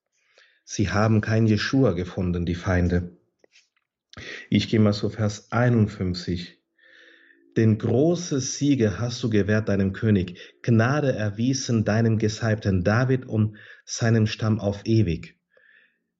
Sie 0.64 0.88
haben 0.88 1.20
kein 1.20 1.46
Jeschua 1.46 1.92
gefunden, 1.92 2.46
die 2.46 2.54
Feinde. 2.54 3.18
Ich 4.48 4.70
gehe 4.70 4.80
mal 4.80 4.94
zu 4.94 5.10
Vers 5.10 5.52
51. 5.52 6.59
Denn 7.60 7.76
große 7.76 8.40
Siege 8.40 8.98
hast 8.98 9.22
du 9.22 9.28
gewährt 9.28 9.68
deinem 9.68 9.92
König, 9.92 10.38
Gnade 10.62 11.12
erwiesen 11.12 11.84
deinem 11.84 12.16
Gesalbten 12.16 12.84
David 12.84 13.26
und 13.26 13.58
seinem 13.84 14.26
Stamm 14.26 14.58
auf 14.58 14.86
ewig. 14.86 15.38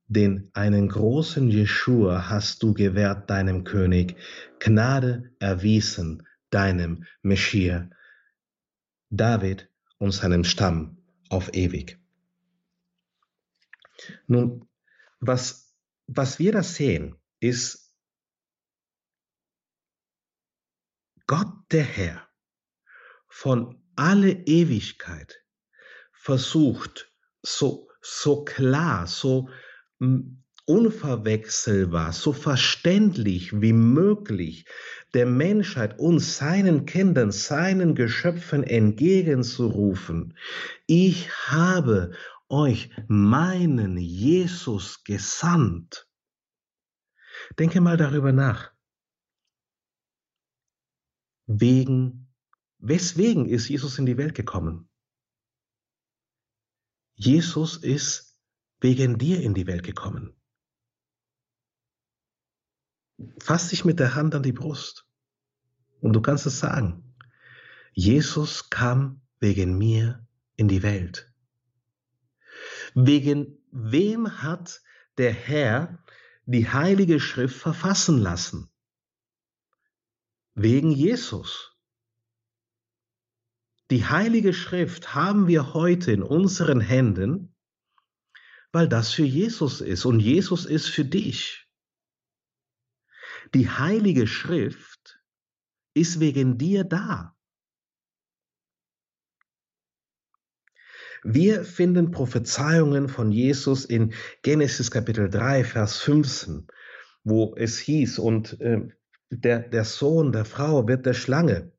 Denn 0.06 0.50
einen 0.52 0.86
großen 0.90 1.48
Jeschua 1.48 2.28
hast 2.28 2.62
du 2.62 2.74
gewährt 2.74 3.30
deinem 3.30 3.64
König, 3.64 4.16
Gnade 4.58 5.32
erwiesen 5.38 6.26
deinem 6.50 7.06
Messias, 7.22 7.84
David 9.08 9.70
und 9.96 10.12
seinem 10.12 10.44
Stamm 10.44 10.98
auf 11.30 11.54
ewig. 11.54 11.98
Nun, 14.26 14.68
was, 15.20 15.74
was 16.06 16.38
wir 16.38 16.52
da 16.52 16.62
sehen, 16.62 17.16
ist 17.38 17.79
Gott 21.30 21.70
der 21.70 21.84
Herr 21.84 22.28
von 23.28 23.80
alle 23.94 24.32
Ewigkeit 24.32 25.44
versucht, 26.10 27.12
so, 27.40 27.88
so 28.02 28.44
klar, 28.44 29.06
so 29.06 29.48
hm, 30.00 30.42
unverwechselbar, 30.66 32.12
so 32.12 32.32
verständlich 32.32 33.60
wie 33.62 33.72
möglich 33.72 34.66
der 35.14 35.26
Menschheit 35.26 36.00
und 36.00 36.18
seinen 36.18 36.84
Kindern, 36.84 37.30
seinen 37.30 37.94
Geschöpfen 37.94 38.64
entgegenzurufen. 38.64 40.36
Ich 40.88 41.30
habe 41.46 42.10
euch 42.48 42.90
meinen 43.06 43.98
Jesus 43.98 45.04
gesandt. 45.04 46.08
Denke 47.56 47.80
mal 47.80 47.96
darüber 47.96 48.32
nach 48.32 48.72
wegen, 51.58 52.28
weswegen 52.78 53.46
ist 53.46 53.68
Jesus 53.68 53.98
in 53.98 54.06
die 54.06 54.16
Welt 54.16 54.34
gekommen? 54.34 54.88
Jesus 57.16 57.76
ist 57.76 58.38
wegen 58.80 59.18
dir 59.18 59.42
in 59.42 59.54
die 59.54 59.66
Welt 59.66 59.82
gekommen. 59.82 60.34
Fass 63.40 63.68
dich 63.68 63.84
mit 63.84 63.98
der 63.98 64.14
Hand 64.14 64.34
an 64.34 64.42
die 64.42 64.52
Brust 64.52 65.06
und 66.00 66.12
du 66.12 66.22
kannst 66.22 66.46
es 66.46 66.60
sagen. 66.60 67.14
Jesus 67.92 68.70
kam 68.70 69.20
wegen 69.40 69.76
mir 69.76 70.26
in 70.56 70.68
die 70.68 70.82
Welt. 70.82 71.32
Wegen 72.94 73.58
wem 73.72 74.40
hat 74.42 74.82
der 75.18 75.32
Herr 75.32 76.02
die 76.46 76.68
heilige 76.68 77.20
Schrift 77.20 77.56
verfassen 77.56 78.18
lassen? 78.18 78.69
Wegen 80.54 80.90
Jesus. 80.90 81.76
Die 83.90 84.04
Heilige 84.04 84.52
Schrift 84.52 85.14
haben 85.14 85.48
wir 85.48 85.74
heute 85.74 86.12
in 86.12 86.22
unseren 86.22 86.80
Händen, 86.80 87.56
weil 88.72 88.88
das 88.88 89.12
für 89.12 89.24
Jesus 89.24 89.80
ist 89.80 90.04
und 90.04 90.20
Jesus 90.20 90.64
ist 90.64 90.88
für 90.88 91.04
dich. 91.04 91.68
Die 93.54 93.68
Heilige 93.68 94.28
Schrift 94.28 95.20
ist 95.94 96.20
wegen 96.20 96.56
dir 96.56 96.84
da. 96.84 97.36
Wir 101.22 101.64
finden 101.64 102.12
Prophezeiungen 102.12 103.08
von 103.08 103.30
Jesus 103.30 103.84
in 103.84 104.14
Genesis 104.42 104.90
Kapitel 104.90 105.28
3, 105.28 105.64
Vers 105.64 105.98
15, 105.98 106.66
wo 107.24 107.54
es 107.56 107.78
hieß, 107.78 108.18
und 108.20 108.58
äh, 108.60 108.88
der, 109.30 109.60
der 109.60 109.84
Sohn 109.84 110.32
der 110.32 110.44
Frau 110.44 110.86
wird 110.86 111.06
der 111.06 111.14
Schlange 111.14 111.72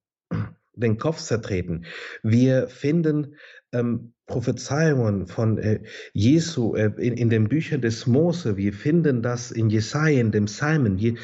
den 0.73 0.97
Kopf 0.97 1.17
zertreten. 1.17 1.85
Wir 2.23 2.67
finden 2.67 3.35
ähm, 3.73 4.13
Prophezeiungen 4.25 5.27
von 5.27 5.57
äh, 5.57 5.81
Jesu 6.13 6.75
äh, 6.75 6.91
in, 6.97 7.13
in 7.13 7.29
den 7.29 7.49
Büchern 7.49 7.81
des 7.81 8.07
Mose. 8.07 8.57
Wir 8.57 8.73
finden 8.73 9.21
das 9.21 9.51
in 9.51 9.69
Jesaja, 9.69 10.19
in 10.19 10.31
dem 10.31 10.45
Psalmen. 10.45 10.97
Je, 10.97 11.15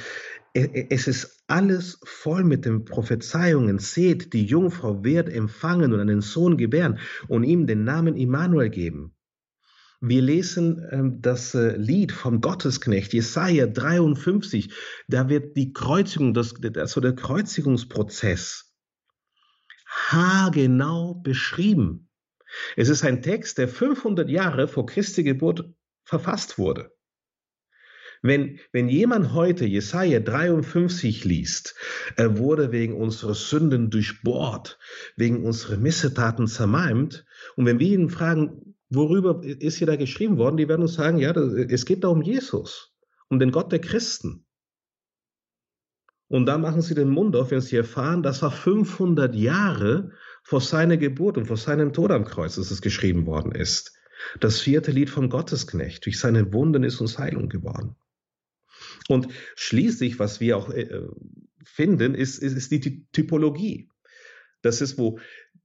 äh, 0.54 0.64
äh, 0.66 0.88
es 0.90 1.08
ist 1.08 1.44
alles 1.48 2.00
voll 2.04 2.44
mit 2.44 2.66
den 2.66 2.84
Prophezeiungen. 2.84 3.80
Seht, 3.80 4.34
die 4.34 4.46
Jungfrau 4.46 5.04
wird 5.04 5.30
empfangen 5.30 5.94
und 5.94 6.00
einen 6.00 6.22
Sohn 6.22 6.58
gebären 6.58 7.00
und 7.28 7.44
ihm 7.44 7.68
den 7.68 7.86
Namen 7.86 8.16
Immanuel 8.16 8.70
geben. 8.70 9.14
Wir 10.00 10.22
lesen 10.22 10.86
ähm, 10.92 11.22
das 11.22 11.56
äh, 11.56 11.76
Lied 11.76 12.12
vom 12.12 12.40
Gottesknecht, 12.40 13.14
Jesaja 13.14 13.66
53. 13.66 14.72
Da 15.08 15.28
wird 15.28 15.58
die 15.58 15.74
Kreuzigung, 15.74 16.34
das, 16.34 16.54
also 16.76 17.02
der 17.02 17.16
Kreuzigungsprozess 17.16 18.76
haargenau 19.88 21.16
beschrieben. 21.16 22.10
Es 22.76 22.90
ist 22.90 23.04
ein 23.04 23.24
Text, 23.24 23.58
der 23.58 23.68
500 23.68 24.30
Jahre 24.30 24.68
vor 24.68 24.86
Christi 24.86 25.24
Geburt 25.24 25.68
verfasst 26.04 26.58
wurde. 26.60 26.92
Wenn, 28.22 28.60
wenn 28.72 28.90
jemand 28.90 29.34
heute 29.34 29.66
Jesaja 29.66 30.20
53 30.20 31.24
liest, 31.24 31.76
er 32.16 32.38
wurde 32.38 32.72
wegen 32.72 32.96
unserer 32.96 33.36
Sünden 33.36 33.90
durchbohrt, 33.90 34.80
wegen 35.16 35.44
unserer 35.44 35.78
Missetaten 35.78 36.48
zermalmt, 36.48 37.26
und 37.56 37.66
wenn 37.66 37.80
wir 37.80 37.88
ihn 37.88 38.10
fragen, 38.10 38.76
worüber 38.90 39.42
ist 39.44 39.78
hier 39.78 39.88
da 39.88 39.96
geschrieben 39.96 40.38
worden? 40.38 40.58
Die 40.58 40.68
werden 40.68 40.82
uns 40.82 40.94
sagen, 40.94 41.18
ja, 41.18 41.32
es 41.32 41.86
geht 41.86 42.04
da 42.04 42.10
um 42.10 42.22
Jesus, 42.22 42.94
um 43.30 43.40
den 43.40 43.52
Gott 43.52 43.72
der 43.72 43.80
Christen. 43.80 44.46
Und 46.30 46.46
da 46.46 46.58
machen 46.58 46.82
sie 46.82 46.96
den 46.96 47.10
Mund 47.10 47.36
auf, 47.36 47.52
wenn 47.52 47.62
sie 47.62 47.78
erfahren, 47.78 48.22
das 48.22 48.42
war 48.42 48.52
500 48.52 49.34
Jahre 49.34 50.12
vor 50.44 50.60
seiner 50.62 50.98
Geburt 50.98 51.38
und 51.38 51.46
vor 51.46 51.58
seinem 51.58 51.94
Tod 51.94 52.12
am 52.12 52.26
Kreuz, 52.26 52.56
dass 52.56 52.72
es 52.72 52.82
geschrieben 52.82 53.26
worden 53.26 53.54
ist. 53.54 53.94
Das 54.40 54.60
vierte 54.60 54.92
Lied 54.92 55.10
vom 55.10 55.30
Gottesknecht. 55.30 56.06
Durch 56.06 56.20
seine 56.20 56.52
Wunden 56.52 56.84
ist 56.84 57.00
uns 57.00 57.18
Heilung 57.18 57.50
geworden. 57.50 57.96
Und 59.08 59.28
schließlich, 59.56 60.20
was 60.20 60.40
wir 60.42 60.58
auch 60.58 60.70
äh, 60.70 61.08
finden, 61.64 62.14
ist, 62.16 62.40
ist, 62.40 62.54
ist 62.54 62.72
die 62.72 63.06
Typologie. 63.12 63.90
Das 64.62 64.82
ist, 64.82 64.98
wo 64.98 65.20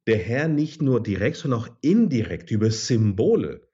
der 0.06 0.18
Herr 0.18 0.48
nicht 0.48 0.82
nur 0.82 1.02
direkt, 1.02 1.36
sondern 1.36 1.60
auch 1.60 1.68
indirekt 1.80 2.50
über 2.50 2.70
Symbole 2.70 3.68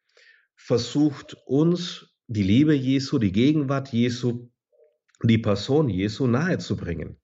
versucht, 0.56 1.36
uns 1.46 2.14
die 2.26 2.42
Liebe 2.42 2.74
Jesu, 2.74 3.18
die 3.18 3.32
Gegenwart 3.32 3.92
Jesu, 3.92 4.50
die 5.22 5.38
Person 5.38 5.88
Jesu 5.88 6.26
nahezubringen. 6.26 7.16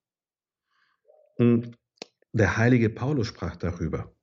Und 1.37 1.77
der 2.33 2.57
heilige 2.57 2.91
Paulus 2.91 3.29
sprach 3.29 3.57
darüber. 3.57 4.15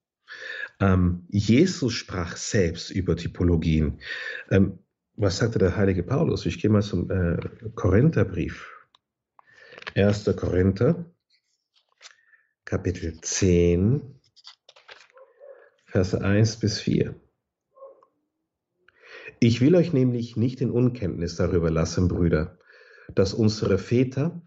Ähm, 0.80 1.28
Jesus 1.30 1.94
sprach 1.94 2.36
selbst 2.36 2.90
über 2.90 3.16
Typologien. 3.16 4.00
Ähm, 4.50 4.80
was 5.16 5.38
sagte 5.38 5.60
der 5.60 5.76
heilige 5.76 6.04
Paulus? 6.04 6.46
Ich 6.46 6.60
gehe 6.60 6.70
mal 6.70 6.82
zum 6.82 7.10
äh, 7.12 7.38
Korintherbrief. 7.76 8.70
1. 9.96 10.26
Korinther, 10.36 11.06
Kapitel 12.66 13.20
10, 13.20 14.21
Verse 15.92 16.22
1 16.22 16.56
bis 16.62 16.80
4. 16.80 17.16
Ich 19.42 19.60
will 19.60 19.76
euch 19.76 19.92
nämlich 19.92 20.38
nicht 20.38 20.62
in 20.62 20.72
Unkenntnis 20.72 21.36
darüber 21.36 21.70
lassen, 21.70 22.08
Brüder, 22.08 22.58
dass 23.14 23.34
unsere 23.34 23.78
Väter 23.78 24.42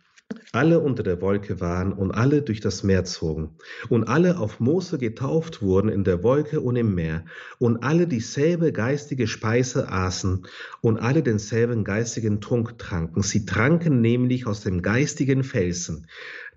alle 0.53 0.80
unter 0.80 1.03
der 1.03 1.20
Wolke 1.20 1.61
waren 1.61 1.92
und 1.92 2.12
alle 2.12 2.40
durch 2.40 2.61
das 2.61 2.82
Meer 2.82 3.05
zogen 3.05 3.59
und 3.90 4.05
alle 4.05 4.38
auf 4.38 4.59
Mose 4.59 4.97
getauft 4.97 5.61
wurden 5.61 5.90
in 5.90 6.03
der 6.03 6.22
Wolke 6.22 6.62
und 6.62 6.76
im 6.76 6.95
Meer 6.95 7.26
und 7.59 7.84
alle 7.84 8.07
dieselbe 8.07 8.72
geistige 8.72 9.26
Speise 9.26 9.90
aßen 9.90 10.47
und 10.80 10.97
alle 10.97 11.22
denselben 11.22 11.84
geistigen 11.84 12.40
Trunk 12.40 12.78
tranken. 12.78 13.22
Sie 13.22 13.45
tranken 13.45 14.01
nämlich 14.01 14.47
aus 14.47 14.62
dem 14.62 14.80
geistigen 14.80 15.45
Felsen, 15.45 16.07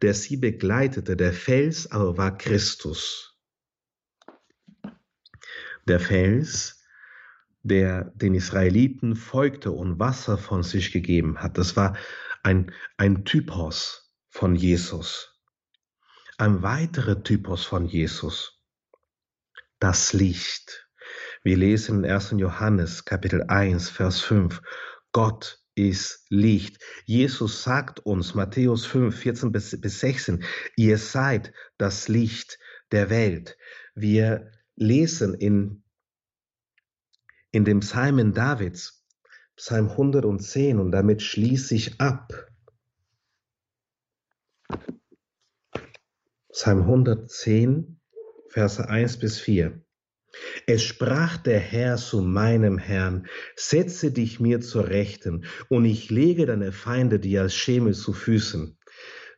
der 0.01 0.13
sie 0.13 0.37
begleitete. 0.37 1.17
Der 1.17 1.33
Fels 1.33 1.91
aber 1.91 2.17
war 2.17 2.37
Christus. 2.37 3.36
Der 5.87 5.99
Fels, 5.99 6.83
der 7.63 8.11
den 8.15 8.35
Israeliten 8.35 9.15
folgte 9.15 9.71
und 9.71 9.99
Wasser 9.99 10.37
von 10.37 10.63
sich 10.63 10.91
gegeben 10.91 11.41
hat. 11.41 11.57
Das 11.57 11.75
war 11.75 11.97
ein, 12.43 12.71
ein 12.97 13.25
Typos 13.25 14.13
von 14.29 14.55
Jesus. 14.55 15.37
Ein 16.37 16.61
weiterer 16.61 17.23
Typos 17.23 17.65
von 17.65 17.85
Jesus. 17.85 18.61
Das 19.79 20.13
Licht. 20.13 20.87
Wir 21.43 21.57
lesen 21.57 22.03
in 22.03 22.11
1. 22.11 22.35
Johannes 22.37 23.05
Kapitel 23.05 23.43
1, 23.43 23.89
Vers 23.89 24.21
5. 24.21 24.61
Gott 25.11 25.59
ist 25.75 26.25
Licht. 26.29 26.83
Jesus 27.05 27.63
sagt 27.63 27.99
uns, 27.99 28.33
Matthäus 28.33 28.85
5, 28.85 29.15
14 29.15 29.51
bis 29.51 29.71
16, 29.71 30.43
ihr 30.75 30.97
seid 30.97 31.53
das 31.77 32.07
Licht 32.07 32.59
der 32.91 33.09
Welt. 33.09 33.57
Wir 33.93 34.51
lesen 34.77 35.33
in, 35.33 35.83
in 37.51 37.65
dem 37.65 37.81
Psalmen 37.81 38.33
Davids, 38.33 39.05
Psalm 39.57 39.89
110 39.89 40.79
und 40.79 40.91
damit 40.91 41.21
schließe 41.21 41.75
ich 41.75 41.99
ab. 41.99 42.51
Psalm 46.51 46.81
110, 46.81 47.99
Verse 48.49 48.87
1 48.87 49.17
bis 49.17 49.39
4. 49.39 49.81
Es 50.67 50.83
sprach 50.83 51.37
der 51.37 51.59
Herr 51.59 51.97
zu 51.97 52.21
meinem 52.21 52.77
Herrn, 52.77 53.27
setze 53.55 54.11
dich 54.11 54.39
mir 54.39 54.61
zur 54.61 54.87
Rechten, 54.87 55.45
und 55.69 55.85
ich 55.85 56.09
lege 56.09 56.45
deine 56.45 56.71
Feinde 56.71 57.19
dir 57.19 57.43
als 57.43 57.55
Schemel 57.55 57.95
zu 57.95 58.13
Füßen. 58.13 58.76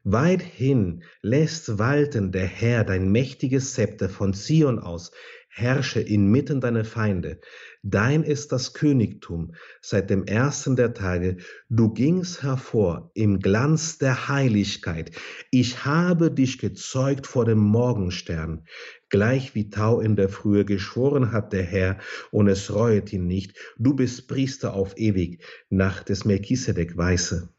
Weithin 0.06 1.04
lässt 1.22 1.78
walten 1.78 2.32
der 2.32 2.48
Herr 2.48 2.86
dein 2.86 3.12
mächtiges 3.12 3.74
Zepter 3.74 4.08
von 4.08 4.34
Zion 4.34 4.80
aus, 4.80 5.12
herrsche 5.50 6.00
inmitten 6.00 6.62
deiner 6.62 6.86
Feinde. 6.86 7.42
Dein 7.84 8.24
ist 8.24 8.54
das 8.54 8.74
Königtum 8.74 9.56
seit 9.82 10.10
dem 10.10 10.24
ersten 10.24 10.78
der 10.78 10.94
Tage. 10.94 11.38
Du 11.70 11.94
gingst 11.94 12.44
hervor 12.44 13.12
im 13.14 13.40
Glanz 13.40 13.98
der 13.98 14.30
Heiligkeit. 14.30 15.12
Ich 15.52 15.84
habe 15.84 16.32
dich 16.32 16.60
gezeugt 16.60 17.28
vor 17.28 17.44
dem 17.44 17.60
Morgenstern, 17.60 18.66
gleich 19.10 19.54
wie 19.54 19.70
Tau 19.70 20.00
in 20.00 20.16
der 20.16 20.30
Frühe 20.30 20.64
geschworen 20.64 21.34
hat 21.34 21.52
der 21.52 21.64
Herr, 21.64 21.98
und 22.32 22.48
es 22.48 22.74
reuet 22.74 23.12
ihn 23.12 23.28
nicht. 23.28 23.58
Du 23.78 23.96
bist 23.96 24.30
Priester 24.30 24.74
auf 24.74 24.98
ewig, 24.98 25.44
nach 25.70 26.04
des 26.04 26.24
Melchisedek 26.24 26.96
Weiße. 26.96 27.50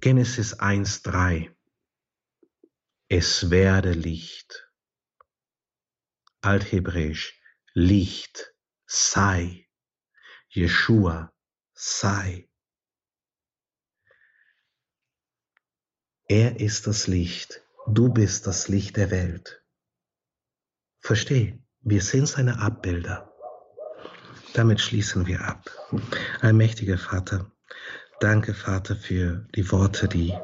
Genesis 0.00 0.58
1,3 0.58 1.54
Es 3.08 3.50
werde 3.50 3.92
Licht 3.92 4.66
althebräisch 6.40 7.38
Licht, 7.74 8.54
sei, 8.86 9.68
Jeshua, 10.48 11.32
sei. 11.74 12.48
Er 16.28 16.58
ist 16.58 16.86
das 16.86 17.06
Licht, 17.06 17.62
du 17.86 18.08
bist 18.08 18.46
das 18.46 18.68
Licht 18.68 18.96
der 18.96 19.10
Welt. 19.10 19.62
Versteh, 21.00 21.62
wir 21.80 22.02
sind 22.02 22.26
seine 22.26 22.58
Abbilder. 22.60 23.32
Damit 24.54 24.80
schließen 24.80 25.26
wir 25.26 25.42
ab. 25.42 25.70
Ein 26.40 26.56
mächtiger 26.56 26.98
Vater, 26.98 27.52
danke 28.20 28.52
Vater 28.52 28.94
für 28.94 29.46
die 29.54 29.72
Worte, 29.72 30.06
die, 30.06 30.34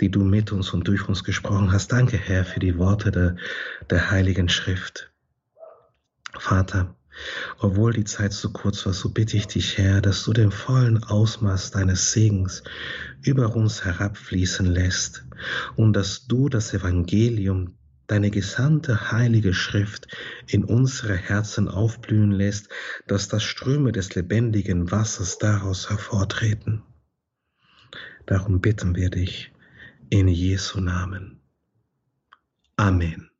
die 0.00 0.10
du 0.10 0.22
mit 0.22 0.52
uns 0.52 0.72
und 0.72 0.86
durch 0.86 1.08
uns 1.08 1.24
gesprochen 1.24 1.72
hast. 1.72 1.90
Danke 1.90 2.18
Herr 2.18 2.44
für 2.44 2.60
die 2.60 2.78
Worte 2.78 3.10
der, 3.10 3.36
der 3.90 4.10
Heiligen 4.10 4.48
Schrift. 4.48 5.10
Vater, 6.38 6.94
obwohl 7.58 7.94
die 7.94 8.04
Zeit 8.04 8.34
so 8.34 8.50
kurz 8.50 8.84
war, 8.84 8.92
so 8.92 9.08
bitte 9.08 9.38
ich 9.38 9.46
dich, 9.46 9.78
Herr, 9.78 10.02
dass 10.02 10.24
du 10.24 10.34
den 10.34 10.52
vollen 10.52 11.02
Ausmaß 11.02 11.70
deines 11.70 12.12
Segens 12.12 12.62
über 13.22 13.56
uns 13.56 13.84
herabfließen 13.84 14.66
lässt 14.66 15.24
und 15.74 15.94
dass 15.94 16.26
du 16.26 16.50
das 16.50 16.74
Evangelium, 16.74 17.78
deine 18.06 18.30
gesamte 18.30 19.10
heilige 19.10 19.54
Schrift 19.54 20.06
in 20.46 20.64
unsere 20.64 21.16
Herzen 21.16 21.68
aufblühen 21.68 22.30
lässt, 22.30 22.68
dass 23.08 23.28
das 23.28 23.42
Ströme 23.42 23.90
des 23.90 24.14
lebendigen 24.14 24.90
Wassers 24.90 25.38
daraus 25.38 25.88
hervortreten. 25.88 26.82
Darum 28.26 28.60
bitten 28.60 28.94
wir 28.94 29.10
dich 29.10 29.52
in 30.10 30.28
Jesu 30.28 30.80
Namen. 30.80 31.40
Amen. 32.76 33.30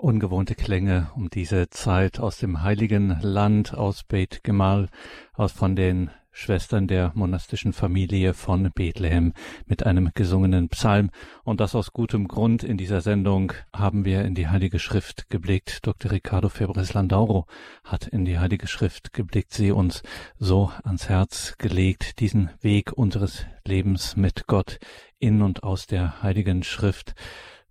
ungewohnte 0.00 0.54
Klänge 0.54 1.10
um 1.14 1.28
diese 1.28 1.68
Zeit 1.68 2.20
aus 2.20 2.38
dem 2.38 2.62
heiligen 2.62 3.18
Land, 3.20 3.74
aus 3.74 4.02
Beit 4.02 4.42
Gemal, 4.42 4.88
aus 5.34 5.52
von 5.52 5.76
den 5.76 6.10
Schwestern 6.32 6.86
der 6.86 7.12
monastischen 7.14 7.72
Familie 7.72 8.34
von 8.34 8.70
Bethlehem 8.74 9.32
mit 9.66 9.84
einem 9.84 10.10
gesungenen 10.14 10.68
Psalm. 10.68 11.10
Und 11.44 11.60
das 11.60 11.74
aus 11.74 11.92
gutem 11.92 12.28
Grund. 12.28 12.62
In 12.62 12.76
dieser 12.76 13.00
Sendung 13.00 13.52
haben 13.74 14.04
wir 14.04 14.24
in 14.24 14.34
die 14.34 14.48
Heilige 14.48 14.78
Schrift 14.78 15.28
geblickt. 15.28 15.86
Dr. 15.86 16.12
Ricardo 16.12 16.48
Febres 16.48 16.94
Landauro 16.94 17.46
hat 17.84 18.06
in 18.06 18.24
die 18.24 18.38
Heilige 18.38 18.66
Schrift 18.66 19.12
geblickt, 19.12 19.52
sie 19.52 19.72
uns 19.72 20.02
so 20.38 20.70
ans 20.84 21.08
Herz 21.08 21.56
gelegt, 21.58 22.20
diesen 22.20 22.50
Weg 22.60 22.92
unseres 22.92 23.46
Lebens 23.66 24.16
mit 24.16 24.46
Gott 24.46 24.78
in 25.18 25.42
und 25.42 25.62
aus 25.62 25.86
der 25.86 26.22
Heiligen 26.22 26.62
Schrift. 26.62 27.14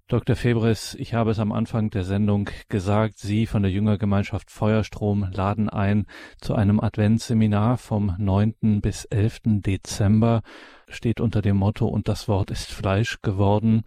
Dr. 0.10 0.36
Febres, 0.36 0.95
ich 0.95 1.14
habe 1.14 1.30
es 1.30 1.38
am 1.38 1.51
Anfang 1.51 1.91
der 1.91 2.03
Sendung 2.03 2.49
gesagt, 2.68 3.20
Sie 3.20 3.45
von 3.45 3.62
der 3.62 3.72
Jüngergemeinschaft 3.72 4.49
Feuerstrom 4.49 5.30
laden 5.32 5.70
ein 5.70 6.07
zu 6.41 6.55
einem 6.55 6.80
Adventsseminar 6.80 7.78
vom 7.78 8.16
9. 8.18 8.82
bis 8.82 9.05
11. 9.05 9.41
Dezember, 9.62 10.41
steht 10.88 11.20
unter 11.20 11.43
dem 11.43 11.57
Motto 11.57 11.86
und 11.86 12.07
das 12.07 12.28
Wort 12.28 12.49
ist 12.49 12.72
Fleisch 12.72 13.22
geworden. 13.22 13.84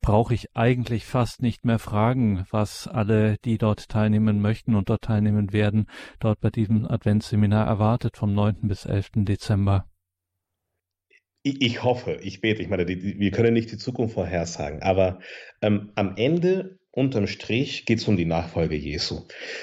Brauche 0.00 0.34
ich 0.34 0.56
eigentlich 0.56 1.04
fast 1.04 1.42
nicht 1.42 1.64
mehr 1.64 1.78
fragen, 1.78 2.44
was 2.50 2.88
alle, 2.88 3.36
die 3.44 3.56
dort 3.56 3.88
teilnehmen 3.88 4.40
möchten 4.40 4.74
und 4.74 4.90
dort 4.90 5.02
teilnehmen 5.02 5.52
werden, 5.52 5.86
dort 6.18 6.40
bei 6.40 6.50
diesem 6.50 6.90
Adventsseminar 6.90 7.68
erwartet 7.68 8.16
vom 8.16 8.34
9. 8.34 8.62
bis 8.62 8.84
11. 8.84 9.10
Dezember 9.18 9.84
ich, 11.46 11.82
hoffe, 11.82 12.18
ich 12.22 12.40
bete, 12.40 12.62
ich 12.62 12.68
meine, 12.68 12.86
die, 12.86 12.98
die, 12.98 13.18
wir 13.18 13.30
können 13.30 13.54
nicht 13.54 13.70
die 13.70 13.78
Zukunft 13.78 14.14
vorhersagen, 14.14 14.82
aber 14.82 15.20
ähm, 15.62 15.92
am 15.94 16.16
Ende, 16.16 16.78
unterm 16.90 17.26
Strich, 17.26 17.84
geht 17.86 17.98
es 17.98 18.08
um 18.08 18.16
die 18.16 18.24
Nachfolge 18.24 18.74
Jesu. 18.74 19.22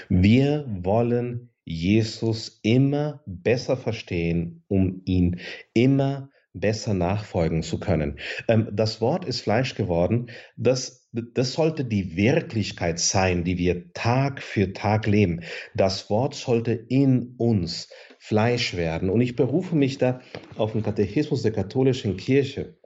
Wir 0.10 0.66
wollen 0.68 1.50
Jesus 1.66 2.60
immer 2.64 3.22
besser 3.26 3.78
verstehen, 3.78 4.64
um 4.68 5.02
ihn 5.06 5.40
immer 5.74 6.30
besser 6.54 6.94
nachfolgen 6.94 7.64
zu 7.64 7.80
können. 7.80 8.20
Ähm, 8.48 8.70
das 8.72 9.02
Wort 9.02 9.26
ist 9.26 9.42
Fleisch 9.42 9.76
geworden. 9.76 10.30
Das, 10.56 11.03
das 11.14 11.54
sollte 11.54 11.86
die 11.86 12.16
Wirklichkeit 12.16 13.00
sein, 13.00 13.44
die 13.44 13.60
wir 13.60 13.94
Tag 13.94 14.42
für 14.42 14.74
Tag 14.74 15.06
leben. 15.06 15.42
Das 15.76 16.10
Wort 16.10 16.34
sollte 16.34 16.72
in 16.72 17.36
uns 17.38 17.90
Fleisch 18.18 18.76
werden. 18.76 19.10
Und 19.10 19.22
ich 19.22 19.36
berufe 19.36 19.76
mich 19.76 20.00
da 20.00 20.22
auf 20.56 20.72
den 20.72 20.82
Katechismus 20.82 21.44
der 21.44 21.52
katholischen 21.52 22.18
Kirche. 22.18 22.78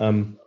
Ähm, 0.00 0.38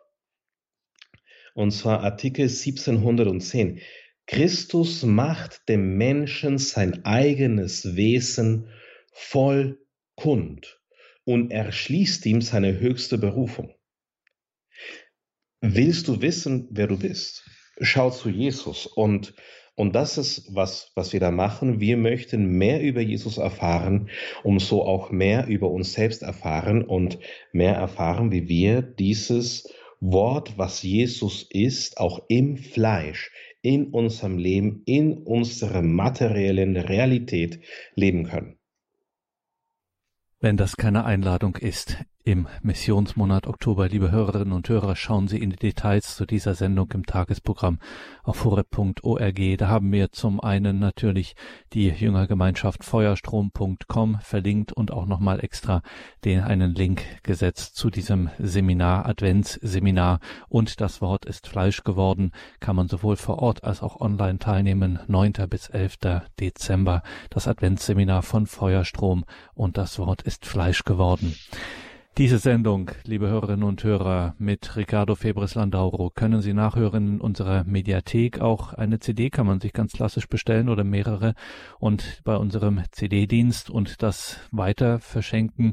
und 1.53 1.71
zwar 1.71 2.01
Artikel 2.01 2.43
1710. 2.43 3.79
Christus 4.27 5.03
macht 5.03 5.67
dem 5.69 5.97
Menschen 5.97 6.57
sein 6.57 7.05
eigenes 7.05 7.95
Wesen 7.95 8.67
voll 9.13 9.79
kund 10.15 10.81
und 11.23 11.51
erschließt 11.51 12.25
ihm 12.25 12.41
seine 12.41 12.79
höchste 12.79 13.17
Berufung. 13.17 13.73
Willst 15.61 16.07
du 16.07 16.21
wissen, 16.21 16.67
wer 16.71 16.87
du 16.87 16.97
bist? 16.97 17.43
Schau 17.81 18.09
zu 18.09 18.29
Jesus 18.29 18.85
und 18.85 19.33
und 19.75 19.95
das 19.95 20.17
ist, 20.17 20.53
was, 20.53 20.91
was 20.95 21.13
wir 21.13 21.21
da 21.21 21.31
machen. 21.31 21.79
Wir 21.79 21.95
möchten 21.95 22.57
mehr 22.57 22.81
über 22.81 22.99
Jesus 22.99 23.37
erfahren, 23.37 24.09
um 24.43 24.59
so 24.59 24.83
auch 24.83 25.09
mehr 25.09 25.47
über 25.47 25.71
uns 25.71 25.93
selbst 25.93 26.21
erfahren 26.21 26.83
und 26.83 27.17
mehr 27.53 27.75
erfahren, 27.75 28.29
wie 28.33 28.49
wir 28.49 28.81
dieses 28.81 29.73
Wort, 30.01 30.57
was 30.57 30.83
Jesus 30.83 31.47
ist, 31.49 31.97
auch 31.97 32.25
im 32.27 32.57
Fleisch, 32.57 33.31
in 33.61 33.87
unserem 33.87 34.37
Leben, 34.37 34.83
in 34.85 35.17
unserer 35.17 35.81
materiellen 35.81 36.75
Realität 36.75 37.61
leben 37.95 38.25
können. 38.25 38.57
Wenn 40.41 40.57
das 40.57 40.75
keine 40.75 41.05
Einladung 41.05 41.55
ist, 41.55 41.97
im 42.25 42.47
Missionsmonat 42.61 43.47
Oktober, 43.47 43.87
liebe 43.87 44.11
Hörerinnen 44.11 44.53
und 44.53 44.67
Hörer, 44.67 44.95
schauen 44.95 45.27
Sie 45.27 45.37
in 45.37 45.51
die 45.51 45.55
Details 45.55 46.15
zu 46.15 46.25
dieser 46.25 46.53
Sendung 46.53 46.91
im 46.93 47.05
Tagesprogramm 47.05 47.79
auf 48.23 48.43
horeb.org. 48.43 49.57
Da 49.57 49.67
haben 49.67 49.91
wir 49.91 50.11
zum 50.11 50.39
einen 50.39 50.79
natürlich 50.79 51.35
die 51.73 51.87
Jüngergemeinschaft 51.87 52.83
feuerstrom.com 52.83 54.19
verlinkt 54.21 54.73
und 54.73 54.91
auch 54.91 55.05
nochmal 55.05 55.43
extra 55.43 55.81
den 56.25 56.41
einen 56.41 56.75
Link 56.75 57.03
gesetzt 57.23 57.75
zu 57.75 57.89
diesem 57.89 58.29
Seminar, 58.37 59.05
Adventsseminar 59.05 60.19
und 60.49 60.81
das 60.81 61.01
Wort 61.01 61.25
ist 61.25 61.47
Fleisch 61.47 61.83
geworden, 61.83 62.31
kann 62.59 62.75
man 62.75 62.89
sowohl 62.89 63.15
vor 63.15 63.39
Ort 63.39 63.63
als 63.63 63.81
auch 63.81 64.01
online 64.01 64.39
teilnehmen, 64.39 64.99
9. 65.07 65.33
bis 65.49 65.69
11. 65.69 65.97
Dezember, 66.39 67.01
das 67.29 67.47
Adventsseminar 67.47 68.23
von 68.23 68.45
Feuerstrom 68.45 69.23
und 69.53 69.77
das 69.77 69.97
Wort 69.99 70.21
ist 70.21 70.45
Fleisch 70.45 70.83
geworden. 70.83 71.35
Diese 72.19 72.37
Sendung, 72.37 72.91
liebe 73.05 73.29
Hörerinnen 73.29 73.63
und 73.63 73.81
Hörer, 73.81 74.35
mit 74.37 74.75
Ricardo 74.75 75.15
Febres 75.15 75.55
Landauro 75.55 76.09
können 76.09 76.41
Sie 76.41 76.51
nachhören 76.51 77.13
in 77.13 77.21
unserer 77.21 77.63
Mediathek. 77.63 78.41
Auch 78.41 78.73
eine 78.73 78.99
CD 78.99 79.29
kann 79.29 79.45
man 79.45 79.61
sich 79.61 79.71
ganz 79.71 79.93
klassisch 79.93 80.27
bestellen 80.27 80.67
oder 80.67 80.83
mehrere 80.83 81.33
und 81.79 82.19
bei 82.25 82.35
unserem 82.35 82.83
CD-Dienst 82.91 83.69
und 83.69 84.03
das 84.03 84.37
weiter 84.51 84.99
verschenken 84.99 85.71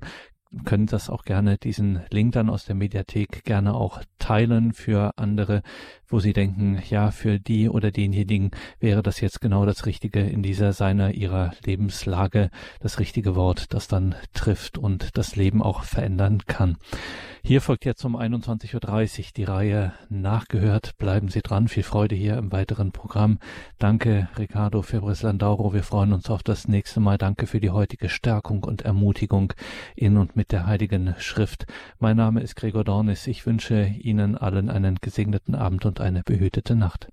können 0.65 0.87
das 0.87 1.11
auch 1.11 1.25
gerne, 1.25 1.59
diesen 1.59 2.03
Link 2.11 2.33
dann 2.33 2.49
aus 2.49 2.65
der 2.65 2.77
Mediathek 2.77 3.45
gerne 3.45 3.75
auch 3.75 4.01
teilen 4.19 4.73
für 4.73 5.19
andere, 5.19 5.63
wo 6.09 6.21
sie 6.21 6.33
denken, 6.33 6.83
ja, 6.89 7.11
für 7.11 7.39
die 7.39 7.69
oder 7.69 7.91
denjenigen 7.91 8.51
wäre 8.81 9.03
das 9.03 9.21
jetzt 9.21 9.41
genau 9.41 9.67
das 9.67 9.87
Richtige 9.87 10.21
in 10.21 10.43
dieser 10.43 10.73
seiner, 10.73 11.13
ihrer 11.13 11.53
Lebenslage, 11.65 12.51
das 12.81 12.99
richtige 12.99 13.35
Wort, 13.35 13.73
das 13.75 13.89
dann 13.89 14.15
trifft 14.33 14.79
und 14.79 15.17
das 15.17 15.37
Leben 15.37 15.63
auch 15.63 15.83
verändern 15.83 16.43
kann. 16.47 16.77
Hier 17.47 17.61
folgt 17.61 17.85
jetzt 17.85 18.05
um 18.05 18.17
21.30 18.17 19.19
Uhr 19.19 19.25
die 19.37 19.45
Reihe 19.45 19.93
Nachgehört. 20.09 20.99
Bleiben 20.99 21.29
Sie 21.29 21.43
dran. 21.43 21.69
Viel 21.69 21.85
Freude 21.85 22.17
hier 22.17 22.37
im 22.39 22.51
weiteren 22.51 22.91
Programm. 22.91 23.39
Danke, 23.79 24.29
Ricardo 24.37 24.83
Febres 24.83 25.23
Landauro. 25.23 25.73
Wir 25.73 25.85
freuen 25.85 26.13
uns 26.13 26.29
auf 26.29 26.43
das 26.43 26.67
nächste 26.67 26.99
Mal. 26.99 27.19
Danke 27.19 27.47
für 27.47 27.61
die 27.61 27.71
heutige 27.71 28.09
Stärkung 28.09 28.65
und 28.65 28.83
Ermutigung 28.83 29.53
in 29.95 30.17
und 30.17 30.35
mit 30.35 30.51
der 30.51 30.67
Heiligen 30.67 31.15
Schrift. 31.19 31.67
Mein 32.01 32.17
Name 32.17 32.41
ist 32.41 32.57
Gregor 32.57 32.83
Dornis. 32.83 33.29
Ich 33.29 33.47
wünsche 33.47 33.95
Ihnen 33.97 34.37
allen 34.37 34.69
einen 34.69 34.97
gesegneten 34.97 35.55
Abend 35.55 35.87
und 35.99 36.05
eine 36.05 36.23
behütete 36.23 36.77
Nacht. 36.77 37.09